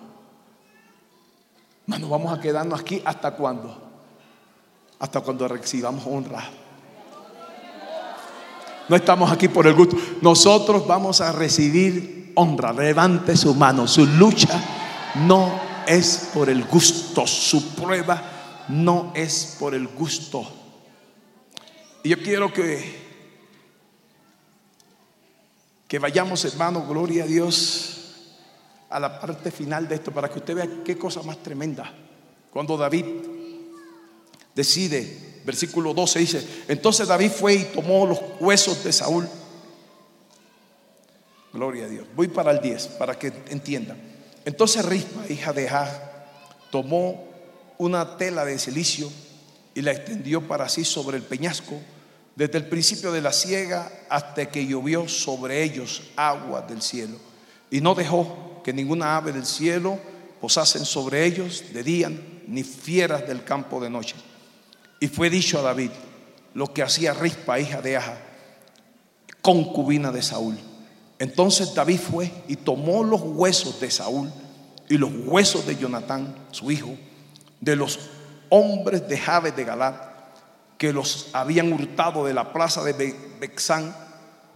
Mano, 1.86 2.08
vamos 2.08 2.36
a 2.36 2.40
quedarnos 2.40 2.80
aquí 2.80 3.02
hasta 3.04 3.32
cuándo? 3.32 3.76
Hasta 4.98 5.20
cuando 5.20 5.48
recibamos 5.48 6.04
honra. 6.06 6.48
No 8.88 8.96
estamos 8.96 9.30
aquí 9.30 9.48
por 9.48 9.66
el 9.66 9.74
gusto. 9.74 9.96
Nosotros 10.20 10.86
vamos 10.86 11.20
a 11.20 11.32
recibir 11.32 12.32
honra. 12.36 12.72
Levante 12.72 13.36
su 13.36 13.54
mano. 13.54 13.86
Su 13.86 14.06
lucha 14.06 14.60
no 15.26 15.70
es 15.86 16.30
por 16.32 16.48
el 16.48 16.64
gusto, 16.64 17.26
su 17.26 17.74
prueba 17.74 18.22
no 18.68 19.12
es 19.14 19.56
por 19.58 19.74
el 19.74 19.88
gusto. 19.88 20.46
Y 22.02 22.10
yo 22.10 22.22
quiero 22.22 22.52
que 22.52 23.09
que 25.90 25.98
vayamos, 25.98 26.44
hermano, 26.44 26.86
gloria 26.86 27.24
a 27.24 27.26
Dios, 27.26 28.12
a 28.90 29.00
la 29.00 29.18
parte 29.18 29.50
final 29.50 29.88
de 29.88 29.96
esto 29.96 30.12
para 30.12 30.28
que 30.28 30.38
usted 30.38 30.54
vea 30.54 30.68
qué 30.84 30.96
cosa 30.96 31.20
más 31.24 31.42
tremenda. 31.42 31.92
Cuando 32.52 32.76
David 32.76 33.06
decide, 34.54 35.40
versículo 35.44 35.92
12 35.92 36.18
dice, 36.20 36.48
entonces 36.68 37.08
David 37.08 37.32
fue 37.32 37.54
y 37.54 37.64
tomó 37.64 38.06
los 38.06 38.20
huesos 38.38 38.84
de 38.84 38.92
Saúl. 38.92 39.28
Gloria 41.52 41.86
a 41.86 41.88
Dios. 41.88 42.06
Voy 42.14 42.28
para 42.28 42.52
el 42.52 42.60
10 42.60 42.86
para 42.90 43.18
que 43.18 43.32
entiendan. 43.48 44.00
Entonces 44.44 44.84
Rispa, 44.84 45.24
hija 45.28 45.52
de 45.52 45.68
Ja, 45.68 46.26
tomó 46.70 47.26
una 47.78 48.16
tela 48.16 48.44
de 48.44 48.60
silicio 48.60 49.10
y 49.74 49.82
la 49.82 49.90
extendió 49.90 50.46
para 50.46 50.68
sí 50.68 50.84
sobre 50.84 51.16
el 51.16 51.24
peñasco, 51.24 51.74
desde 52.36 52.58
el 52.58 52.66
principio 52.66 53.12
de 53.12 53.20
la 53.20 53.32
siega 53.32 53.90
hasta 54.08 54.50
que 54.50 54.66
llovió 54.66 55.08
sobre 55.08 55.62
ellos 55.62 56.02
agua 56.16 56.62
del 56.62 56.82
cielo. 56.82 57.16
Y 57.70 57.80
no 57.80 57.94
dejó 57.94 58.60
que 58.64 58.72
ninguna 58.72 59.16
ave 59.16 59.32
del 59.32 59.46
cielo 59.46 59.98
posasen 60.40 60.84
sobre 60.84 61.24
ellos 61.24 61.64
de 61.72 61.82
día, 61.82 62.10
ni 62.46 62.62
fieras 62.62 63.26
del 63.26 63.44
campo 63.44 63.80
de 63.80 63.90
noche. 63.90 64.16
Y 64.98 65.08
fue 65.08 65.30
dicho 65.30 65.58
a 65.58 65.62
David 65.62 65.90
lo 66.54 66.72
que 66.72 66.82
hacía 66.82 67.14
Rispa, 67.14 67.60
hija 67.60 67.80
de 67.80 67.96
Aja, 67.96 68.18
concubina 69.42 70.10
de 70.10 70.22
Saúl 70.22 70.58
entonces 71.20 71.74
David 71.74 72.00
fue 72.00 72.32
y 72.48 72.56
tomó 72.56 73.04
los 73.04 73.20
huesos 73.20 73.78
de 73.78 73.90
Saúl 73.90 74.32
y 74.88 74.96
los 74.96 75.10
huesos 75.26 75.66
de 75.66 75.76
Jonatán, 75.76 76.34
su 76.50 76.70
hijo, 76.70 76.96
de 77.60 77.76
los 77.76 78.00
hombres 78.48 79.06
de 79.06 79.18
Jabes 79.18 79.54
de 79.54 79.64
Galad, 79.64 79.94
que 80.80 80.94
los 80.94 81.28
habían 81.34 81.74
hurtado 81.74 82.24
de 82.24 82.32
la 82.32 82.54
plaza 82.54 82.82
de 82.82 83.14
Bexán, 83.38 83.94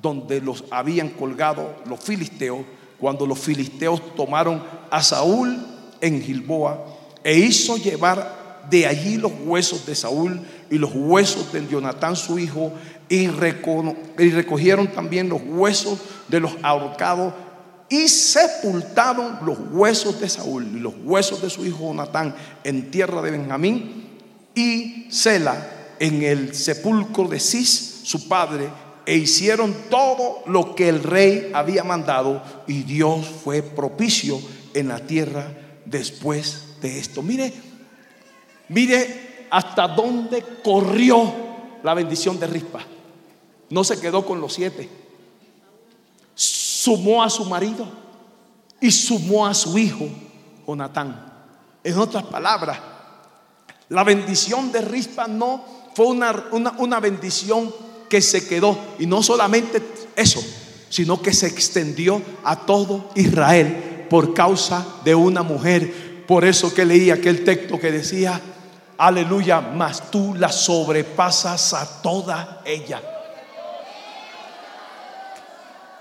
donde 0.01 0.41
los 0.41 0.65
habían 0.71 1.11
colgado 1.11 1.77
los 1.85 2.01
filisteos, 2.01 2.65
cuando 2.99 3.27
los 3.27 3.39
filisteos 3.39 4.01
tomaron 4.17 4.65
a 4.91 5.03
Saúl 5.03 5.55
en 6.01 6.23
Gilboa, 6.23 6.83
e 7.23 7.37
hizo 7.37 7.77
llevar 7.77 8.65
de 8.71 8.87
allí 8.87 9.19
los 9.19 9.33
huesos 9.45 9.85
de 9.85 9.95
Saúl 9.95 10.41
y 10.71 10.79
los 10.79 10.93
huesos 10.95 11.53
de 11.53 11.69
Jonatán, 11.69 12.17
su 12.17 12.39
hijo, 12.39 12.73
y, 13.11 13.27
recogieron 13.29 14.87
también 14.87 15.29
los 15.29 15.43
huesos 15.45 15.99
de 16.29 16.41
los 16.41 16.53
ahorcados 16.63 17.35
y 17.91 18.09
sepultaron 18.09 19.41
los 19.45 19.59
huesos 19.71 20.19
de 20.23 20.31
Saúl 20.31 20.67
y 20.75 20.81
los 20.81 20.95
huesos 21.05 21.43
de 21.43 21.51
su 21.51 21.67
hijo 21.67 21.81
Jonatán 21.81 22.35
en 22.65 22.91
tierra 22.91 23.21
de 23.21 23.31
Benjamín 23.31 24.21
y 24.55 25.07
Sela 25.11 25.83
en 26.05 26.23
el 26.23 26.55
sepulcro 26.55 27.27
de 27.29 27.41
Cis, 27.41 28.03
su 28.05 28.29
padre, 28.29 28.69
e 29.07 29.17
hicieron 29.17 29.75
todo 29.89 30.43
lo 30.45 30.75
que 30.75 30.91
el 30.91 31.03
rey 31.03 31.51
había 31.55 31.83
mandado 31.83 32.43
y 32.67 32.83
Dios 32.83 33.27
fue 33.43 33.63
propicio 33.63 34.39
en 34.75 34.89
la 34.89 34.99
tierra 34.99 35.51
después 35.87 36.77
de 36.83 36.99
esto. 36.99 37.23
Mire, 37.23 37.55
mire 38.69 39.47
hasta 39.51 39.89
dónde 39.89 40.45
corrió 40.63 41.33
la 41.83 41.95
bendición 41.95 42.39
de 42.39 42.49
Rispa. 42.49 42.81
No 43.71 43.83
se 43.83 43.99
quedó 43.99 44.27
con 44.27 44.43
los 44.43 44.53
siete. 44.53 44.91
Sumó 46.35 47.23
a 47.23 47.31
su 47.31 47.47
marido 47.47 47.89
y 48.79 48.91
sumó 48.91 49.47
a 49.47 49.55
su 49.55 49.79
hijo, 49.79 50.07
Jonatán. 50.67 51.33
En 51.83 51.99
otras 51.99 52.25
palabras, 52.25 52.79
la 53.89 54.05
bendición 54.05 54.71
de 54.71 54.83
Rispa 54.83 55.27
no 55.27 55.84
fue 55.95 56.07
una, 56.07 56.45
una, 56.79 57.01
bendición 57.01 57.73
que 58.09 58.21
se 58.21 58.47
quedó. 58.47 58.77
Y 58.99 59.07
no 59.07 59.23
solamente 59.23 59.83
eso, 60.17 60.45
sino 60.89 61.23
que 61.23 61.33
se 61.33 61.47
extendió 61.47 62.21
a 62.43 62.57
todo 62.67 63.11
Israel 63.15 64.07
por 64.11 64.35
causa 64.35 64.85
de 65.05 65.15
una 65.15 65.43
mujer. 65.43 66.25
Por 66.27 66.45
eso 66.45 66.75
que 66.75 66.85
leí 66.85 67.11
aquel 67.11 67.45
texto 67.45 67.79
que 67.79 67.93
decía, 67.93 68.41
aleluya, 68.99 69.61
mas 69.61 70.11
tú 70.11 70.35
la 70.35 70.51
sobrepasas 70.51 71.75
a 71.75 72.03
toda 72.03 72.63
ella. 72.65 73.01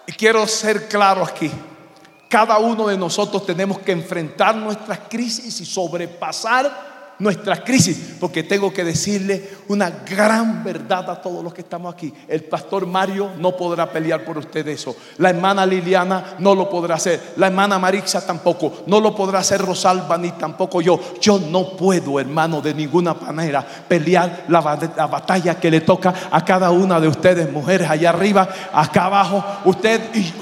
Y 0.08 0.12
quiero 0.14 0.46
ser 0.48 0.88
claro 0.88 1.24
aquí. 1.24 1.52
Cada 2.28 2.58
uno 2.58 2.88
de 2.88 2.98
nosotros 2.98 3.46
tenemos 3.46 3.80
que 3.80 3.92
enfrentar 3.92 4.56
nuestras 4.56 5.02
crisis 5.08 5.62
y 5.62 5.66
sobrepasar 5.66 6.93
nuestras 7.20 7.62
crisis, 7.62 8.16
porque 8.20 8.44
tengo 8.44 8.74
que 8.74 8.84
decirle 8.84 9.50
una 9.68 9.90
gran 9.90 10.64
verdad 10.64 11.10
a 11.10 11.22
todos 11.22 11.44
los 11.44 11.54
que 11.54 11.62
estamos 11.62 11.94
aquí. 11.94 12.14
El 12.28 12.44
pastor 12.44 12.86
Mario 12.86 13.32
no 13.38 13.56
podrá 13.56 13.92
pelear 13.92 14.24
por 14.24 14.38
usted 14.38 14.68
eso. 14.68 14.96
La 15.18 15.30
hermana 15.30 15.66
Liliana 15.66 16.36
no 16.40 16.56
lo 16.56 16.70
podrá 16.70 16.96
hacer. 16.96 17.34
La 17.38 17.48
hermana 17.48 17.80
Marixa 17.80 18.26
tampoco. 18.26 18.84
No 18.88 19.00
lo 19.00 19.16
podrá 19.16 19.40
hacer 19.40 19.62
Rosalba 19.62 20.18
ni 20.18 20.32
tampoco 20.32 20.82
yo. 20.82 21.00
Yo 21.22 21.40
no 21.40 21.76
puedo, 21.76 22.20
hermano, 22.20 22.62
de 22.62 22.74
ninguna 22.74 23.14
manera 23.14 23.66
pelear 23.88 24.46
la, 24.48 24.80
la 24.96 25.08
batalla 25.08 25.60
que 25.60 25.72
le 25.72 25.82
toca 25.82 26.14
a 26.32 26.44
cada 26.44 26.72
una 26.72 27.00
de 27.00 27.08
ustedes, 27.08 27.52
mujeres, 27.52 27.90
allá 27.90 28.10
arriba, 28.10 28.48
acá 28.74 29.06
abajo. 29.06 29.44
Usted 29.66 30.16
y 30.16 30.34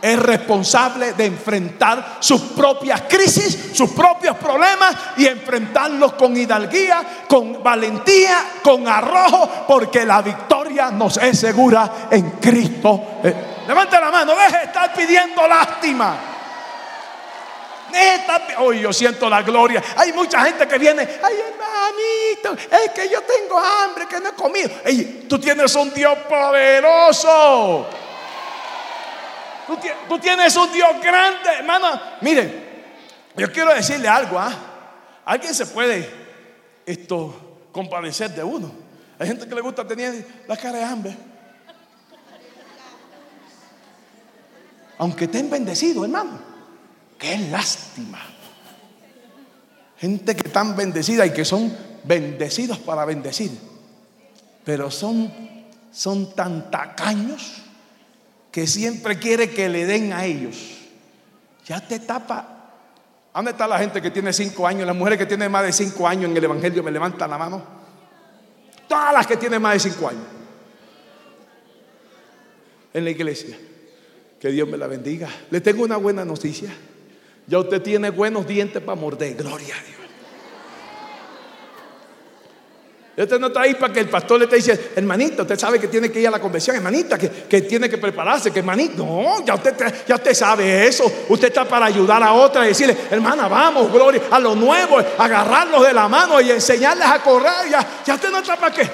es 0.00 0.18
responsable 0.18 1.12
de 1.12 1.26
enfrentar 1.26 2.18
sus 2.20 2.40
propias 2.40 3.02
crisis, 3.02 3.70
sus 3.74 3.90
propios 3.90 4.36
problemas 4.36 4.94
y 5.16 5.26
enfrentarlos 5.26 6.14
con 6.14 6.36
hidalguía, 6.36 7.24
con 7.28 7.62
valentía, 7.62 8.38
con 8.62 8.88
arrojo, 8.88 9.64
porque 9.66 10.04
la 10.04 10.22
victoria 10.22 10.90
nos 10.90 11.16
es 11.18 11.38
segura 11.38 12.08
en 12.10 12.30
Cristo. 12.32 13.20
Eh, 13.22 13.34
levante 13.66 14.00
la 14.00 14.10
mano, 14.10 14.34
deje 14.34 14.58
de 14.58 14.64
estar 14.64 14.92
pidiendo 14.94 15.46
lástima. 15.46 16.30
Hoy 18.58 18.80
yo 18.80 18.92
siento 18.92 19.28
la 19.28 19.42
gloria. 19.42 19.82
Hay 19.96 20.12
mucha 20.12 20.44
gente 20.44 20.66
que 20.66 20.78
viene, 20.78 21.02
ay 21.02 21.34
hermanito, 21.34 22.62
es 22.70 22.90
que 22.92 23.08
yo 23.08 23.20
tengo 23.22 23.58
hambre, 23.58 24.06
que 24.06 24.20
no 24.20 24.28
he 24.28 24.32
comido. 24.32 24.70
tú 25.28 25.38
tienes 25.38 25.74
un 25.74 25.92
Dios 25.92 26.16
poderoso. 26.28 27.88
Tú, 30.08 30.18
tienes 30.18 30.56
un 30.56 30.72
Dios 30.72 30.90
grande, 31.02 31.48
hermano. 31.58 32.00
Miren, 32.20 32.70
yo 33.36 33.52
quiero 33.52 33.72
decirle 33.74 34.08
algo. 34.08 34.38
¿ah? 34.38 34.52
Alguien 35.24 35.54
se 35.54 35.66
puede 35.66 36.08
esto 36.84 37.68
compadecer 37.70 38.30
de 38.34 38.42
uno. 38.42 38.72
Hay 39.18 39.28
gente 39.28 39.46
que 39.46 39.54
le 39.54 39.60
gusta 39.60 39.86
tener 39.86 40.26
la 40.48 40.56
cara 40.56 40.78
de 40.78 40.84
hambre. 40.84 41.16
Aunque 44.98 45.24
estén 45.24 45.48
bendecidos, 45.48 46.04
hermano. 46.04 46.40
Qué 47.18 47.38
lástima. 47.38 48.20
Gente 49.98 50.34
que 50.34 50.48
están 50.48 50.74
bendecida 50.74 51.26
y 51.26 51.32
que 51.32 51.44
son 51.44 51.76
bendecidos 52.04 52.78
para 52.78 53.04
bendecir. 53.04 53.50
pero 54.64 54.90
son, 54.90 55.32
son 55.92 56.34
tan 56.34 56.70
tacaños 56.70 57.59
que 58.50 58.66
siempre 58.66 59.18
quiere 59.18 59.50
que 59.50 59.68
le 59.68 59.86
den 59.86 60.12
a 60.12 60.24
ellos. 60.24 60.56
Ya 61.66 61.86
te 61.86 62.00
tapa. 62.00 62.56
¿Dónde 63.34 63.52
está 63.52 63.68
la 63.68 63.78
gente 63.78 64.02
que 64.02 64.10
tiene 64.10 64.32
cinco 64.32 64.66
años? 64.66 64.86
Las 64.86 64.96
mujeres 64.96 65.18
que 65.18 65.26
tienen 65.26 65.50
más 65.52 65.64
de 65.64 65.72
cinco 65.72 66.06
años 66.06 66.30
en 66.30 66.36
el 66.36 66.44
Evangelio 66.44 66.82
me 66.82 66.90
levantan 66.90 67.30
la 67.30 67.38
mano. 67.38 67.62
Todas 68.88 69.12
las 69.12 69.26
que 69.26 69.36
tienen 69.36 69.62
más 69.62 69.74
de 69.74 69.90
cinco 69.90 70.08
años 70.08 70.24
en 72.92 73.04
la 73.04 73.10
iglesia. 73.10 73.56
Que 74.40 74.48
Dios 74.48 74.68
me 74.68 74.76
la 74.76 74.86
bendiga. 74.86 75.28
Le 75.50 75.60
tengo 75.60 75.84
una 75.84 75.96
buena 75.96 76.24
noticia. 76.24 76.70
Ya 77.46 77.58
usted 77.58 77.82
tiene 77.82 78.10
buenos 78.10 78.46
dientes 78.46 78.82
para 78.82 79.00
morder. 79.00 79.34
Gloria 79.36 79.74
a 79.74 79.82
Dios. 79.82 79.99
Usted 83.24 83.38
no 83.38 83.48
está 83.48 83.62
ahí 83.62 83.74
para 83.74 83.92
que 83.92 84.00
el 84.00 84.08
pastor 84.08 84.38
le 84.38 84.44
esté 84.44 84.56
diciendo, 84.56 84.82
hermanito, 84.96 85.42
usted 85.42 85.58
sabe 85.58 85.78
que 85.78 85.88
tiene 85.88 86.10
que 86.10 86.20
ir 86.20 86.28
a 86.28 86.30
la 86.30 86.40
convención, 86.40 86.74
hermanita, 86.76 87.18
que, 87.18 87.28
que 87.28 87.60
tiene 87.62 87.88
que 87.90 87.98
prepararse, 87.98 88.50
que 88.50 88.60
hermanito. 88.60 89.04
No, 89.04 89.44
ya 89.44 89.56
usted, 89.56 89.74
ya 90.08 90.14
usted 90.14 90.32
sabe 90.32 90.86
eso. 90.86 91.04
Usted 91.28 91.48
está 91.48 91.66
para 91.66 91.86
ayudar 91.86 92.22
a 92.22 92.32
otra 92.32 92.64
y 92.64 92.68
decirle, 92.68 92.96
hermana, 93.10 93.46
vamos, 93.46 93.92
gloria, 93.92 94.22
a 94.30 94.40
lo 94.40 94.54
nuevo, 94.54 94.98
agarrarlos 95.18 95.86
de 95.86 95.92
la 95.92 96.08
mano 96.08 96.40
y 96.40 96.50
enseñarles 96.50 97.06
a 97.06 97.22
correr. 97.22 97.70
Ya, 97.70 97.86
ya 98.06 98.14
usted 98.14 98.30
no 98.30 98.38
está 98.38 98.56
para 98.56 98.74
qué. 98.74 98.88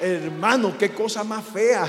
Hermano, 0.00 0.74
qué 0.78 0.90
cosa 0.90 1.22
más 1.22 1.44
fea. 1.44 1.86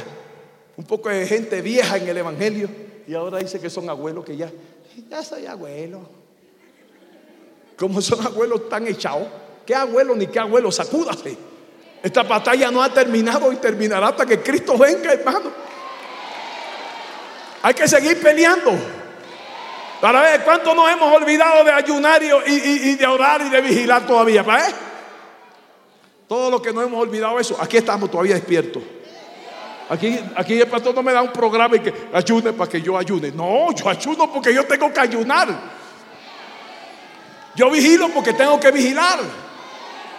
Un 0.76 0.84
poco 0.84 1.08
de 1.08 1.26
gente 1.26 1.62
vieja 1.62 1.96
en 1.96 2.10
el 2.10 2.18
Evangelio 2.18 2.70
y 3.08 3.14
ahora 3.14 3.38
dice 3.38 3.62
que 3.62 3.70
son 3.70 3.90
abuelos 3.90 4.26
que 4.26 4.36
ya, 4.36 4.52
ya 5.10 5.24
soy 5.24 5.46
abuelo. 5.46 6.21
Como 7.82 8.00
son 8.00 8.24
abuelos 8.24 8.70
tan 8.70 8.86
echados. 8.86 9.28
¿Qué 9.66 9.74
abuelo 9.74 10.16
ni 10.16 10.28
qué 10.28 10.38
abuelo? 10.38 10.72
Sacúdase. 10.72 11.36
Esta 12.04 12.22
batalla 12.22 12.70
no 12.70 12.84
ha 12.84 12.94
terminado 12.94 13.52
y 13.52 13.56
terminará 13.56 14.10
hasta 14.10 14.24
que 14.24 14.40
Cristo 14.40 14.78
venga, 14.78 15.12
hermano. 15.12 15.52
Hay 17.64 17.74
que 17.74 17.88
seguir 17.88 18.22
peleando. 18.22 18.72
Para 20.00 20.22
ver 20.22 20.44
cuánto 20.44 20.76
nos 20.76 20.92
hemos 20.92 21.12
olvidado 21.12 21.64
de 21.64 21.72
ayunar 21.72 22.22
y, 22.22 22.96
de 22.96 23.08
orar 23.08 23.42
y 23.42 23.50
de 23.50 23.62
vigilar 23.62 24.06
todavía. 24.06 24.44
¿Para 24.44 24.62
ver? 24.62 24.76
Todo 26.28 26.52
lo 26.52 26.62
que 26.62 26.72
no 26.72 26.84
hemos 26.84 27.02
olvidado 27.02 27.40
eso, 27.40 27.58
aquí 27.60 27.78
estamos 27.78 28.12
todavía 28.12 28.36
despiertos. 28.36 28.84
Aquí, 29.90 30.20
aquí 30.36 30.62
el 30.62 30.68
pastor 30.68 30.94
no 30.94 31.02
me 31.02 31.14
da 31.14 31.24
un 31.24 31.32
programa 31.32 31.78
y 31.78 31.80
que 31.80 31.92
ayune 32.14 32.54
para 32.54 32.70
que 32.70 32.80
yo 32.80 32.96
ayune. 32.96 33.32
No, 33.32 33.72
yo 33.74 33.90
ayuno 33.90 34.32
porque 34.32 34.54
yo 34.54 34.66
tengo 34.66 34.94
que 34.94 35.00
ayunar. 35.00 35.81
Yo 37.56 37.70
vigilo 37.70 38.10
porque 38.10 38.34
tengo 38.34 38.60
que 38.60 38.72
vigilar. 38.72 39.20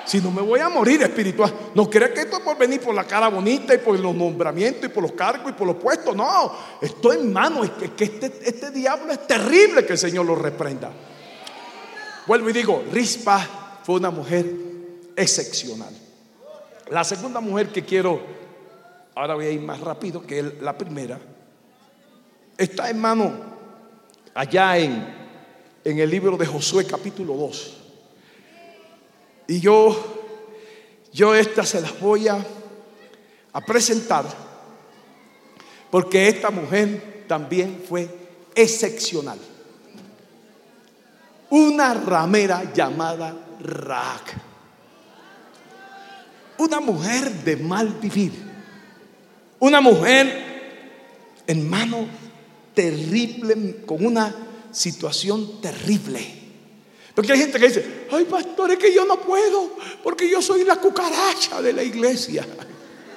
Si 0.05 0.21
no 0.21 0.31
me 0.31 0.43
voy 0.43 0.61
a 0.61 0.69
morir 0.69 1.03
espiritual. 1.03 1.53
No 1.75 1.89
crea 1.89 2.13
que 2.13 2.21
esto 2.21 2.39
es 2.39 2.43
por 2.43 2.59
venir 2.59 2.81
por 2.81 2.95
la 2.95 3.05
cara 3.05 3.29
bonita 3.29 3.75
y 3.75 3.79
por 3.79 3.99
los 3.99 4.15
nombramientos 4.15 4.85
y 4.85 4.89
por 4.89 5.03
los 5.03 5.13
cargos 5.13 5.51
y 5.51 5.55
por 5.55 5.67
los 5.67 5.77
puestos. 5.77 6.15
No, 6.15 6.53
estoy 6.81 7.19
en 7.19 7.33
mano. 7.33 7.63
Es 7.65 7.71
que, 7.71 7.93
que 7.93 8.05
este, 8.05 8.33
este 8.45 8.71
diablo 8.71 9.13
es 9.13 9.27
terrible 9.27 9.87
que 9.87 9.93
el 9.93 9.99
Señor 9.99 10.27
lo 10.27 10.35
reprenda. 10.35 10.91
Vuelvo 12.27 12.51
y 12.51 12.53
digo, 12.53 12.85
Rispa 12.93 13.81
fue 13.85 13.97
una 13.97 14.11
mujer 14.11 14.47
excepcional. 15.17 15.93
La 16.91 17.05
segunda 17.05 17.41
mujer 17.41 17.69
que 17.69 17.85
quiero, 17.85 18.21
ahora 19.15 19.35
voy 19.35 19.47
a 19.47 19.51
ir 19.51 19.61
más 19.61 19.81
rápido 19.81 20.27
que 20.27 20.43
la 20.61 20.77
primera, 20.77 21.19
está 22.57 22.91
hermano 22.91 23.33
allá 24.35 24.79
en, 24.79 25.22
en 25.85 25.99
el 25.99 26.11
libro 26.11 26.37
de 26.37 26.47
Josué 26.47 26.87
capítulo 26.87 27.35
2. 27.35 27.77
Y 29.49 29.61
yo, 29.61 29.97
yo 31.13 31.35
estas 31.35 31.69
se 31.71 31.81
las 31.81 31.99
voy 32.01 32.29
a, 32.29 32.45
presentar 33.67 34.25
porque 35.91 36.29
esta 36.29 36.51
mujer 36.51 37.25
también 37.29 37.83
fue 37.87 38.09
excepcional. 38.55 39.39
Una 41.51 41.93
ramera 41.93 42.73
llamada 42.73 43.37
Raak 43.61 44.53
una 46.63 46.81
mujer 46.81 47.31
de 47.45 47.57
mal 47.57 47.89
vivir. 48.01 48.33
Una 49.59 49.81
mujer, 49.81 51.43
hermano, 51.47 52.07
terrible, 52.75 53.83
con 53.85 54.05
una 54.05 54.35
situación 54.73 55.61
terrible. 55.61 56.41
Porque 57.15 57.33
hay 57.33 57.39
gente 57.39 57.59
que 57.59 57.69
dice, 57.69 58.07
ay 58.11 58.25
pastor, 58.25 58.73
es 58.73 58.79
que 58.79 58.95
yo 58.95 59.05
no 59.05 59.21
puedo, 59.21 59.77
porque 60.03 60.31
yo 60.31 60.41
soy 60.41 60.65
la 60.65 60.77
cucaracha 60.77 61.61
de 61.61 61.73
la 61.73 61.83
iglesia. 61.83 62.47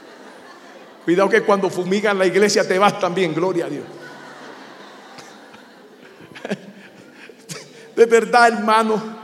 Cuidado 1.06 1.30
que 1.30 1.44
cuando 1.44 1.70
fumigan 1.70 2.20
la 2.20 2.26
iglesia 2.26 2.68
te 2.68 2.78
vas 2.78 3.00
también, 3.00 3.34
gloria 3.34 3.66
a 3.66 3.70
Dios. 3.70 3.86
De 7.96 8.06
verdad, 8.06 8.50
hermano. 8.50 9.16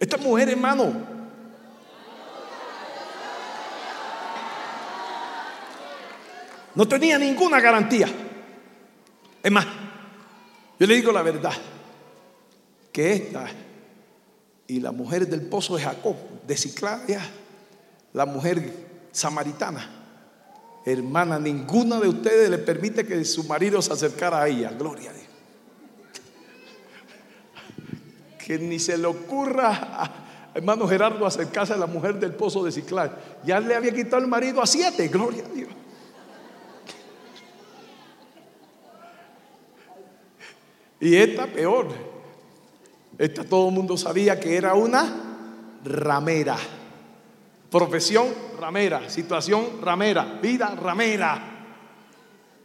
Esta 0.00 0.16
mujer, 0.16 0.50
hermano, 0.50 1.14
No 6.74 6.88
tenía 6.88 7.18
ninguna 7.18 7.60
garantía. 7.60 8.08
Es 9.42 9.52
más, 9.52 9.66
yo 10.78 10.86
le 10.86 10.94
digo 10.94 11.12
la 11.12 11.22
verdad, 11.22 11.52
que 12.92 13.12
esta 13.12 13.46
y 14.66 14.80
la 14.80 14.92
mujer 14.92 15.28
del 15.28 15.42
pozo 15.42 15.76
de 15.76 15.82
Jacob, 15.82 16.16
de 16.46 16.56
Ciclaria, 16.56 17.20
la 18.12 18.26
mujer 18.26 18.72
samaritana, 19.12 19.90
hermana, 20.86 21.38
ninguna 21.38 22.00
de 22.00 22.08
ustedes 22.08 22.50
le 22.50 22.58
permite 22.58 23.06
que 23.06 23.24
su 23.24 23.44
marido 23.44 23.82
se 23.82 23.92
acercara 23.92 24.42
a 24.42 24.48
ella. 24.48 24.70
Gloria 24.70 25.10
a 25.10 25.12
Dios. 25.12 25.26
Que 28.44 28.58
ni 28.58 28.78
se 28.78 28.96
le 28.98 29.06
ocurra 29.06 30.24
hermano 30.54 30.86
Gerardo 30.86 31.26
acercarse 31.26 31.72
a 31.72 31.76
la 31.76 31.86
mujer 31.86 32.18
del 32.18 32.32
pozo 32.32 32.64
de 32.64 32.70
Ciclar. 32.70 33.40
Ya 33.44 33.58
le 33.60 33.74
había 33.74 33.92
quitado 33.92 34.22
el 34.22 34.28
marido 34.28 34.62
a 34.62 34.66
siete, 34.66 35.08
gloria 35.08 35.44
a 35.44 35.48
Dios. 35.48 35.70
Y 41.04 41.16
esta 41.16 41.46
peor. 41.46 41.88
Esta 43.18 43.44
todo 43.44 43.68
el 43.68 43.74
mundo 43.74 43.94
sabía 43.98 44.40
que 44.40 44.56
era 44.56 44.72
una 44.72 45.06
ramera. 45.84 46.56
Profesión 47.70 48.28
ramera, 48.58 49.10
situación 49.10 49.82
ramera, 49.82 50.38
vida 50.40 50.74
ramera. 50.74 51.38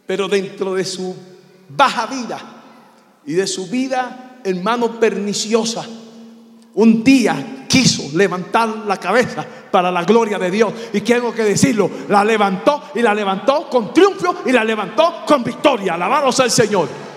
Pero 0.07 0.29
dentro 0.29 0.73
de 0.73 0.85
su 0.85 1.13
baja 1.67 2.05
vida 2.05 2.39
y 3.25 3.33
de 3.33 3.45
su 3.45 3.67
vida, 3.67 4.39
hermano, 4.45 5.01
perniciosa, 5.01 5.85
un 6.75 7.03
día 7.03 7.65
quiso 7.67 8.17
levantar 8.17 8.69
la 8.87 8.95
cabeza 8.95 9.45
para 9.69 9.91
la 9.91 10.05
gloria 10.05 10.39
de 10.39 10.49
Dios. 10.49 10.73
Y 10.93 11.01
tengo 11.01 11.33
que 11.33 11.43
decirlo, 11.43 11.89
la 12.07 12.23
levantó 12.23 12.83
y 12.95 13.01
la 13.01 13.13
levantó 13.13 13.69
con 13.69 13.93
triunfo 13.93 14.37
y 14.45 14.53
la 14.53 14.63
levantó 14.63 15.25
con 15.27 15.43
victoria. 15.43 15.95
Alabado 15.95 16.31
sea 16.31 16.45
el 16.45 16.51
Señor. 16.51 17.08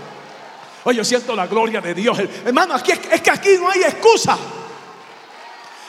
Oye, 0.84 0.96
yo 0.96 1.04
siento 1.04 1.36
la 1.36 1.46
gloria 1.46 1.80
de 1.80 1.94
Dios. 1.94 2.18
Hermano, 2.44 2.74
aquí, 2.74 2.92
es 2.92 3.20
que 3.20 3.30
aquí 3.30 3.56
no 3.58 3.70
hay 3.70 3.82
excusa. 3.82 4.36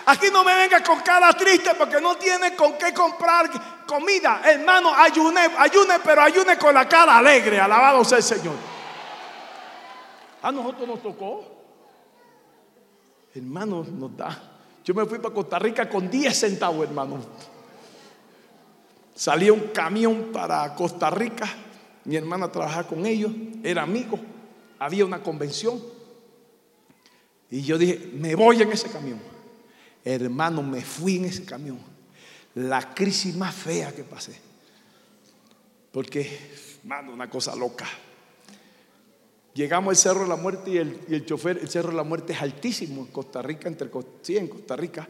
Aquí 0.06 0.28
no 0.32 0.44
me 0.44 0.54
venga 0.54 0.84
con 0.84 1.00
cara 1.00 1.32
triste 1.34 1.72
porque 1.78 2.00
no 2.00 2.16
tiene 2.16 2.56
con 2.56 2.78
qué 2.78 2.94
comprar 2.94 3.50
comida. 3.88 4.42
Hermano, 4.44 4.94
ayune, 4.94 5.42
ayune, 5.58 5.96
pero 6.04 6.22
ayune 6.22 6.58
con 6.58 6.74
la 6.74 6.88
cara 6.88 7.18
alegre. 7.18 7.60
Alabado 7.60 8.04
sea 8.04 8.18
el 8.18 8.24
Señor. 8.24 8.56
A 10.42 10.52
nosotros 10.52 10.88
nos 10.88 11.02
tocó. 11.02 11.44
Hermano, 13.34 13.84
nos 13.90 14.16
da. 14.16 14.38
Yo 14.84 14.94
me 14.94 15.06
fui 15.06 15.18
para 15.18 15.34
Costa 15.34 15.58
Rica 15.58 15.90
con 15.90 16.10
10 16.10 16.38
centavos, 16.38 16.86
hermano. 16.86 17.20
Salía 19.16 19.54
un 19.54 19.70
camión 19.74 20.30
para 20.34 20.76
Costa 20.76 21.10
Rica. 21.10 21.48
Mi 22.04 22.18
hermana 22.18 22.52
trabajaba 22.52 22.84
con 22.84 23.06
ellos, 23.06 23.32
era 23.64 23.84
amigo 23.84 24.20
había 24.84 25.06
una 25.06 25.24
convención. 25.24 25.82
Y 27.50 27.62
yo 27.62 27.78
dije, 27.78 28.12
me 28.16 28.36
voy 28.36 28.62
en 28.62 28.72
ese 28.72 28.90
camión. 28.90 29.20
Hermano, 30.04 30.62
me 30.62 30.82
fui 30.82 31.18
en 31.18 31.26
ese 31.26 31.46
camión. 31.46 31.80
La 32.56 32.94
crisis 32.94 33.34
más 33.36 33.56
fea 33.56 33.96
que 33.96 34.04
pasé. 34.04 34.38
Porque, 35.92 36.38
hermano, 36.82 37.14
una 37.14 37.30
cosa 37.30 37.56
loca. 37.56 37.88
Llegamos 39.54 39.92
al 39.92 39.96
Cerro 39.96 40.24
de 40.24 40.28
la 40.28 40.36
Muerte 40.36 40.72
y 40.72 40.78
el, 40.78 41.26
chofer, 41.26 41.60
el 41.60 41.70
Cerro 41.70 41.92
de 41.92 41.96
la 41.96 42.04
Muerte 42.04 42.34
es 42.34 42.42
altísimo 42.42 43.02
en 43.02 43.08
Costa 43.08 43.42
Rica, 43.42 43.70
entre, 43.70 43.90
sí, 44.22 44.36
en 44.36 44.48
Costa 44.50 44.76
Rica. 44.76 45.08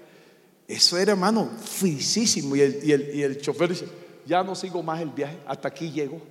Eso 0.67 0.97
era, 0.99 1.13
hermano, 1.13 1.49
fisísimo. 1.59 2.55
Y 2.55 2.61
el, 2.61 2.79
y 2.83 2.91
el, 2.91 3.15
y 3.15 3.23
el 3.23 3.41
chofer 3.41 3.69
dice, 3.69 3.87
ya 4.25 4.43
no 4.43 4.53
sigo 4.53 4.83
más 4.83 5.01
el 5.01 5.09
viaje, 5.09 5.39
hasta 5.47 5.69
aquí 5.69 5.91
llego. 5.91 6.21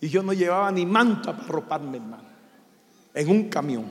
Y 0.00 0.08
yo 0.08 0.22
no 0.22 0.32
llevaba 0.32 0.70
ni 0.72 0.86
manta 0.86 1.36
para 1.36 1.48
roparme, 1.48 1.98
hermano 1.98 2.27
en 3.14 3.28
un 3.28 3.48
camión. 3.48 3.86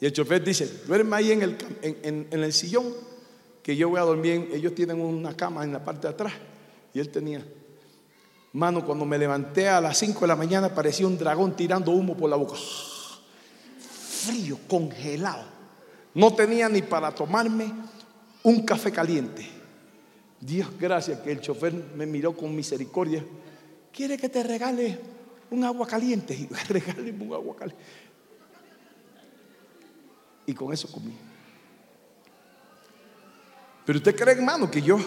Y 0.00 0.06
el 0.06 0.12
chofer 0.12 0.42
dice, 0.42 0.82
duerme 0.86 1.16
ahí 1.16 1.32
en 1.32 1.42
el, 1.42 1.56
en, 1.82 2.28
el 2.32 2.52
sillón 2.52 2.92
que 3.62 3.76
yo 3.76 3.88
voy 3.88 4.00
a 4.00 4.02
dormir, 4.02 4.50
ellos 4.52 4.74
tienen 4.74 5.00
una 5.00 5.36
cama 5.36 5.62
en 5.62 5.72
la 5.72 5.84
parte 5.84 6.08
de 6.08 6.14
atrás 6.14 6.32
y 6.92 6.98
él 6.98 7.08
tenía. 7.08 7.44
Mano, 8.54 8.84
cuando 8.84 9.04
me 9.04 9.16
levanté 9.16 9.68
a 9.68 9.80
las 9.80 9.96
5 9.98 10.20
de 10.20 10.26
la 10.26 10.36
mañana 10.36 10.74
parecía 10.74 11.06
un 11.06 11.16
dragón 11.16 11.54
tirando 11.54 11.92
humo 11.92 12.16
por 12.16 12.28
la 12.28 12.36
boca. 12.36 12.56
Frío, 12.56 14.58
congelado. 14.68 15.44
No 16.14 16.34
tenía 16.34 16.68
ni 16.68 16.82
para 16.82 17.14
tomarme 17.14 17.72
un 18.42 18.64
café 18.64 18.90
caliente. 18.90 19.48
Dios 20.40 20.68
gracias 20.78 21.20
que 21.20 21.30
el 21.30 21.40
chofer 21.40 21.72
me 21.72 22.06
miró 22.06 22.36
con 22.36 22.54
misericordia. 22.54 23.24
¿Quiere 23.92 24.18
que 24.18 24.28
te 24.28 24.42
regale 24.42 24.98
un 25.52 25.64
agua 25.64 25.86
caliente? 25.86 26.34
Y 26.34 26.46
regáleme 26.68 27.24
un 27.24 27.34
agua 27.34 27.56
caliente. 27.56 27.84
Y 30.46 30.54
con 30.54 30.72
eso 30.72 30.90
comí. 30.90 31.16
Pero 33.84 33.98
usted 33.98 34.16
cree, 34.16 34.34
hermano, 34.34 34.70
que 34.70 34.80
yo 34.80 34.98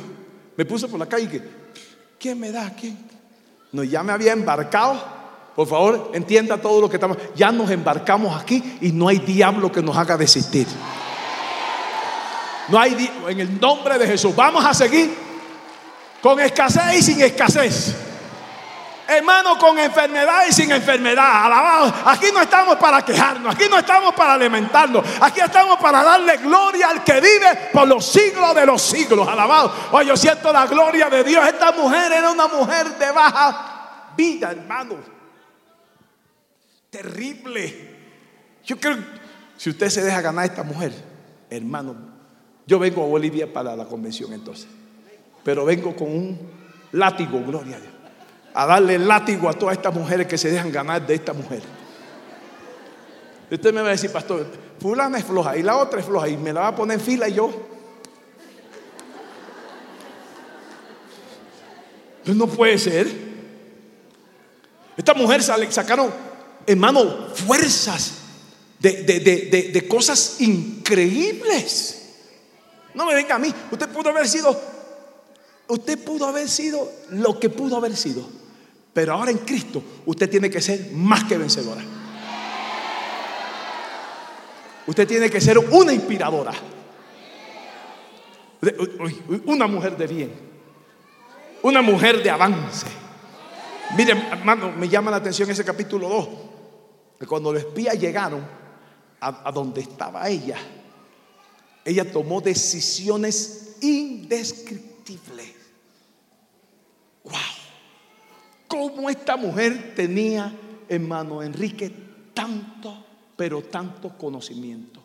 me 0.56 0.66
puse 0.66 0.88
por 0.88 1.00
la 1.00 1.08
calle 1.08 1.26
y 1.26 1.28
que, 1.28 1.42
¿quién 2.20 2.40
me 2.40 2.52
da? 2.52 2.74
¿Quién? 2.74 2.98
No, 3.72 3.84
ya 3.84 4.04
me 4.04 4.12
había 4.12 4.34
embarcado. 4.34 5.16
Por 5.56 5.68
favor, 5.68 6.12
entienda 6.14 6.58
todo 6.62 6.82
lo 6.82 6.90
que 6.90 6.98
estamos. 6.98 7.18
Ya 7.36 7.52
nos 7.52 7.70
embarcamos 7.70 8.42
aquí 8.42 8.78
y 8.82 8.92
no 8.92 9.08
hay 9.08 9.20
diablo 9.20 9.72
que 9.72 9.82
nos 9.82 9.96
haga 9.96 10.18
desistir. 10.18 10.68
No 12.68 12.80
hay 12.80 13.10
en 13.28 13.40
el 13.40 13.60
nombre 13.60 13.98
de 13.98 14.08
Jesús. 14.08 14.36
Vamos 14.36 14.66
a 14.66 14.74
seguir 14.74 15.14
con 16.22 16.40
escasez 16.40 17.00
y 17.00 17.02
sin 17.02 17.22
escasez. 17.22 18.05
Hermano, 19.08 19.58
con 19.60 19.78
enfermedad 19.78 20.46
y 20.50 20.54
sin 20.54 20.72
enfermedad. 20.72 21.46
Alabado. 21.46 21.94
Aquí 22.06 22.28
no 22.34 22.42
estamos 22.42 22.76
para 22.78 23.04
quejarnos. 23.04 23.54
Aquí 23.54 23.66
no 23.70 23.78
estamos 23.78 24.16
para 24.16 24.34
alimentarnos. 24.34 25.06
Aquí 25.22 25.42
estamos 25.42 25.78
para 25.80 26.04
darle 26.04 26.38
gloria 26.38 26.90
al 26.90 27.04
que 27.04 27.22
vive 27.22 27.70
por 27.72 27.88
los 27.88 28.06
siglos 28.06 28.56
de 28.56 28.66
los 28.66 28.82
siglos. 28.82 29.28
Alabado. 29.28 29.72
Oye, 29.92 30.08
yo 30.08 30.18
siento 30.18 30.52
la 30.52 30.66
gloria 30.66 31.10
de 31.10 31.24
Dios. 31.24 31.48
Esta 31.48 31.72
mujer 31.72 32.12
era 32.12 32.32
una 32.32 32.48
mujer 32.48 32.98
de 32.98 33.12
baja 33.12 34.12
vida, 34.18 34.52
hermano. 34.52 34.96
Terrible. 36.90 37.96
Yo 38.64 38.80
creo, 38.80 38.98
si 39.56 39.70
usted 39.70 39.90
se 39.90 40.04
deja 40.04 40.22
ganar 40.22 40.46
esta 40.46 40.64
mujer, 40.64 40.92
hermano, 41.52 41.96
yo 42.66 42.80
vengo 42.80 43.04
a 43.04 43.08
Bolivia 43.08 43.52
para 43.52 43.76
la 43.76 43.86
convención 43.86 44.34
entonces. 44.34 44.68
Pero 45.44 45.64
vengo 45.64 45.96
con 45.96 46.08
un 46.08 46.52
látigo, 46.92 47.44
gloria 47.46 47.76
a 47.76 47.80
Dios 47.80 47.95
a 48.58 48.66
darle 48.66 48.98
látigo 48.98 49.50
a 49.50 49.54
todas 49.54 49.76
estas 49.76 49.94
mujeres 49.94 50.28
que 50.28 50.38
se 50.38 50.50
dejan 50.50 50.72
ganar 50.72 51.06
de 51.06 51.14
esta 51.14 51.34
mujer. 51.34 51.62
Usted 53.52 53.74
me 53.74 53.82
va 53.82 53.90
a 53.90 53.92
decir, 53.92 54.10
pastor, 54.10 54.48
fulana 54.80 55.18
es 55.18 55.26
floja 55.26 55.58
y 55.58 55.62
la 55.62 55.76
otra 55.76 56.00
es 56.00 56.06
floja 56.06 56.30
y 56.30 56.38
me 56.38 56.54
la 56.54 56.62
va 56.62 56.68
a 56.70 56.76
poner 56.76 56.98
en 56.98 57.06
fila 57.06 57.28
y 57.28 57.34
yo. 57.34 57.52
Pues 62.24 62.38
no 62.38 62.48
puede 62.48 62.78
ser. 62.78 63.12
Esta 64.96 65.14
mujer 65.14 65.44
sacaron, 65.44 66.10
hermano, 66.66 67.28
fuerzas 67.36 68.14
de, 68.80 69.04
de 69.74 69.88
cosas 69.90 70.40
increíbles. 70.40 72.14
No 72.94 73.06
me 73.06 73.14
venga 73.14 73.36
a 73.36 73.40
mí. 73.40 73.54
Usted 73.70 73.90
pudo 73.90 74.12
haber 74.12 74.30
sido, 74.30 74.58
usted 75.68 76.02
pudo 76.02 76.26
haber 76.26 76.48
sido 76.48 76.90
lo 77.10 77.38
que 77.38 77.50
pudo 77.50 77.76
haber 77.76 77.98
sido. 77.98 78.45
Pero 78.96 79.12
ahora 79.12 79.30
en 79.30 79.40
Cristo 79.40 79.84
usted 80.06 80.30
tiene 80.30 80.50
que 80.50 80.62
ser 80.62 80.94
más 80.94 81.26
que 81.26 81.38
vencedora. 81.38 81.82
Usted 84.88 85.06
tiene 85.06 85.30
que 85.30 85.42
ser 85.42 85.58
una 85.58 85.92
inspiradora. 85.92 86.54
Una 89.48 89.68
mujer 89.68 89.98
de 89.98 90.08
bien. 90.08 90.32
Una 91.62 91.82
mujer 91.82 92.24
de 92.24 92.30
avance. 92.30 92.88
Miren, 93.98 94.18
hermano, 94.32 94.72
me 94.72 94.88
llama 94.88 95.12
la 95.12 95.18
atención 95.18 95.50
ese 95.50 95.66
capítulo 95.66 96.08
2. 96.08 96.28
Que 97.20 97.28
cuando 97.28 97.52
los 97.52 97.64
espías 97.64 98.00
llegaron 98.00 98.48
a, 99.20 99.50
a 99.50 99.52
donde 99.52 99.82
estaba 99.82 100.30
ella, 100.30 100.58
ella 101.84 102.10
tomó 102.10 102.40
decisiones 102.40 103.76
indescriptibles. 103.82 105.54
¡Wow! 107.26 107.55
Cómo 108.68 109.10
esta 109.10 109.38
mujer 109.38 109.94
tenía, 109.96 110.54
hermano 110.88 111.42
Enrique, 111.42 111.92
tanto, 112.34 113.06
pero 113.36 113.64
tanto 113.64 114.18
conocimiento. 114.18 115.02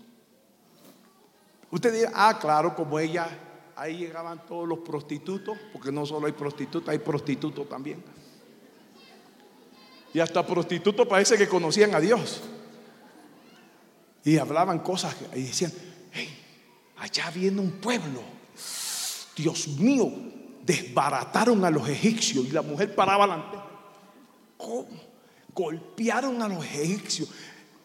Usted 1.71 1.93
dirá, 1.93 2.11
ah, 2.15 2.39
claro, 2.39 2.75
como 2.75 2.99
ella, 2.99 3.29
ahí 3.77 3.99
llegaban 3.99 4.45
todos 4.47 4.69
los 4.69 4.81
prostitutos, 4.81 5.57
porque 5.73 5.93
no 5.93 6.05
solo 6.05 6.27
hay 6.27 6.33
prostitutas, 6.33 6.89
hay 6.89 6.99
prostitutos 6.99 7.69
también. 7.69 8.03
Y 10.13 10.19
hasta 10.19 10.45
prostitutos 10.45 11.07
parece 11.07 11.39
que 11.39 11.49
conocían 11.49 11.95
a 11.95 12.01
Dios. 12.01 12.43
Y 14.25 14.37
hablaban 14.37 14.81
cosas 14.81 15.17
y 15.35 15.43
decían, 15.43 15.73
hey, 16.13 16.29
allá 16.99 17.31
viene 17.31 17.61
un 17.61 17.73
pueblo. 17.73 18.21
Dios 19.37 19.69
mío, 19.69 20.11
desbarataron 20.65 21.65
a 21.65 21.71
los 21.71 21.89
egipcios 21.89 22.47
y 22.47 22.51
la 22.51 22.63
mujer 22.63 22.95
paraba 22.95 23.27
delante. 23.27 23.59
¿Cómo? 24.57 24.89
Golpearon 25.55 26.41
a 26.43 26.49
los 26.49 26.65
egipcios. 26.65 27.29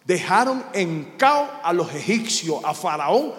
Dejaron 0.03 0.63
en 0.73 1.15
caos 1.17 1.49
a 1.63 1.73
los 1.73 1.93
egipcios, 1.93 2.63
a 2.63 2.73
Faraón, 2.73 3.33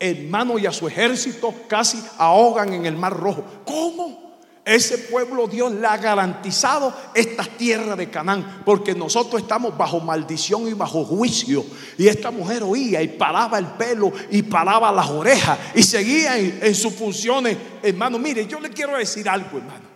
hermano 0.00 0.58
y 0.58 0.66
a 0.66 0.72
su 0.72 0.88
ejército 0.88 1.54
casi 1.68 2.02
ahogan 2.18 2.72
en 2.72 2.86
el 2.86 2.96
mar 2.96 3.16
rojo. 3.16 3.44
¿Cómo? 3.64 4.29
Ese 4.70 4.98
pueblo 4.98 5.48
Dios 5.48 5.72
le 5.72 5.84
ha 5.84 5.96
garantizado 5.96 6.94
esta 7.12 7.42
tierra 7.42 7.96
de 7.96 8.08
Canaán, 8.08 8.62
porque 8.64 8.94
nosotros 8.94 9.42
estamos 9.42 9.76
bajo 9.76 9.98
maldición 9.98 10.68
y 10.68 10.74
bajo 10.74 11.04
juicio. 11.04 11.66
Y 11.98 12.06
esta 12.06 12.30
mujer 12.30 12.62
oía 12.62 13.02
y 13.02 13.08
paraba 13.08 13.58
el 13.58 13.66
pelo 13.66 14.12
y 14.30 14.42
paraba 14.42 14.92
las 14.92 15.10
orejas 15.10 15.58
y 15.74 15.82
seguía 15.82 16.38
en, 16.38 16.72
sus 16.76 16.94
funciones. 16.94 17.56
Hermano, 17.82 18.16
mire, 18.20 18.46
yo 18.46 18.60
le 18.60 18.70
quiero 18.70 18.96
decir 18.96 19.28
algo, 19.28 19.58
hermano. 19.58 19.90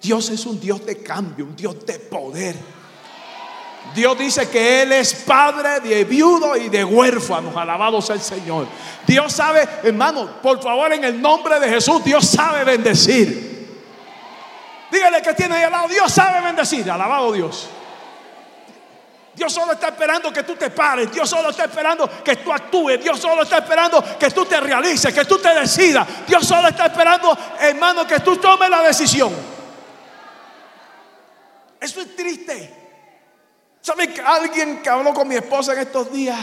Dios 0.00 0.30
es 0.30 0.46
un 0.46 0.60
Dios 0.60 0.86
de 0.86 0.98
cambio, 0.98 1.46
un 1.46 1.56
Dios 1.56 1.84
de 1.84 1.98
poder. 1.98 2.54
Dios 3.94 4.18
dice 4.18 4.48
que 4.48 4.82
Él 4.82 4.92
es 4.92 5.14
padre 5.14 5.80
de 5.80 6.04
viudo 6.04 6.56
y 6.56 6.68
de 6.68 6.84
huérfanos. 6.84 7.56
Alabados 7.56 8.08
el 8.10 8.20
Señor. 8.20 8.66
Dios 9.06 9.32
sabe, 9.32 9.68
hermano, 9.82 10.40
por 10.40 10.62
favor, 10.62 10.92
en 10.92 11.04
el 11.04 11.20
nombre 11.20 11.58
de 11.58 11.68
Jesús, 11.68 12.04
Dios 12.04 12.26
sabe 12.26 12.64
bendecir. 12.64 13.50
Dígale 14.90 15.22
que 15.22 15.34
tiene 15.34 15.56
ahí 15.56 15.62
al 15.64 15.72
lado, 15.72 15.88
Dios 15.88 16.12
sabe 16.12 16.40
bendecir. 16.40 16.88
Alabado 16.90 17.32
Dios. 17.32 17.68
Dios 19.34 19.52
solo 19.52 19.72
está 19.72 19.88
esperando 19.88 20.32
que 20.32 20.42
tú 20.42 20.54
te 20.54 20.70
pares. 20.70 21.10
Dios 21.12 21.28
solo 21.28 21.50
está 21.50 21.64
esperando 21.64 22.08
que 22.22 22.36
tú 22.36 22.52
actúes. 22.52 23.02
Dios 23.02 23.18
solo 23.18 23.42
está 23.42 23.58
esperando 23.58 24.04
que 24.18 24.30
tú 24.30 24.44
te 24.44 24.60
realices, 24.60 25.14
que 25.14 25.24
tú 25.24 25.38
te 25.38 25.54
decidas. 25.54 26.06
Dios 26.26 26.46
solo 26.46 26.68
está 26.68 26.86
esperando, 26.86 27.36
hermano, 27.60 28.06
que 28.06 28.20
tú 28.20 28.36
tomes 28.36 28.68
la 28.68 28.82
decisión. 28.82 29.32
Eso 31.80 32.00
es 32.02 32.14
triste. 32.14 32.79
¿Sabe 33.80 34.12
que 34.12 34.20
alguien 34.20 34.82
que 34.82 34.88
habló 34.88 35.14
con 35.14 35.26
mi 35.26 35.36
esposa 35.36 35.72
en 35.72 35.80
estos 35.80 36.12
días? 36.12 36.38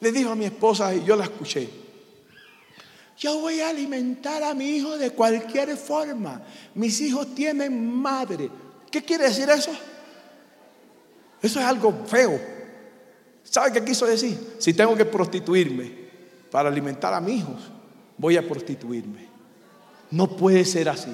Le 0.00 0.12
dijo 0.12 0.30
a 0.30 0.34
mi 0.34 0.44
esposa 0.44 0.94
y 0.94 1.04
yo 1.04 1.16
la 1.16 1.24
escuché. 1.24 1.68
Yo 3.18 3.38
voy 3.38 3.60
a 3.60 3.68
alimentar 3.68 4.42
a 4.42 4.52
mi 4.52 4.68
hijo 4.76 4.98
de 4.98 5.10
cualquier 5.12 5.76
forma. 5.76 6.42
Mis 6.74 7.00
hijos 7.00 7.34
tienen 7.34 7.94
madre. 7.94 8.50
¿Qué 8.90 9.02
quiere 9.02 9.24
decir 9.24 9.48
eso? 9.48 9.70
Eso 11.40 11.60
es 11.60 11.64
algo 11.64 12.04
feo. 12.06 12.40
¿Sabe 13.44 13.72
qué 13.72 13.84
quiso 13.84 14.06
decir? 14.06 14.56
Si 14.58 14.74
tengo 14.74 14.96
que 14.96 15.04
prostituirme 15.04 15.92
para 16.50 16.68
alimentar 16.68 17.14
a 17.14 17.20
mis 17.20 17.40
hijos, 17.40 17.70
voy 18.18 18.36
a 18.36 18.46
prostituirme. 18.46 19.28
No 20.10 20.36
puede 20.36 20.64
ser 20.64 20.88
así. 20.88 21.10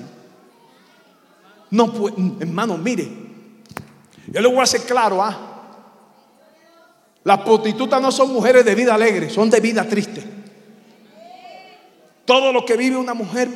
No 1.70 1.92
puede, 1.92 2.16
hermano, 2.40 2.78
mire, 2.78 3.27
yo 4.30 4.40
le 4.40 4.48
voy 4.48 4.58
a 4.58 4.62
hacer 4.62 4.82
claro, 4.82 5.22
¿ah? 5.22 5.48
Las 7.24 7.40
prostitutas 7.40 8.00
no 8.00 8.12
son 8.12 8.32
mujeres 8.32 8.64
de 8.64 8.74
vida 8.74 8.94
alegre, 8.94 9.30
son 9.30 9.50
de 9.50 9.60
vida 9.60 9.86
triste. 9.86 10.22
Todo 12.24 12.52
lo 12.52 12.64
que 12.64 12.76
vive 12.76 12.96
una 12.96 13.14
mujer 13.14 13.48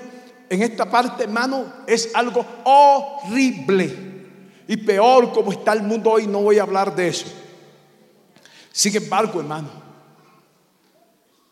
en 0.49 0.63
esta 0.63 0.91
parte, 0.91 1.25
hermano, 1.25 1.73
es 1.87 2.11
algo 2.15 2.45
horrible. 2.65 4.13
Y 4.67 4.77
peor 4.79 5.33
como 5.33 5.53
está 5.53 5.73
el 5.73 5.83
mundo 5.83 6.11
hoy, 6.11 6.27
no 6.27 6.41
voy 6.41 6.59
a 6.59 6.63
hablar 6.63 6.95
de 6.95 7.09
eso. 7.09 7.27
Sin 8.71 8.97
embargo, 8.97 9.41
hermano, 9.41 9.69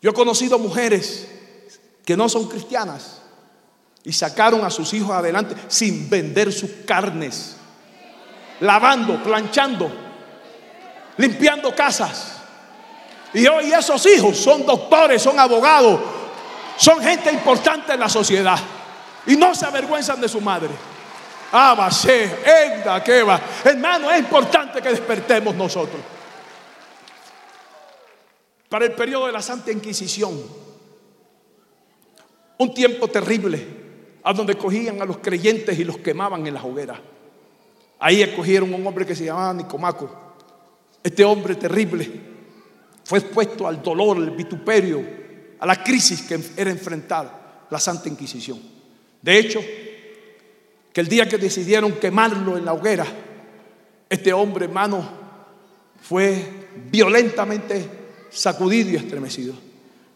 yo 0.01 0.09
he 0.09 0.13
conocido 0.13 0.57
mujeres 0.57 1.27
que 2.03 2.17
no 2.17 2.27
son 2.27 2.47
cristianas 2.47 3.21
y 4.03 4.13
sacaron 4.13 4.65
a 4.65 4.71
sus 4.71 4.93
hijos 4.93 5.11
adelante 5.11 5.55
sin 5.67 6.09
vender 6.09 6.51
sus 6.51 6.71
carnes 6.87 7.57
lavando, 8.61 9.21
planchando, 9.21 9.91
limpiando 11.17 11.75
casas. 11.75 12.37
Y 13.33 13.45
hoy 13.47 13.71
esos 13.71 14.05
hijos 14.07 14.37
son 14.37 14.65
doctores, 14.65 15.21
son 15.21 15.39
abogados, 15.39 15.99
son 16.77 17.01
gente 17.01 17.31
importante 17.31 17.93
en 17.93 17.99
la 17.99 18.09
sociedad. 18.09 18.57
Y 19.25 19.35
no 19.35 19.53
se 19.53 19.65
avergüenzan 19.65 20.19
de 20.19 20.27
su 20.27 20.41
madre. 20.41 20.69
Ah, 21.51 21.75
va 21.77 21.87
a 21.87 23.03
que 23.03 23.23
va. 23.23 23.41
Hermano, 23.63 24.09
es 24.09 24.19
importante 24.19 24.81
que 24.81 24.89
despertemos 24.89 25.53
nosotros. 25.53 26.01
Para 28.69 28.85
el 28.85 28.93
periodo 28.93 29.25
de 29.25 29.33
la 29.33 29.41
Santa 29.41 29.71
Inquisición, 29.71 30.41
un 32.57 32.73
tiempo 32.73 33.09
terrible, 33.09 33.81
a 34.23 34.33
donde 34.33 34.55
cogían 34.55 35.01
a 35.01 35.05
los 35.05 35.17
creyentes 35.17 35.77
y 35.77 35.83
los 35.83 35.97
quemaban 35.97 36.47
en 36.47 36.53
las 36.53 36.63
hogueras. 36.63 36.99
Ahí 38.01 38.23
escogieron 38.23 38.73
un 38.73 38.85
hombre 38.85 39.05
que 39.05 39.15
se 39.15 39.25
llamaba 39.25 39.53
Nicomaco. 39.53 40.09
Este 41.03 41.23
hombre 41.23 41.53
terrible 41.53 42.09
fue 43.03 43.19
expuesto 43.19 43.67
al 43.67 43.83
dolor, 43.83 44.17
al 44.17 44.31
vituperio, 44.31 45.05
a 45.59 45.67
la 45.67 45.83
crisis 45.83 46.23
que 46.23 46.39
era 46.57 46.71
enfrentar 46.71 47.67
la 47.69 47.79
Santa 47.79 48.09
Inquisición. 48.09 48.59
De 49.21 49.37
hecho, 49.37 49.59
que 50.91 50.99
el 50.99 51.07
día 51.07 51.29
que 51.29 51.37
decidieron 51.37 51.91
quemarlo 51.93 52.57
en 52.57 52.65
la 52.65 52.73
hoguera, 52.73 53.05
este 54.09 54.33
hombre, 54.33 54.65
hermano, 54.65 55.07
fue 56.01 56.43
violentamente 56.89 57.87
sacudido 58.31 58.89
y 58.89 58.95
estremecido. 58.95 59.53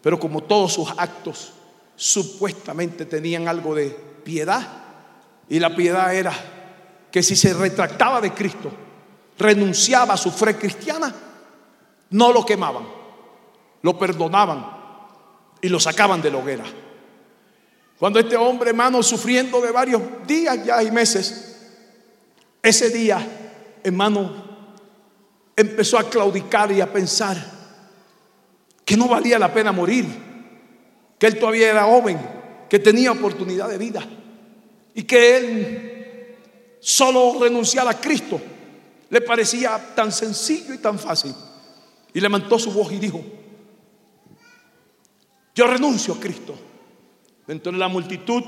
Pero 0.02 0.18
como 0.18 0.42
todos 0.42 0.72
sus 0.72 0.90
actos 0.98 1.52
supuestamente 1.94 3.06
tenían 3.06 3.46
algo 3.46 3.76
de 3.76 3.90
piedad, 4.24 4.82
y 5.48 5.60
la 5.60 5.76
piedad 5.76 6.12
era 6.12 6.34
que 7.10 7.22
si 7.22 7.36
se 7.36 7.54
retractaba 7.54 8.20
de 8.20 8.32
Cristo, 8.32 8.70
renunciaba 9.38 10.14
a 10.14 10.16
su 10.16 10.30
fe 10.30 10.56
cristiana, 10.56 11.14
no 12.10 12.32
lo 12.32 12.44
quemaban, 12.44 12.86
lo 13.82 13.98
perdonaban 13.98 14.66
y 15.60 15.68
lo 15.68 15.80
sacaban 15.80 16.22
de 16.22 16.30
la 16.30 16.38
hoguera. 16.38 16.64
Cuando 17.98 18.18
este 18.20 18.36
hombre, 18.36 18.70
hermano, 18.70 19.02
sufriendo 19.02 19.60
de 19.60 19.72
varios 19.72 20.02
días 20.26 20.64
ya 20.64 20.82
y 20.82 20.90
meses, 20.90 21.56
ese 22.62 22.90
día, 22.90 23.18
hermano, 23.82 24.44
empezó 25.56 25.98
a 25.98 26.08
claudicar 26.08 26.70
y 26.72 26.80
a 26.80 26.92
pensar 26.92 27.36
que 28.84 28.96
no 28.96 29.08
valía 29.08 29.38
la 29.38 29.52
pena 29.52 29.72
morir, 29.72 30.06
que 31.18 31.26
él 31.26 31.38
todavía 31.38 31.70
era 31.70 31.84
joven, 31.84 32.18
que 32.68 32.78
tenía 32.78 33.12
oportunidad 33.12 33.68
de 33.68 33.78
vida 33.78 34.06
y 34.94 35.04
que 35.04 35.36
él 35.36 35.95
solo 36.80 37.38
renunciar 37.40 37.88
a 37.88 38.00
Cristo 38.00 38.40
le 39.10 39.20
parecía 39.20 39.94
tan 39.94 40.10
sencillo 40.10 40.74
y 40.74 40.78
tan 40.78 40.98
fácil. 40.98 41.34
Y 42.12 42.20
levantó 42.20 42.58
su 42.58 42.72
voz 42.72 42.92
y 42.92 42.98
dijo, 42.98 43.22
yo 45.54 45.66
renuncio 45.66 46.14
a 46.14 46.20
Cristo. 46.20 46.54
Dentro 47.46 47.72
de 47.72 47.78
la 47.78 47.88
multitud 47.88 48.42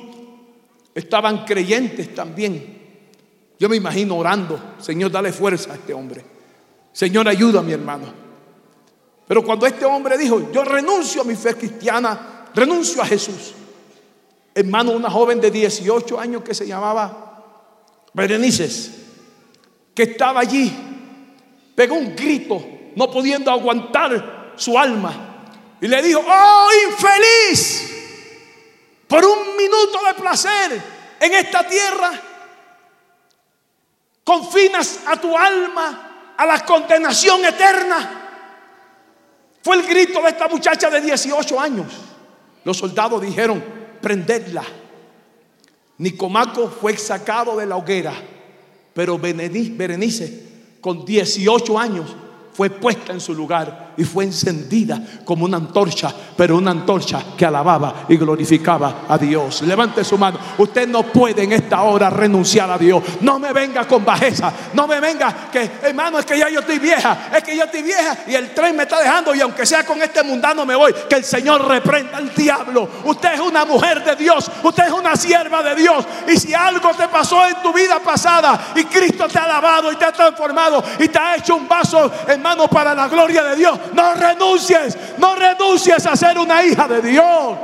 estaban 0.94 1.44
creyentes 1.44 2.14
también. 2.14 2.78
Yo 3.58 3.68
me 3.68 3.76
imagino 3.76 4.16
orando, 4.16 4.74
Señor, 4.78 5.10
dale 5.10 5.32
fuerza 5.32 5.72
a 5.72 5.76
este 5.76 5.92
hombre. 5.94 6.24
Señor, 6.92 7.28
ayuda 7.28 7.60
a 7.60 7.62
mi 7.62 7.72
hermano. 7.72 8.12
Pero 9.26 9.44
cuando 9.44 9.66
este 9.66 9.84
hombre 9.84 10.16
dijo, 10.16 10.50
yo 10.52 10.64
renuncio 10.64 11.22
a 11.22 11.24
mi 11.24 11.34
fe 11.34 11.54
cristiana, 11.54 12.46
renuncio 12.54 13.02
a 13.02 13.06
Jesús. 13.06 13.54
Hermano, 14.54 14.92
una 14.92 15.10
joven 15.10 15.40
de 15.40 15.50
18 15.50 16.18
años 16.18 16.42
que 16.42 16.54
se 16.54 16.66
llamaba 16.66 17.27
Berenices, 18.12 18.92
que 19.94 20.04
estaba 20.04 20.40
allí, 20.40 20.72
pegó 21.74 21.96
un 21.96 22.14
grito, 22.14 22.64
no 22.96 23.10
pudiendo 23.10 23.50
aguantar 23.50 24.54
su 24.56 24.78
alma, 24.78 25.28
y 25.80 25.86
le 25.86 26.02
dijo, 26.02 26.24
oh 26.26 26.68
infeliz, 26.90 27.94
por 29.06 29.24
un 29.24 29.56
minuto 29.56 29.98
de 30.06 30.14
placer 30.14 30.82
en 31.20 31.34
esta 31.34 31.66
tierra, 31.66 32.10
confinas 34.24 35.00
a 35.06 35.16
tu 35.16 35.36
alma 35.36 36.34
a 36.36 36.46
la 36.46 36.64
condenación 36.64 37.44
eterna. 37.44 38.18
Fue 39.62 39.76
el 39.76 39.86
grito 39.86 40.22
de 40.22 40.28
esta 40.28 40.48
muchacha 40.48 40.90
de 40.90 41.00
18 41.00 41.60
años. 41.60 41.86
Los 42.64 42.76
soldados 42.76 43.20
dijeron, 43.22 43.64
prendedla. 44.00 44.62
Nicomaco 45.98 46.68
fue 46.68 46.96
sacado 46.96 47.56
de 47.56 47.66
la 47.66 47.76
hoguera, 47.76 48.14
pero 48.94 49.18
Berenice, 49.18 50.42
con 50.80 51.04
18 51.04 51.78
años, 51.78 52.14
fue 52.52 52.70
puesta 52.70 53.12
en 53.12 53.20
su 53.20 53.34
lugar 53.34 53.87
y 53.98 54.04
fue 54.04 54.24
encendida 54.24 55.02
como 55.24 55.44
una 55.44 55.56
antorcha, 55.56 56.14
pero 56.36 56.56
una 56.56 56.70
antorcha 56.70 57.20
que 57.36 57.44
alababa 57.44 58.06
y 58.08 58.16
glorificaba 58.16 59.02
a 59.08 59.18
Dios. 59.18 59.62
Levante 59.62 60.04
su 60.04 60.16
mano. 60.16 60.38
Usted 60.56 60.86
no 60.86 61.02
puede 61.02 61.42
en 61.42 61.52
esta 61.52 61.82
hora 61.82 62.08
renunciar 62.08 62.70
a 62.70 62.78
Dios. 62.78 63.02
No 63.22 63.40
me 63.40 63.52
venga 63.52 63.86
con 63.88 64.04
bajeza. 64.04 64.52
No 64.72 64.86
me 64.86 65.00
venga 65.00 65.50
que, 65.50 65.68
hermano, 65.82 66.20
es 66.20 66.26
que 66.26 66.38
ya 66.38 66.48
yo 66.48 66.60
estoy 66.60 66.78
vieja. 66.78 67.28
Es 67.36 67.42
que 67.42 67.56
yo 67.56 67.64
estoy 67.64 67.82
vieja 67.82 68.18
y 68.28 68.36
el 68.36 68.54
tren 68.54 68.76
me 68.76 68.84
está 68.84 69.00
dejando. 69.00 69.34
Y 69.34 69.40
aunque 69.40 69.66
sea 69.66 69.84
con 69.84 70.00
este 70.00 70.22
mundano 70.22 70.64
me 70.64 70.76
voy. 70.76 70.94
Que 71.08 71.16
el 71.16 71.24
Señor 71.24 71.66
reprenda 71.66 72.18
al 72.18 72.32
diablo. 72.32 72.88
Usted 73.04 73.34
es 73.34 73.40
una 73.40 73.64
mujer 73.64 74.04
de 74.04 74.14
Dios. 74.14 74.48
Usted 74.62 74.86
es 74.86 74.92
una 74.92 75.16
sierva 75.16 75.60
de 75.64 75.74
Dios. 75.74 76.06
Y 76.28 76.38
si 76.38 76.54
algo 76.54 76.90
te 76.90 77.08
pasó 77.08 77.44
en 77.48 77.60
tu 77.62 77.72
vida 77.72 77.98
pasada 77.98 78.72
y 78.76 78.84
Cristo 78.84 79.26
te 79.26 79.40
ha 79.40 79.48
lavado 79.48 79.90
y 79.90 79.96
te 79.96 80.04
ha 80.04 80.12
transformado 80.12 80.84
y 81.00 81.08
te 81.08 81.18
ha 81.18 81.34
hecho 81.34 81.56
un 81.56 81.66
vaso, 81.66 82.12
hermano 82.28 82.68
para 82.68 82.94
la 82.94 83.08
gloria 83.08 83.42
de 83.42 83.56
Dios. 83.56 83.76
No 83.94 84.14
renuncies, 84.14 84.96
no 85.18 85.34
renuncies 85.34 86.06
a 86.06 86.16
ser 86.16 86.38
una 86.38 86.64
hija 86.64 86.88
de 86.88 87.02
Dios. 87.02 87.58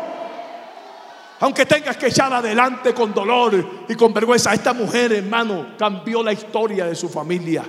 Aunque 1.40 1.66
tengas 1.66 1.96
que 1.96 2.06
echar 2.06 2.32
adelante 2.32 2.94
con 2.94 3.12
dolor 3.12 3.84
y 3.88 3.94
con 3.94 4.12
vergüenza. 4.14 4.54
Esta 4.54 4.72
mujer, 4.72 5.12
hermano, 5.12 5.74
cambió 5.78 6.22
la 6.22 6.32
historia 6.32 6.86
de 6.86 6.94
su 6.94 7.08
familia. 7.08 7.64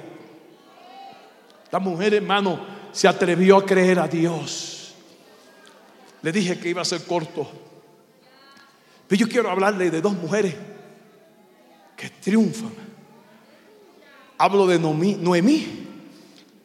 Esta 1.63 1.79
mujer, 1.79 2.13
hermano, 2.13 2.59
se 2.91 3.07
atrevió 3.07 3.57
a 3.57 3.65
creer 3.65 3.99
a 3.99 4.07
Dios. 4.07 4.95
Le 6.21 6.31
dije 6.31 6.59
que 6.59 6.69
iba 6.69 6.81
a 6.81 6.85
ser 6.85 7.03
corto. 7.05 7.49
Pero 9.07 9.19
yo 9.19 9.27
quiero 9.27 9.49
hablarle 9.49 9.91
de 9.91 10.01
dos 10.01 10.13
mujeres 10.13 10.55
que 11.97 12.09
triunfan. 12.09 12.73
Hablo 14.37 14.67
de 14.67 14.79
Noemí 14.79 15.85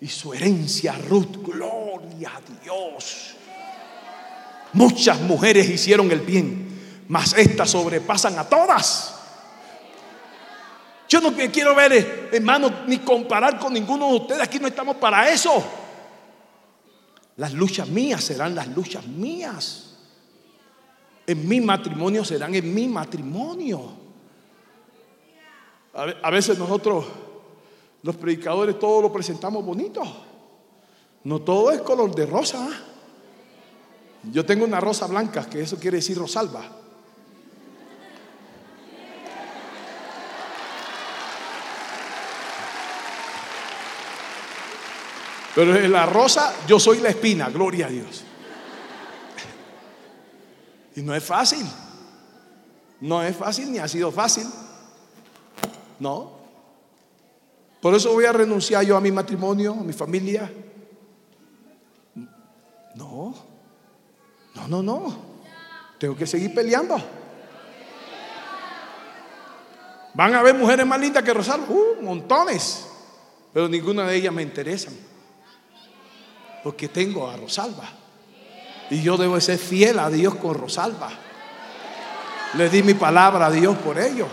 y 0.00 0.08
su 0.08 0.32
herencia 0.32 0.96
Ruth. 1.08 1.36
Gloria 1.42 2.32
a 2.36 2.62
Dios. 2.62 3.34
Muchas 4.72 5.20
mujeres 5.20 5.68
hicieron 5.68 6.10
el 6.10 6.20
bien, 6.20 7.04
mas 7.08 7.34
estas 7.36 7.70
sobrepasan 7.70 8.38
a 8.38 8.48
todas. 8.48 9.16
Yo 11.08 11.20
no 11.20 11.32
quiero 11.32 11.74
ver, 11.74 12.30
hermano, 12.32 12.84
ni 12.86 12.98
comparar 12.98 13.58
con 13.58 13.72
ninguno 13.72 14.08
de 14.10 14.14
ustedes. 14.14 14.42
Aquí 14.42 14.60
no 14.60 14.68
estamos 14.68 14.96
para 14.96 15.28
eso. 15.28 15.62
Las 17.36 17.52
luchas 17.52 17.88
mías 17.88 18.22
serán 18.22 18.54
las 18.54 18.68
luchas 18.68 19.04
mías. 19.06 19.96
En 21.26 21.48
mi 21.48 21.60
matrimonio 21.60 22.24
serán 22.24 22.54
en 22.54 22.72
mi 22.72 22.86
matrimonio. 22.86 23.92
A 25.94 26.30
veces 26.30 26.56
nosotros 26.56 27.06
los 28.02 28.16
predicadores 28.16 28.78
todos 28.78 29.02
lo 29.02 29.12
presentamos 29.12 29.64
bonito. 29.64 30.02
No 31.24 31.40
todo 31.40 31.70
es 31.70 31.82
color 31.82 32.14
de 32.14 32.26
rosa. 32.26 32.68
Yo 34.32 34.44
tengo 34.44 34.64
una 34.64 34.80
rosa 34.80 35.06
blanca, 35.06 35.48
que 35.48 35.62
eso 35.62 35.78
quiere 35.78 35.98
decir 35.98 36.16
rosalba. 36.16 36.62
Pero 45.54 45.76
en 45.76 45.92
la 45.92 46.06
rosa 46.06 46.54
yo 46.66 46.78
soy 46.78 47.00
la 47.00 47.10
espina, 47.10 47.50
gloria 47.50 47.86
a 47.86 47.90
Dios. 47.90 48.22
Y 50.96 51.02
no 51.02 51.14
es 51.14 51.24
fácil. 51.24 51.66
No 53.00 53.22
es 53.22 53.36
fácil 53.36 53.72
ni 53.72 53.78
ha 53.78 53.88
sido 53.88 54.12
fácil. 54.12 54.46
No. 55.98 56.39
Por 57.80 57.94
eso 57.94 58.12
voy 58.12 58.26
a 58.26 58.32
renunciar 58.32 58.84
yo 58.84 58.96
a 58.96 59.00
mi 59.00 59.10
matrimonio, 59.10 59.72
a 59.72 59.82
mi 59.82 59.92
familia. 59.92 60.50
No, 62.94 63.34
no, 64.54 64.68
no, 64.68 64.82
no. 64.82 65.16
Tengo 65.98 66.16
que 66.16 66.26
seguir 66.26 66.54
peleando. 66.54 66.96
Van 70.14 70.34
a 70.34 70.40
haber 70.40 70.54
mujeres 70.54 70.84
más 70.86 71.00
lindas 71.00 71.22
que 71.22 71.32
Rosalba, 71.32 71.66
uh, 71.68 72.02
montones, 72.02 72.86
pero 73.52 73.68
ninguna 73.68 74.04
de 74.06 74.16
ellas 74.16 74.32
me 74.32 74.42
interesan. 74.42 74.94
Porque 76.62 76.88
tengo 76.88 77.30
a 77.30 77.36
Rosalba. 77.36 77.88
Y 78.90 79.02
yo 79.02 79.16
debo 79.16 79.40
ser 79.40 79.58
fiel 79.58 79.98
a 79.98 80.10
Dios 80.10 80.34
con 80.34 80.54
Rosalba. 80.54 81.10
Le 82.54 82.68
di 82.68 82.82
mi 82.82 82.94
palabra 82.94 83.46
a 83.46 83.50
Dios 83.50 83.76
por 83.78 83.98
ello. 83.98 84.26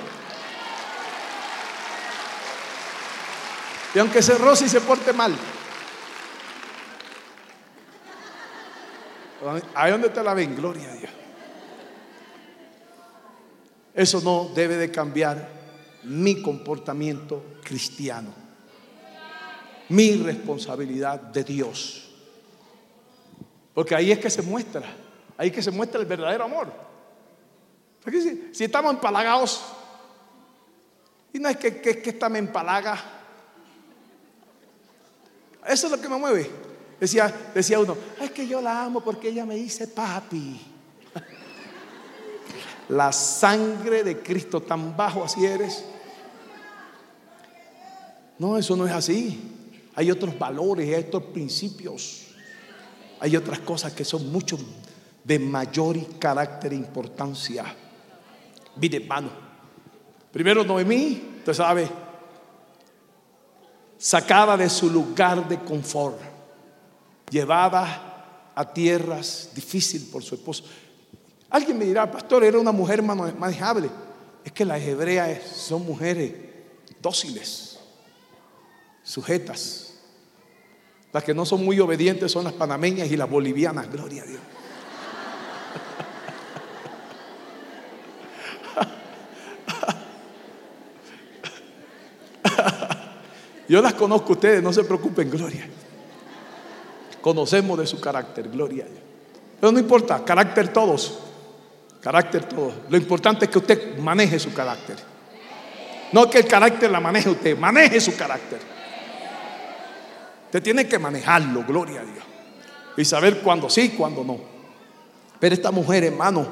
Y 3.93 3.99
aunque 3.99 4.21
se 4.21 4.37
roce 4.37 4.65
y 4.65 4.69
se 4.69 4.81
porte 4.81 5.13
mal. 5.13 5.35
Ahí 9.75 9.91
donde 9.91 10.09
te 10.09 10.23
la 10.23 10.33
ven, 10.33 10.55
gloria 10.55 10.91
a 10.91 10.93
Dios. 10.93 11.11
Eso 13.93 14.21
no 14.21 14.51
debe 14.53 14.77
de 14.77 14.91
cambiar 14.91 15.49
mi 16.03 16.41
comportamiento 16.41 17.57
cristiano. 17.63 18.33
Mi 19.89 20.15
responsabilidad 20.17 21.19
de 21.19 21.43
Dios. 21.43 22.09
Porque 23.73 23.95
ahí 23.95 24.11
es 24.11 24.19
que 24.19 24.29
se 24.29 24.41
muestra. 24.41 24.83
Ahí 25.37 25.47
es 25.47 25.53
que 25.53 25.63
se 25.63 25.71
muestra 25.71 25.99
el 25.99 26.05
verdadero 26.05 26.43
amor. 26.43 26.71
Si, 28.05 28.49
si 28.53 28.63
estamos 28.63 28.93
empalagados, 28.93 29.63
y 31.33 31.39
no 31.39 31.49
es 31.49 31.57
que, 31.57 31.81
que, 31.81 32.01
que 32.01 32.09
esta 32.09 32.29
me 32.29 32.39
empalaga. 32.39 33.16
Eso 35.67 35.87
es 35.87 35.91
lo 35.91 36.01
que 36.01 36.09
me 36.09 36.17
mueve. 36.17 36.49
Decía, 36.99 37.51
decía 37.53 37.79
uno, 37.79 37.95
es 38.19 38.31
que 38.31 38.47
yo 38.47 38.61
la 38.61 38.85
amo 38.85 39.01
porque 39.01 39.29
ella 39.29 39.45
me 39.45 39.55
dice 39.55 39.87
papi. 39.87 40.59
La 42.89 43.11
sangre 43.11 44.03
de 44.03 44.19
Cristo 44.19 44.61
tan 44.61 44.95
bajo 44.95 45.23
así 45.23 45.45
eres. 45.45 45.83
No, 48.39 48.57
eso 48.57 48.75
no 48.75 48.85
es 48.85 48.93
así. 48.93 49.39
Hay 49.95 50.09
otros 50.09 50.37
valores, 50.37 50.87
hay 50.87 51.03
otros 51.03 51.23
principios. 51.33 52.27
Hay 53.19 53.35
otras 53.35 53.59
cosas 53.59 53.93
que 53.93 54.05
son 54.05 54.31
mucho 54.31 54.57
de 55.23 55.39
mayor 55.39 55.97
carácter 56.17 56.71
e 56.71 56.75
importancia. 56.75 57.65
Mire, 58.75 58.97
hermano. 58.97 59.29
Primero 60.31 60.63
Noemí, 60.63 61.35
usted 61.39 61.53
sabe, 61.53 61.89
sacada 63.97 64.55
de 64.57 64.69
su 64.69 64.89
lugar 64.89 65.47
de 65.47 65.59
confort, 65.59 66.19
llevada 67.29 68.51
a 68.55 68.73
tierras 68.73 69.49
difíciles 69.53 70.07
por 70.07 70.23
su 70.23 70.35
esposo. 70.35 70.63
Alguien 71.49 71.77
me 71.77 71.85
dirá, 71.85 72.09
pastor, 72.11 72.43
era 72.43 72.59
una 72.59 72.71
mujer 72.71 73.01
manejable. 73.01 73.89
Es 74.43 74.51
que 74.51 74.65
las 74.65 74.81
hebreas 74.81 75.43
son 75.43 75.85
mujeres 75.85 76.33
dóciles, 77.01 77.79
sujetas. 79.03 79.93
Las 81.13 81.23
que 81.23 81.33
no 81.33 81.45
son 81.45 81.63
muy 81.63 81.79
obedientes 81.79 82.31
son 82.31 82.43
las 82.43 82.53
panameñas 82.53 83.09
y 83.09 83.17
las 83.17 83.29
bolivianas, 83.29 83.91
gloria 83.91 84.23
a 84.23 84.25
Dios. 84.25 84.41
Yo 93.67 93.81
las 93.81 93.93
conozco 93.93 94.33
ustedes, 94.33 94.63
no 94.63 94.71
se 94.71 94.83
preocupen, 94.83 95.29
gloria. 95.29 95.67
Conocemos 97.21 97.77
de 97.77 97.87
su 97.87 97.99
carácter, 97.99 98.49
gloria 98.49 98.85
a. 98.85 98.87
Pero 99.59 99.71
no 99.71 99.79
importa, 99.79 100.23
carácter 100.23 100.71
todos. 100.71 101.19
Carácter 102.01 102.45
todos. 102.45 102.73
Lo 102.89 102.97
importante 102.97 103.45
es 103.45 103.51
que 103.51 103.57
usted 103.57 103.97
maneje 103.97 104.39
su 104.39 104.53
carácter. 104.53 104.95
No 106.11 106.29
que 106.29 106.39
el 106.39 106.47
carácter 106.47 106.89
la 106.89 107.01
maneje 107.01 107.29
usted, 107.29 107.57
maneje 107.57 107.99
su 107.99 108.15
carácter. 108.15 108.59
Usted 110.45 110.63
tiene 110.63 110.87
que 110.87 110.97
manejarlo, 110.97 111.65
gloria 111.67 112.01
a 112.01 112.05
Dios. 112.05 112.23
Y 112.95 113.03
saber 113.03 113.41
cuándo 113.41 113.69
sí, 113.69 113.89
cuándo 113.89 114.23
no. 114.23 114.39
Pero 115.39 115.53
esta 115.53 115.71
mujer, 115.71 116.05
hermano, 116.05 116.47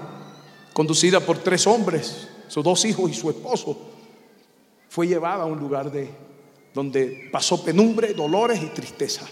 conducida 0.74 1.22
por 1.22 1.38
tres 1.38 1.66
hombres, 1.66 2.28
sus 2.50 2.64
dos 2.64 2.84
hijos 2.84 3.10
y 3.10 3.14
su 3.14 3.30
esposo, 3.30 3.78
fue 4.90 5.08
llevada 5.08 5.44
a 5.44 5.46
un 5.46 5.60
lugar 5.60 5.92
de 5.92 6.25
donde 6.76 7.30
pasó 7.32 7.64
penumbre, 7.64 8.14
dolores 8.14 8.62
y 8.62 8.66
tristeza. 8.66 9.26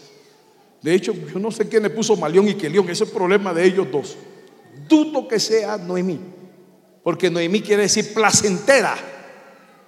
De 0.82 0.96
hecho, 0.96 1.14
yo 1.14 1.40
no 1.40 1.52
sé 1.52 1.68
quién 1.68 1.84
le 1.84 1.90
puso 1.90 2.16
Malión 2.16 2.48
y 2.48 2.56
Kelión, 2.56 2.86
ese 2.86 3.04
es 3.04 3.10
el 3.10 3.16
problema 3.16 3.54
de 3.54 3.66
ellos 3.66 3.88
dos. 3.92 4.16
Dudo 4.88 5.28
que 5.28 5.40
sea 5.40 5.78
Noemí, 5.78 6.20
porque 7.04 7.30
Noemí 7.30 7.62
quiere 7.62 7.84
decir 7.84 8.14
placentera, 8.14 8.96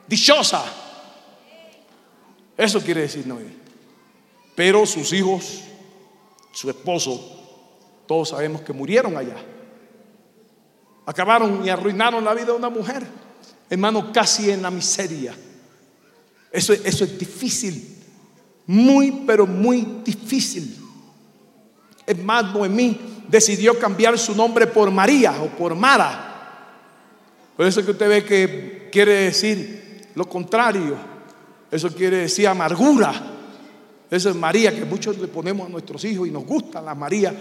dichosa. 0.06 0.66
Eso 2.58 2.82
quiere 2.82 3.02
decir 3.02 3.26
Noemí. 3.26 3.56
Pero 4.54 4.86
sus 4.86 5.14
hijos, 5.14 5.62
su 6.52 6.70
esposo, 6.70 7.40
todos 8.06 8.30
sabemos 8.30 8.62
que 8.62 8.74
murieron 8.74 9.16
allá. 9.16 9.38
Acabaron 11.06 11.66
y 11.66 11.70
arruinaron 11.70 12.24
la 12.24 12.34
vida 12.34 12.48
de 12.48 12.52
una 12.52 12.70
mujer, 12.70 13.04
hermano, 13.70 14.12
casi 14.12 14.52
en 14.52 14.62
la 14.62 14.72
miseria. 14.72 15.34
Eso, 16.56 16.72
eso 16.72 17.04
es 17.04 17.20
difícil, 17.20 17.86
muy, 18.66 19.12
pero 19.28 19.46
muy 19.46 20.00
difícil. 20.06 20.74
Es 22.08 22.18
más, 22.24 22.54
Noemí 22.54 22.98
decidió 23.28 23.78
cambiar 23.78 24.18
su 24.18 24.34
nombre 24.34 24.66
por 24.66 24.90
María 24.90 25.34
o 25.42 25.48
por 25.48 25.76
Mara. 25.76 26.72
Por 27.58 27.66
eso 27.66 27.84
que 27.84 27.92
usted 27.92 28.08
ve 28.08 28.24
que 28.24 28.90
quiere 28.90 29.12
decir 29.26 30.08
lo 30.16 30.30
contrario. 30.30 30.96
Eso 31.70 31.90
quiere 31.94 32.20
decir 32.20 32.48
amargura. 32.48 33.14
Eso 34.10 34.30
es 34.30 34.36
María, 34.38 34.74
que 34.74 34.86
muchos 34.86 35.18
le 35.18 35.28
ponemos 35.28 35.68
a 35.68 35.70
nuestros 35.70 36.06
hijos 36.06 36.26
y 36.26 36.32
nos 36.32 36.46
gusta 36.46 36.82
la 36.82 36.96
María. 36.96 37.36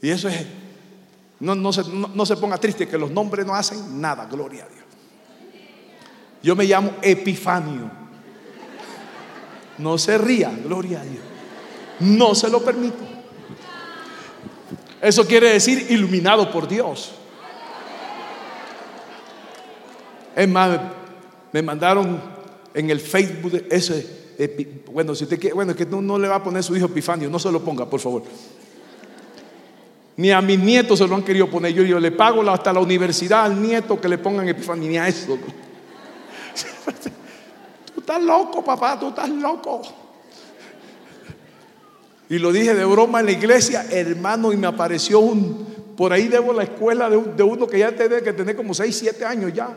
Y 0.00 0.08
eso 0.08 0.30
es, 0.30 0.46
no, 1.40 1.54
no, 1.54 1.74
se, 1.74 1.82
no 1.92 2.24
se 2.24 2.36
ponga 2.36 2.56
triste, 2.56 2.88
que 2.88 2.96
los 2.96 3.10
nombres 3.10 3.44
no 3.44 3.54
hacen 3.54 4.00
nada, 4.00 4.24
gloria 4.24 4.64
a 4.64 4.68
Dios. 4.68 4.81
Yo 6.42 6.56
me 6.56 6.64
llamo 6.64 6.94
Epifanio. 7.02 7.90
No 9.78 9.96
se 9.98 10.18
ría, 10.18 10.50
gloria 10.64 11.00
a 11.00 11.04
Dios. 11.04 11.22
No 12.00 12.34
se 12.34 12.48
lo 12.50 12.62
permito. 12.62 13.12
Eso 15.00 15.26
quiere 15.26 15.50
decir 15.50 15.86
iluminado 15.90 16.50
por 16.50 16.68
Dios. 16.68 17.12
Es 20.34 20.48
más, 20.48 20.80
me 21.52 21.62
mandaron 21.62 22.20
en 22.74 22.90
el 22.90 23.00
Facebook 23.00 23.66
ese. 23.70 24.22
Bueno, 24.92 25.14
si 25.14 25.24
usted 25.24 25.38
quiere, 25.38 25.54
bueno, 25.54 25.74
que 25.74 25.86
no, 25.86 26.00
no 26.00 26.18
le 26.18 26.28
va 26.28 26.36
a 26.36 26.44
poner 26.44 26.62
su 26.62 26.76
hijo 26.76 26.86
Epifanio, 26.86 27.28
no 27.28 27.38
se 27.38 27.50
lo 27.52 27.62
ponga, 27.62 27.88
por 27.88 28.00
favor. 28.00 28.22
Ni 30.16 30.30
a 30.30 30.40
mis 30.40 30.58
nietos 30.58 30.98
se 30.98 31.06
lo 31.06 31.14
han 31.14 31.22
querido 31.22 31.48
poner. 31.48 31.72
Yo, 31.72 31.82
yo 31.82 31.98
le 31.98 32.12
pago 32.12 32.48
hasta 32.50 32.72
la 32.72 32.80
universidad 32.80 33.44
al 33.44 33.60
nieto 33.60 34.00
que 34.00 34.08
le 34.08 34.18
pongan 34.18 34.48
Epifanio, 34.48 34.90
ni 34.90 34.98
a 34.98 35.08
eso. 35.08 35.38
Tú 37.94 38.00
estás 38.00 38.22
loco, 38.22 38.64
papá, 38.64 38.98
tú 38.98 39.08
estás 39.08 39.28
loco. 39.28 39.82
Y 42.28 42.38
lo 42.38 42.50
dije 42.50 42.74
de 42.74 42.84
broma 42.86 43.20
en 43.20 43.26
la 43.26 43.32
iglesia, 43.32 43.84
hermano, 43.90 44.52
y 44.52 44.56
me 44.56 44.66
apareció 44.66 45.20
un, 45.20 45.94
por 45.96 46.12
ahí 46.14 46.28
debo 46.28 46.54
la 46.54 46.62
escuela 46.62 47.10
de, 47.10 47.42
uno 47.42 47.66
que 47.66 47.78
ya 47.78 47.92
tiene 47.94 48.22
que 48.22 48.32
tener 48.32 48.56
como 48.56 48.72
6, 48.72 48.96
7 48.96 49.24
años 49.26 49.52
ya. 49.52 49.76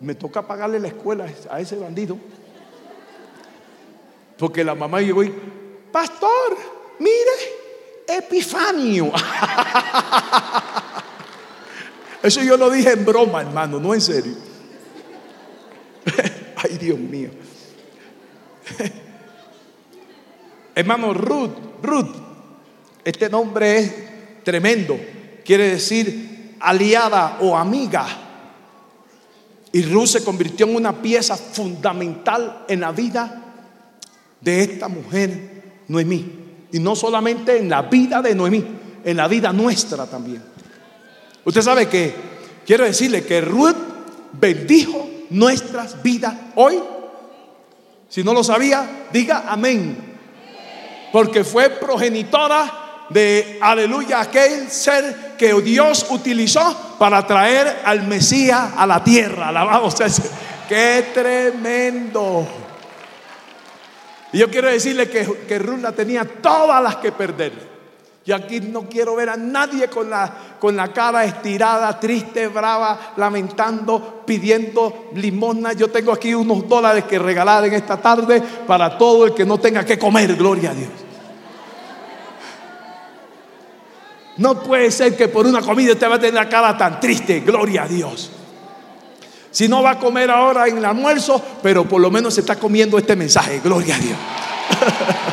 Me 0.00 0.16
toca 0.16 0.44
pagarle 0.44 0.80
la 0.80 0.88
escuela 0.88 1.26
a 1.48 1.60
ese 1.60 1.76
bandido. 1.76 2.18
Porque 4.36 4.64
la 4.64 4.74
mamá 4.74 5.00
llegó 5.00 5.22
y, 5.22 5.32
pastor, 5.92 6.56
mire, 6.98 7.30
Epifanio. 8.08 9.12
Eso 12.22 12.42
yo 12.42 12.56
lo 12.56 12.70
dije 12.70 12.90
en 12.90 13.04
broma, 13.04 13.42
hermano, 13.42 13.78
no 13.78 13.94
en 13.94 14.00
serio. 14.00 14.47
Ay, 16.56 16.78
Dios 16.78 16.98
mío. 16.98 17.30
Hermano 20.74 21.12
Ruth, 21.14 21.82
Ruth, 21.82 22.14
este 23.04 23.28
nombre 23.28 23.78
es 23.78 23.94
tremendo. 24.44 24.98
Quiere 25.44 25.70
decir 25.70 26.56
aliada 26.60 27.38
o 27.40 27.56
amiga. 27.56 28.06
Y 29.72 29.82
Ruth 29.82 30.06
se 30.06 30.24
convirtió 30.24 30.66
en 30.66 30.76
una 30.76 31.02
pieza 31.02 31.36
fundamental 31.36 32.64
en 32.68 32.80
la 32.80 32.92
vida 32.92 33.42
de 34.40 34.62
esta 34.62 34.88
mujer, 34.88 35.82
Noemí. 35.88 36.32
Y 36.72 36.78
no 36.78 36.94
solamente 36.94 37.58
en 37.58 37.68
la 37.68 37.82
vida 37.82 38.22
de 38.22 38.34
Noemí, 38.34 38.64
en 39.04 39.16
la 39.16 39.28
vida 39.28 39.52
nuestra 39.52 40.06
también. 40.06 40.42
Usted 41.44 41.62
sabe 41.62 41.88
que 41.88 42.14
quiero 42.66 42.84
decirle 42.84 43.24
que 43.24 43.40
Ruth 43.40 43.76
bendijo 44.32 45.17
nuestras 45.30 46.02
vidas 46.02 46.34
hoy? 46.54 46.80
Si 48.08 48.24
no 48.24 48.32
lo 48.32 48.42
sabía, 48.42 49.06
diga 49.12 49.44
amén. 49.48 50.18
Porque 51.12 51.44
fue 51.44 51.70
progenitora 51.70 53.06
de, 53.10 53.58
aleluya, 53.60 54.20
aquel 54.20 54.70
ser 54.70 55.34
que 55.38 55.52
Dios 55.62 56.06
utilizó 56.10 56.96
para 56.98 57.26
traer 57.26 57.82
al 57.84 58.06
Mesías 58.06 58.72
a 58.76 58.86
la 58.86 59.02
tierra. 59.02 59.48
Alabamos. 59.48 59.94
Qué 60.68 61.06
tremendo. 61.14 62.46
Y 64.32 64.38
yo 64.38 64.50
quiero 64.50 64.70
decirle 64.70 65.08
que, 65.08 65.26
que 65.46 65.58
Ruth 65.58 65.84
tenía 65.96 66.24
todas 66.24 66.82
las 66.82 66.96
que 66.96 67.12
perder. 67.12 67.77
Y 68.28 68.32
aquí 68.32 68.60
no 68.60 68.82
quiero 68.82 69.16
ver 69.16 69.30
a 69.30 69.38
nadie 69.38 69.88
con 69.88 70.10
la, 70.10 70.30
con 70.60 70.76
la 70.76 70.92
cara 70.92 71.24
estirada, 71.24 71.98
triste, 71.98 72.46
brava, 72.48 73.14
lamentando, 73.16 74.22
pidiendo 74.26 75.06
limosna. 75.14 75.72
Yo 75.72 75.88
tengo 75.88 76.12
aquí 76.12 76.34
unos 76.34 76.68
dólares 76.68 77.04
que 77.04 77.18
regalar 77.18 77.64
en 77.64 77.72
esta 77.72 77.96
tarde 77.96 78.42
para 78.66 78.98
todo 78.98 79.24
el 79.24 79.32
que 79.32 79.46
no 79.46 79.56
tenga 79.56 79.82
que 79.82 79.98
comer. 79.98 80.36
Gloria 80.36 80.72
a 80.72 80.74
Dios. 80.74 80.90
No 84.36 84.62
puede 84.62 84.90
ser 84.90 85.16
que 85.16 85.28
por 85.28 85.46
una 85.46 85.62
comida 85.62 85.94
usted 85.94 86.10
va 86.10 86.16
a 86.16 86.20
tener 86.20 86.34
la 86.34 86.50
cara 86.50 86.76
tan 86.76 87.00
triste. 87.00 87.40
Gloria 87.40 87.84
a 87.84 87.88
Dios. 87.88 88.30
Si 89.50 89.68
no 89.68 89.82
va 89.82 89.92
a 89.92 89.98
comer 89.98 90.30
ahora 90.30 90.68
en 90.68 90.76
el 90.76 90.84
almuerzo, 90.84 91.42
pero 91.62 91.88
por 91.88 92.02
lo 92.02 92.10
menos 92.10 92.34
se 92.34 92.40
está 92.42 92.56
comiendo 92.56 92.98
este 92.98 93.16
mensaje. 93.16 93.60
Gloria 93.60 93.96
a 93.96 93.98
Dios. 93.98 94.18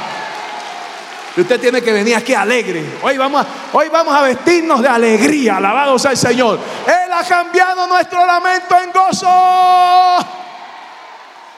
Y 1.38 1.42
usted 1.42 1.60
tiene 1.60 1.82
que 1.82 1.92
venir 1.92 2.16
aquí 2.16 2.34
alegre. 2.34 2.84
Hoy 3.02 3.18
vamos, 3.18 3.46
a, 3.46 3.78
hoy 3.78 3.90
vamos 3.90 4.16
a 4.16 4.22
vestirnos 4.22 4.82
de 4.82 4.88
alegría. 4.88 5.58
Alabado 5.58 6.00
sea 6.00 6.12
el 6.12 6.18
Señor. 6.18 6.60
Él 6.88 7.12
ha 7.12 7.24
cambiado 7.24 7.88
nuestro 7.88 8.26
lamento 8.26 8.78
en 8.80 8.92
gozo. 8.92 10.26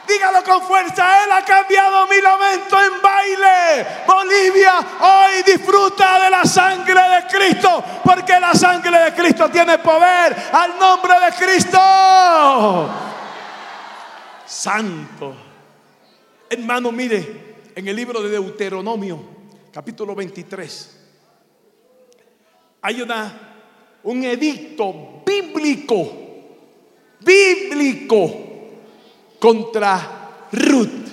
Dígalo 0.08 0.41
con 0.44 0.62
fuerza, 0.64 1.24
Él 1.24 1.32
ha 1.32 1.44
cambiado 1.44 2.08
mi 2.08 2.22
lamento 2.22 2.78
en 2.82 3.02
baile. 3.02 3.88
Bolivia 4.08 4.74
hoy 5.02 5.44
disfruta 5.45 6.24
de 6.24 6.30
la 6.30 6.45
sangre 6.45 6.94
de 6.94 7.28
Cristo, 7.28 7.84
porque 8.04 8.40
la 8.40 8.54
sangre 8.54 8.98
de 8.98 9.14
Cristo 9.14 9.49
tiene 9.49 9.78
poder 9.80 10.34
al 10.54 10.80
nombre 10.80 11.14
de 11.20 11.45
Cristo. 11.45 12.90
Santo. 14.45 15.36
Hermano, 16.49 16.91
mire, 16.94 17.58
en 17.76 17.88
el 17.88 17.95
libro 17.95 18.22
de 18.22 18.30
Deuteronomio, 18.30 19.37
capítulo 19.78 20.16
23, 20.16 20.98
hay 22.82 23.06
un 24.02 24.24
edicto 24.24 25.22
bíblico, 25.24 26.12
bíblico 27.20 28.36
contra 29.38 30.48
Ruth. 30.52 31.08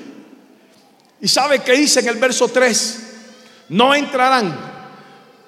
¿Y 1.21 1.29
sabe 1.29 1.59
qué 1.59 1.73
dice 1.73 2.01
en 2.01 2.09
el 2.09 2.17
verso 2.17 2.49
3? 2.49 3.67
No 3.69 3.95
entrarán 3.95 4.59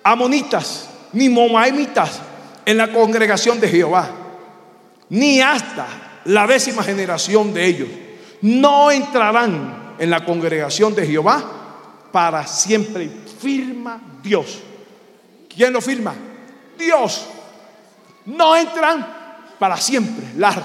amonitas 0.02 0.90
ni 1.14 1.30
moaimitas 1.30 2.20
en 2.66 2.76
la 2.76 2.92
congregación 2.92 3.58
de 3.58 3.68
Jehová, 3.68 4.10
ni 5.08 5.40
hasta 5.40 6.20
la 6.26 6.46
décima 6.46 6.82
generación 6.82 7.54
de 7.54 7.64
ellos. 7.64 7.88
No 8.42 8.90
entrarán 8.90 9.94
en 9.98 10.10
la 10.10 10.22
congregación 10.22 10.94
de 10.94 11.06
Jehová 11.06 11.55
para 12.16 12.46
siempre. 12.46 13.10
Firma 13.38 14.00
Dios. 14.22 14.60
¿Quién 15.54 15.70
lo 15.70 15.82
firma? 15.82 16.14
Dios. 16.78 17.26
No 18.24 18.56
entran 18.56 19.06
para 19.58 19.76
siempre. 19.76 20.24
Las, 20.38 20.56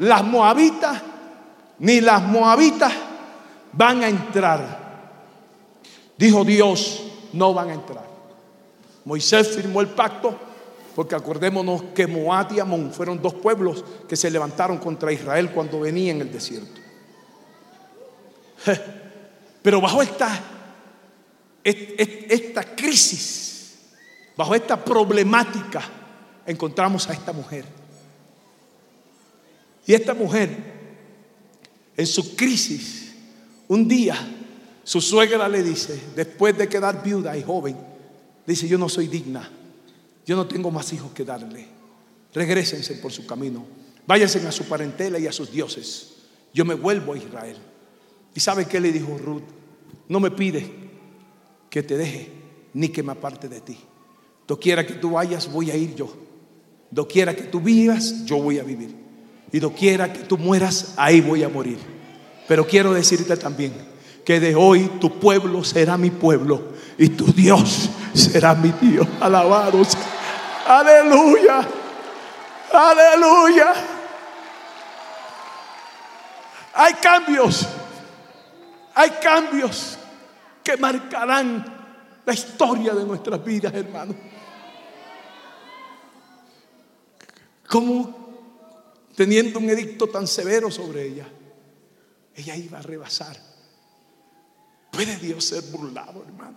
las 0.00 0.22
moabitas 0.22 1.00
ni 1.78 2.02
las 2.02 2.22
moabitas 2.24 2.92
van 3.72 4.02
a 4.02 4.08
entrar. 4.10 5.22
Dijo 6.18 6.44
Dios, 6.44 7.04
no 7.32 7.54
van 7.54 7.70
a 7.70 7.74
entrar. 7.74 8.04
Moisés 9.06 9.48
firmó 9.48 9.80
el 9.80 9.88
pacto 9.88 10.38
porque 10.94 11.14
acordémonos 11.14 11.84
que 11.94 12.06
Moab 12.06 12.52
y 12.52 12.60
Amón 12.60 12.92
fueron 12.92 13.22
dos 13.22 13.32
pueblos 13.32 13.82
que 14.06 14.14
se 14.14 14.30
levantaron 14.30 14.76
contra 14.76 15.10
Israel 15.10 15.52
cuando 15.52 15.80
venía 15.80 16.12
en 16.12 16.20
el 16.20 16.30
desierto. 16.30 16.78
Pero 19.62 19.80
bajo 19.80 20.02
esta, 20.02 20.57
esta 21.68 22.74
crisis, 22.74 23.78
bajo 24.36 24.54
esta 24.54 24.82
problemática, 24.82 25.82
encontramos 26.46 27.08
a 27.08 27.12
esta 27.12 27.32
mujer. 27.32 27.64
Y 29.86 29.94
esta 29.94 30.14
mujer 30.14 30.50
en 31.96 32.06
su 32.06 32.36
crisis, 32.36 33.12
un 33.66 33.88
día 33.88 34.16
su 34.84 35.02
suegra 35.02 35.48
le 35.48 35.62
dice, 35.62 36.00
después 36.16 36.56
de 36.56 36.68
quedar 36.68 37.02
viuda 37.02 37.36
y 37.36 37.42
joven, 37.42 37.76
dice, 38.46 38.66
yo 38.66 38.78
no 38.78 38.88
soy 38.88 39.06
digna, 39.06 39.50
yo 40.24 40.34
no 40.36 40.46
tengo 40.46 40.70
más 40.70 40.92
hijos 40.94 41.12
que 41.12 41.24
darle. 41.24 41.66
Regrésense 42.32 42.94
por 42.94 43.12
su 43.12 43.26
camino, 43.26 43.66
váyanse 44.06 44.46
a 44.46 44.52
su 44.52 44.64
parentela 44.64 45.18
y 45.18 45.26
a 45.26 45.32
sus 45.32 45.50
dioses. 45.52 46.14
Yo 46.54 46.64
me 46.64 46.74
vuelvo 46.74 47.12
a 47.12 47.18
Israel. 47.18 47.58
¿Y 48.34 48.40
sabe 48.40 48.64
qué 48.66 48.80
le 48.80 48.92
dijo 48.92 49.18
Ruth? 49.18 49.42
No 50.08 50.20
me 50.20 50.30
pide 50.30 50.87
que 51.70 51.82
te 51.82 51.96
deje 51.96 52.32
ni 52.74 52.88
que 52.88 53.02
me 53.02 53.12
aparte 53.12 53.48
de 53.48 53.60
ti. 53.60 53.78
Doquiera 54.46 54.86
que 54.86 54.94
tú 54.94 55.12
vayas, 55.12 55.50
voy 55.50 55.70
a 55.70 55.76
ir 55.76 55.94
yo. 55.94 56.08
Doquiera 56.90 57.34
que 57.34 57.44
tú 57.44 57.60
vivas, 57.60 58.24
yo 58.24 58.38
voy 58.38 58.58
a 58.58 58.62
vivir. 58.62 58.94
Y 59.52 59.60
quiera 59.60 60.12
que 60.12 60.20
tú 60.20 60.38
mueras, 60.38 60.94
ahí 60.96 61.20
voy 61.20 61.42
a 61.42 61.48
morir. 61.48 61.78
Pero 62.46 62.66
quiero 62.66 62.92
decirte 62.92 63.36
también 63.36 63.72
que 64.24 64.40
de 64.40 64.54
hoy 64.54 64.90
tu 65.00 65.18
pueblo 65.18 65.64
será 65.64 65.96
mi 65.96 66.10
pueblo 66.10 66.72
y 66.98 67.08
tu 67.08 67.26
Dios 67.32 67.90
será 68.14 68.54
mi 68.54 68.72
Dios. 68.80 69.06
Alabados. 69.20 69.96
Aleluya. 70.66 71.66
Aleluya. 72.72 73.74
Hay 76.74 76.94
cambios. 76.94 77.66
Hay 78.94 79.10
cambios 79.22 79.98
que 80.68 80.76
marcarán 80.76 81.64
la 82.26 82.34
historia 82.34 82.94
de 82.94 83.02
nuestras 83.06 83.42
vidas, 83.42 83.72
hermanos. 83.72 84.16
¿Cómo 87.66 88.18
teniendo 89.18 89.60
un 89.60 89.70
edicto 89.70 90.08
tan 90.08 90.26
severo 90.26 90.70
sobre 90.70 91.06
ella, 91.06 91.26
ella 92.36 92.54
iba 92.54 92.78
a 92.78 92.82
rebasar. 92.82 93.36
¿Puede 94.90 95.16
Dios 95.16 95.42
ser 95.42 95.62
burlado, 95.72 96.22
hermano? 96.22 96.56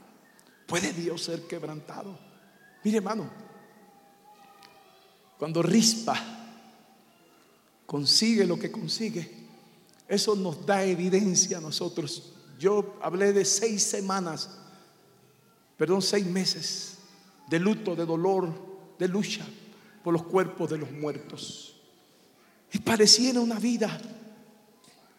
¿Puede 0.67 0.91
Dios 0.91 1.23
ser 1.23 1.47
quebrantado? 1.47 2.19
Mire, 2.83 2.97
hermano, 2.97 3.31
cuando 5.39 5.63
Rispa 5.63 6.15
consigue 7.85 8.45
lo 8.45 8.59
que 8.59 8.71
consigue, 8.71 9.27
eso 10.07 10.35
nos 10.35 10.65
da 10.65 10.83
evidencia 10.83 11.59
a 11.59 11.61
nosotros. 11.61 12.40
Yo 12.61 12.93
hablé 13.01 13.33
de 13.33 13.43
seis 13.43 13.81
semanas, 13.81 14.47
perdón, 15.77 15.99
seis 15.99 16.27
meses 16.27 16.99
de 17.49 17.57
luto, 17.57 17.95
de 17.95 18.05
dolor, 18.05 18.53
de 18.99 19.07
lucha 19.07 19.43
por 20.03 20.13
los 20.13 20.21
cuerpos 20.21 20.69
de 20.69 20.77
los 20.77 20.91
muertos. 20.91 21.75
Y 22.71 22.77
pareciera 22.77 23.39
una 23.39 23.57
vida. 23.57 23.99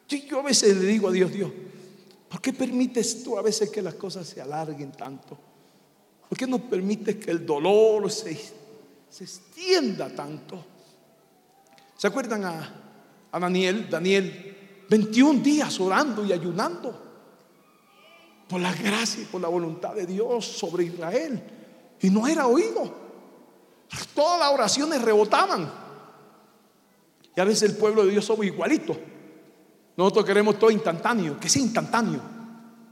Yo, 0.06 0.38
a 0.38 0.42
veces 0.44 0.76
le 0.76 0.86
digo 0.86 1.08
a 1.08 1.10
Dios, 1.10 1.32
Dios, 1.32 1.50
¿por 2.28 2.40
qué 2.40 2.52
permites 2.52 3.24
tú 3.24 3.36
a 3.36 3.42
veces 3.42 3.70
que 3.70 3.82
las 3.82 3.94
cosas 3.94 4.24
se 4.24 4.40
alarguen 4.40 4.92
tanto? 4.92 5.36
¿Por 6.28 6.38
qué 6.38 6.46
no 6.46 6.70
permites 6.70 7.16
que 7.16 7.32
el 7.32 7.44
dolor 7.44 8.08
se, 8.08 8.40
se 9.10 9.24
extienda 9.24 10.14
tanto? 10.14 10.64
¿Se 11.96 12.06
acuerdan 12.06 12.44
a, 12.44 12.74
a 13.32 13.40
Daniel? 13.40 13.90
Daniel, 13.90 14.86
21 14.88 15.40
días 15.40 15.80
orando 15.80 16.24
y 16.24 16.32
ayunando 16.32 17.10
por 18.52 18.60
la 18.60 18.74
gracia 18.74 19.22
y 19.22 19.24
por 19.24 19.40
la 19.40 19.48
voluntad 19.48 19.94
de 19.94 20.04
Dios 20.04 20.44
sobre 20.44 20.84
Israel. 20.84 21.42
Y 22.02 22.10
no 22.10 22.26
era 22.26 22.46
oído. 22.46 22.82
Todas 24.14 24.40
las 24.40 24.52
oraciones 24.52 25.00
rebotaban. 25.00 25.72
Y 27.34 27.40
a 27.40 27.44
veces 27.44 27.70
el 27.70 27.78
pueblo 27.78 28.04
de 28.04 28.10
Dios 28.10 28.26
somos 28.26 28.44
igualitos. 28.44 28.98
Nosotros 29.96 30.26
queremos 30.26 30.58
todo 30.58 30.70
instantáneo, 30.70 31.40
que 31.40 31.48
sea 31.48 31.62
instantáneo. 31.62 32.20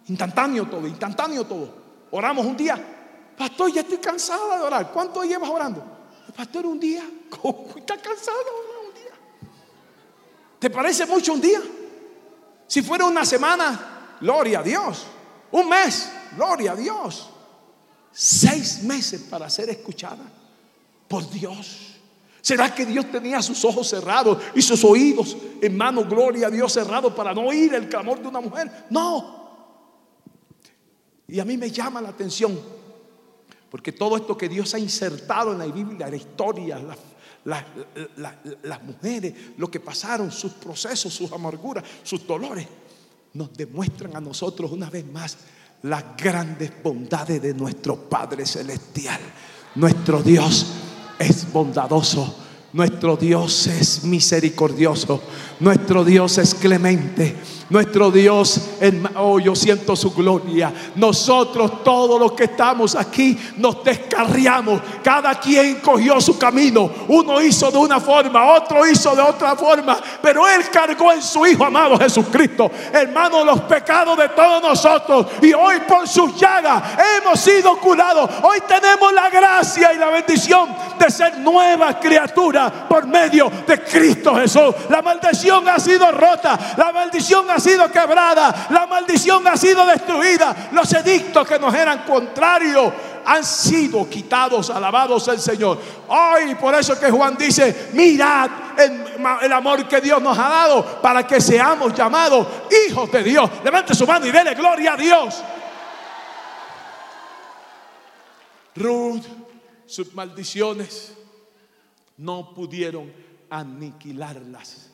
Instantáneo 0.08 0.64
todo, 0.64 0.86
instantáneo 0.86 1.44
todo. 1.44 1.74
Oramos 2.10 2.46
un 2.46 2.56
día. 2.56 2.82
Pastor, 3.36 3.70
ya 3.70 3.82
estoy 3.82 3.98
cansado 3.98 4.56
de 4.56 4.62
orar. 4.62 4.90
¿Cuánto 4.90 5.22
llevas 5.24 5.50
orando? 5.50 5.84
Pastor, 6.34 6.64
un 6.64 6.80
día. 6.80 7.04
¿Cómo 7.42 7.74
está 7.76 7.98
cansado 7.98 8.38
de 8.38 8.50
orar 8.50 8.86
un 8.88 8.94
día? 8.94 9.12
¿Te 10.58 10.70
parece 10.70 11.04
mucho 11.04 11.34
un 11.34 11.40
día? 11.42 11.60
Si 12.66 12.80
fuera 12.80 13.04
una 13.04 13.26
semana, 13.26 14.16
gloria 14.22 14.60
a 14.60 14.62
Dios. 14.62 15.06
Un 15.52 15.68
mes, 15.68 16.10
gloria 16.36 16.72
a 16.72 16.76
Dios. 16.76 17.30
Seis 18.12 18.82
meses 18.82 19.22
para 19.22 19.48
ser 19.48 19.70
escuchada 19.70 20.24
por 21.08 21.28
Dios. 21.30 21.90
¿Será 22.40 22.74
que 22.74 22.86
Dios 22.86 23.10
tenía 23.10 23.42
sus 23.42 23.64
ojos 23.64 23.88
cerrados 23.88 24.38
y 24.54 24.62
sus 24.62 24.82
oídos, 24.84 25.36
hermano, 25.60 26.04
gloria 26.04 26.46
a 26.46 26.50
Dios 26.50 26.72
cerrados 26.72 27.12
para 27.12 27.34
no 27.34 27.42
oír 27.42 27.74
el 27.74 27.88
clamor 27.88 28.20
de 28.20 28.28
una 28.28 28.40
mujer? 28.40 28.86
No. 28.90 29.40
Y 31.28 31.38
a 31.38 31.44
mí 31.44 31.56
me 31.56 31.70
llama 31.70 32.00
la 32.00 32.08
atención, 32.08 32.58
porque 33.70 33.92
todo 33.92 34.16
esto 34.16 34.36
que 34.36 34.48
Dios 34.48 34.74
ha 34.74 34.78
insertado 34.78 35.52
en 35.52 35.58
la 35.58 35.66
Biblia, 35.66 36.08
la 36.08 36.16
historia, 36.16 36.80
las 37.44 38.82
mujeres, 38.82 39.34
lo 39.56 39.70
que 39.70 39.78
pasaron, 39.78 40.32
sus 40.32 40.52
procesos, 40.52 41.12
sus 41.12 41.30
amarguras, 41.30 41.84
sus 42.02 42.26
dolores, 42.26 42.66
nos 43.34 43.52
demuestran 43.52 44.16
a 44.16 44.20
nosotros 44.20 44.72
una 44.72 44.90
vez 44.90 45.04
más 45.10 45.36
las 45.82 46.04
grandes 46.16 46.70
bondades 46.82 47.40
de 47.40 47.54
nuestro 47.54 47.96
Padre 47.96 48.44
Celestial. 48.44 49.20
Nuestro 49.74 50.22
Dios 50.22 50.66
es 51.18 51.50
bondadoso. 51.52 52.34
Nuestro 52.72 53.16
Dios 53.16 53.66
es 53.66 54.04
misericordioso. 54.04 55.20
Nuestro 55.60 56.04
Dios 56.04 56.38
es 56.38 56.54
clemente. 56.54 57.36
Nuestro 57.70 58.10
Dios, 58.10 58.60
oh, 59.14 59.38
yo 59.38 59.54
siento 59.54 59.94
su 59.94 60.12
gloria. 60.12 60.72
Nosotros, 60.96 61.84
todos 61.84 62.18
los 62.18 62.32
que 62.32 62.44
estamos 62.44 62.96
aquí, 62.96 63.38
nos 63.58 63.84
descarriamos. 63.84 64.80
Cada 65.04 65.38
quien 65.38 65.76
cogió 65.76 66.20
su 66.20 66.36
camino. 66.36 66.90
Uno 67.06 67.40
hizo 67.40 67.70
de 67.70 67.78
una 67.78 68.00
forma, 68.00 68.54
otro 68.54 68.84
hizo 68.84 69.14
de 69.14 69.22
otra 69.22 69.54
forma. 69.54 69.96
Pero 70.20 70.48
Él 70.48 70.68
cargó 70.72 71.12
en 71.12 71.22
su 71.22 71.46
Hijo 71.46 71.64
amado 71.64 71.96
Jesucristo, 71.96 72.68
hermano, 72.92 73.44
los 73.44 73.60
pecados 73.60 74.18
de 74.18 74.30
todos 74.30 74.62
nosotros. 74.62 75.26
Y 75.40 75.52
hoy 75.52 75.76
por 75.86 76.08
sus 76.08 76.34
llagas 76.40 76.82
hemos 77.18 77.38
sido 77.38 77.76
curados. 77.76 78.28
Hoy 78.42 78.58
tenemos 78.66 79.12
la 79.12 79.30
gracia 79.30 79.92
y 79.92 79.98
la 79.98 80.10
bendición 80.10 80.70
de 80.98 81.08
ser 81.08 81.38
nueva 81.38 82.00
criatura 82.00 82.88
por 82.88 83.06
medio 83.06 83.48
de 83.64 83.80
Cristo 83.80 84.34
Jesús. 84.34 84.74
La 84.88 85.02
maldición 85.02 85.49
ha 85.50 85.78
sido 85.78 86.10
rota. 86.12 86.58
La 86.76 86.92
maldición 86.92 87.50
ha 87.50 87.58
sido 87.58 87.90
quebrada, 87.90 88.68
la 88.70 88.86
maldición 88.86 89.46
ha 89.46 89.56
sido 89.56 89.84
destruida, 89.86 90.70
los 90.72 90.92
edictos 90.92 91.46
que 91.46 91.58
nos 91.58 91.74
eran 91.74 92.04
contrarios 92.04 92.92
han 93.24 93.44
sido 93.44 94.08
quitados, 94.08 94.70
alabados 94.70 95.28
el 95.28 95.40
Señor. 95.40 95.78
Hoy, 96.08 96.54
por 96.54 96.74
eso 96.74 96.98
que 96.98 97.10
Juan 97.10 97.36
dice, 97.36 97.90
mirad 97.92 98.50
el, 98.78 99.04
el, 99.42 99.52
amor 99.52 99.86
que 99.86 100.00
Dios 100.00 100.22
nos 100.22 100.38
ha 100.38 100.48
dado 100.48 101.00
para 101.00 101.26
que 101.26 101.40
seamos 101.40 101.94
llamados 101.94 102.46
hijos 102.88 103.10
de 103.12 103.22
Dios. 103.22 103.50
Levante 103.62 103.94
su 103.94 104.06
mano 104.06 104.26
y 104.26 104.30
dele 104.30 104.54
gloria 104.54 104.94
a 104.94 104.96
Dios. 104.96 105.42
Ruth, 108.76 109.24
sus 109.86 110.14
maldiciones 110.14 111.12
no 112.16 112.54
pudieron 112.54 113.12
aniquilarlas 113.50 114.89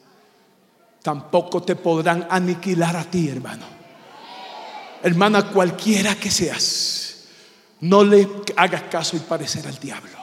tampoco 1.06 1.62
te 1.62 1.76
podrán 1.76 2.26
aniquilar 2.28 2.96
a 2.96 3.04
ti, 3.04 3.28
hermano. 3.28 3.64
Hermana, 5.04 5.52
cualquiera 5.52 6.16
que 6.16 6.32
seas, 6.32 7.28
no 7.82 8.02
le 8.02 8.28
hagas 8.56 8.82
caso 8.90 9.16
y 9.16 9.20
parecer 9.20 9.68
al 9.68 9.78
diablo. 9.78 10.18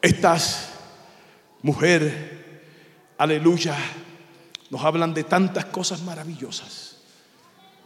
Estas 0.00 0.68
mujeres, 1.62 2.14
aleluya, 3.18 3.76
nos 4.70 4.84
hablan 4.84 5.12
de 5.12 5.24
tantas 5.24 5.64
cosas 5.64 6.02
maravillosas. 6.02 6.94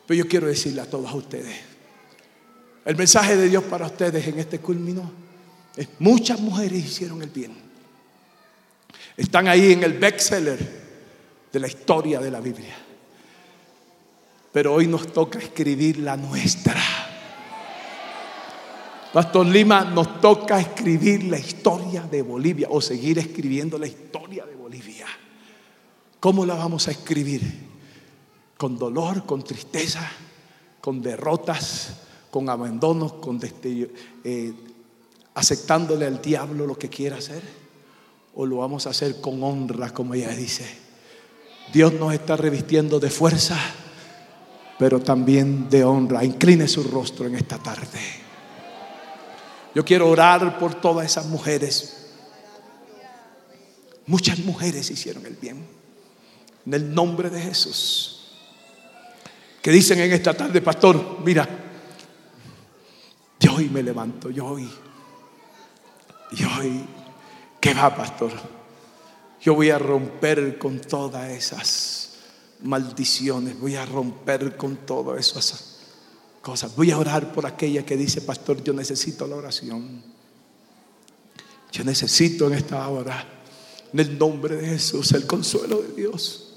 Pero 0.07 0.23
yo 0.23 0.29
quiero 0.29 0.49
decirle 0.49 0.83
a 0.83 0.91
todos 0.91 1.15
ustedes, 1.15 1.57
el 2.85 2.97
mensaje 2.97 3.39
de 3.39 3.49
Dios 3.49 3.65
para 3.65 3.87
ustedes 3.87 4.27
en 4.27 4.39
este 4.39 4.59
culmino 4.59 5.11
es 5.75 5.89
muchas 5.99 6.41
mujeres 6.41 6.85
hicieron 6.85 7.23
el 7.23 7.31
bien. 7.31 7.62
Están 9.17 9.49
ahí 9.49 9.73
en 9.73 9.85
el 9.85 9.95
bestseller 9.95 10.83
de 11.53 11.61
la 11.61 11.67
historia 11.67 12.19
de 12.19 12.31
la 12.31 12.41
Biblia. 12.41 12.75
Pero 14.53 14.75
hoy 14.75 14.87
nos 14.87 15.13
toca 15.13 15.39
escribir 15.39 15.99
la 15.99 16.17
nuestra. 16.17 16.81
Pastor 19.13 19.47
Lima, 19.47 19.85
nos 19.85 20.21
toca 20.21 20.59
escribir 20.59 21.25
la 21.25 21.39
historia 21.39 22.03
de 22.03 22.23
Bolivia 22.23 22.69
o 22.71 22.81
seguir 22.81 23.19
escribiendo 23.19 23.79
la 23.79 23.87
historia 23.87 24.47
de 24.47 24.55
Bolivia. 24.55 25.07
¿Cómo 26.19 26.47
la 26.47 26.55
vamos 26.55 26.89
a 26.89 26.93
escribir? 26.93 27.43
Con 28.57 28.79
dolor, 28.79 29.27
con 29.27 29.43
tristeza, 29.43 30.09
con 30.81 31.03
derrotas, 31.03 31.95
con 32.31 32.49
abandonos, 32.49 33.15
con 33.15 33.39
eh, 33.43 34.55
aceptándole 35.35 36.07
al 36.07 36.23
diablo 36.23 36.67
lo 36.67 36.79
que 36.79 36.89
quiera 36.89 37.17
hacer 37.17 37.62
o 38.35 38.47
lo 38.47 38.59
vamos 38.59 38.87
a 38.87 38.91
hacer 38.91 39.21
con 39.21 39.43
honra, 39.43 39.91
como 39.91 40.15
ella 40.15 40.31
dice. 40.31 40.65
Dios 41.73 41.93
nos 41.95 42.13
está 42.13 42.37
revistiendo 42.37 42.99
de 42.99 43.11
fuerza, 43.11 43.59
pero 44.79 45.01
también 45.01 45.69
de 45.69 45.85
honra. 45.85 46.25
Incline 46.25 46.67
su 46.69 46.83
rostro 46.85 47.27
en 47.27 47.37
esta 47.37 47.59
tarde. 47.59 48.01
Yo 49.75 49.85
quiero 49.85 50.09
orar 50.09 50.59
por 50.59 50.75
todas 50.75 51.07
esas 51.07 51.27
mujeres. 51.27 52.11
Muchas 54.07 54.39
mujeres 54.41 54.91
hicieron 54.91 55.25
el 55.27 55.35
bien. 55.35 55.67
En 56.67 56.75
el 56.75 56.95
nombre 56.95 57.31
de 57.31 57.41
Jesús. 57.41 58.19
Que 59.61 59.71
dicen 59.71 60.01
en 60.01 60.13
esta 60.13 60.35
tarde, 60.35 60.61
pastor, 60.61 61.21
mira, 61.25 61.49
yo 63.39 63.55
hoy 63.55 63.69
me 63.69 63.83
levanto, 63.83 64.29
yo 64.31 64.47
hoy, 64.47 64.69
yo 66.33 66.49
hoy 66.59 66.85
¿Qué 67.63 67.75
va, 67.75 67.95
pastor? 67.95 68.33
Yo 69.41 69.55
voy 69.55 69.71
a 69.71 69.79
romper 69.79 70.59
con 70.59 70.81
todas 70.81 71.31
esas 71.31 72.15
maldiciones, 72.63 73.59
voy 73.61 73.77
a 73.77 73.87
romper 73.87 74.57
con 74.57 74.79
todas 74.79 75.21
esas 75.21 75.79
cosas. 76.41 76.75
Voy 76.75 76.91
a 76.91 76.99
orar 76.99 77.33
por 77.33 77.47
aquella 77.47 77.87
que 77.87 77.97
dice, 77.97 78.23
pastor, 78.23 78.65
yo 78.65 78.73
necesito 78.73 79.29
la 79.29 79.37
oración. 79.37 80.03
Yo 81.71 81.85
necesito 81.85 82.49
en 82.49 82.55
esta 82.55 82.89
hora, 82.89 83.25
en 83.93 84.01
el 84.01 84.19
nombre 84.19 84.57
de 84.57 84.67
Jesús, 84.67 85.13
el 85.13 85.25
consuelo 85.25 85.83
de 85.83 85.93
Dios. 85.93 86.55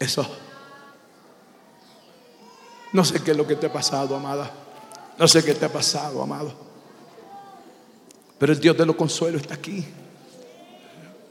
Eso. 0.00 0.28
No 2.92 3.04
sé 3.04 3.22
qué 3.22 3.30
es 3.30 3.36
lo 3.36 3.46
que 3.46 3.54
te 3.54 3.66
ha 3.66 3.72
pasado, 3.72 4.16
amada. 4.16 4.52
No 5.16 5.28
sé 5.28 5.44
qué 5.44 5.54
te 5.54 5.66
ha 5.66 5.72
pasado, 5.72 6.20
amado. 6.20 6.67
Pero 8.38 8.52
el 8.52 8.60
Dios 8.60 8.76
de 8.76 8.86
los 8.86 8.96
consuelos 8.96 9.42
está 9.42 9.54
aquí. 9.54 9.84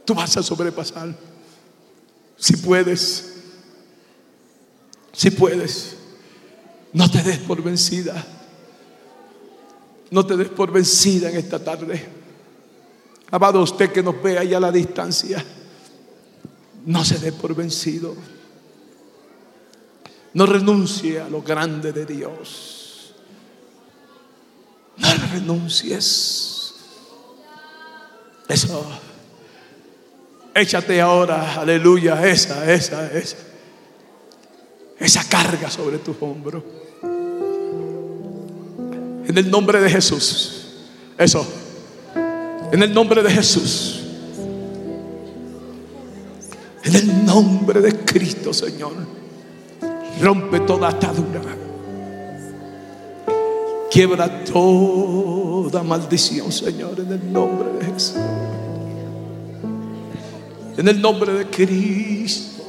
Tú 0.05 0.13
vas 0.13 0.35
a 0.37 0.43
sobrepasar. 0.43 1.15
Si 2.37 2.57
puedes. 2.57 3.33
Si 5.13 5.31
puedes. 5.31 5.97
No 6.93 7.09
te 7.09 7.23
des 7.23 7.39
por 7.39 7.63
vencida. 7.63 8.25
No 10.11 10.25
te 10.25 10.37
des 10.37 10.49
por 10.49 10.71
vencida 10.71 11.29
en 11.29 11.37
esta 11.37 11.63
tarde. 11.63 12.05
Amado 13.31 13.61
usted 13.61 13.91
que 13.91 14.03
nos 14.03 14.21
ve 14.21 14.37
ahí 14.37 14.53
a 14.53 14.59
la 14.59 14.71
distancia. 14.71 15.43
No 16.85 17.03
se 17.03 17.19
dé 17.19 17.31
por 17.33 17.53
vencido. 17.53 18.15
No 20.33 20.45
renuncie 20.45 21.19
a 21.19 21.29
lo 21.29 21.41
grande 21.41 21.91
de 21.91 22.05
Dios. 22.05 23.13
No 24.97 25.07
renuncies. 25.33 26.56
Eso. 28.47 28.85
Échate 30.53 30.99
ahora, 30.99 31.61
aleluya, 31.61 32.27
esa, 32.27 32.71
esa, 32.71 33.11
esa. 33.11 33.37
Esa 34.99 35.23
carga 35.29 35.69
sobre 35.69 35.99
tus 35.99 36.15
hombros. 36.21 36.63
En 39.27 39.37
el 39.37 39.51
nombre 39.51 39.79
de 39.79 39.89
Jesús. 39.89 40.67
Eso. 41.17 41.45
En 42.71 42.81
el 42.81 42.93
nombre 42.93 43.21
de 43.21 43.29
Jesús. 43.29 44.01
En 46.83 46.95
el 46.95 47.25
nombre 47.25 47.81
de 47.81 47.93
Cristo, 47.93 48.53
Señor. 48.53 48.93
Rompe 50.21 50.61
toda 50.61 50.89
atadura. 50.89 51.41
Quiebra 53.89 54.43
toda 54.43 55.81
maldición, 55.81 56.51
Señor, 56.51 56.99
en 56.99 57.11
el 57.11 57.33
nombre 57.33 57.69
de 57.79 57.85
Jesús. 57.85 58.17
En 60.77 60.87
el 60.87 61.01
nombre 61.01 61.33
de 61.33 61.45
Cristo, 61.47 62.63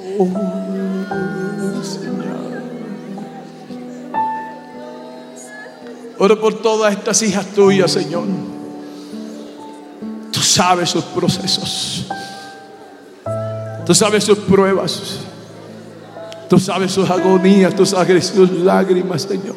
Señor. 1.82 2.18
Oro 6.18 6.40
por 6.40 6.54
todas 6.62 6.94
estas 6.94 7.20
hijas 7.22 7.46
tuyas, 7.48 7.90
Señor. 7.90 8.24
Tú 10.32 10.40
sabes 10.40 10.90
sus 10.90 11.04
procesos. 11.04 12.06
Tú 13.84 13.94
sabes 13.94 14.24
sus 14.24 14.38
pruebas. 14.38 15.18
Tú 16.48 16.58
sabes 16.58 16.92
sus 16.92 17.10
agonías. 17.10 17.74
Tú 17.74 17.84
sabes 17.84 18.26
sus 18.26 18.50
lágrimas, 18.50 19.22
Señor. 19.22 19.56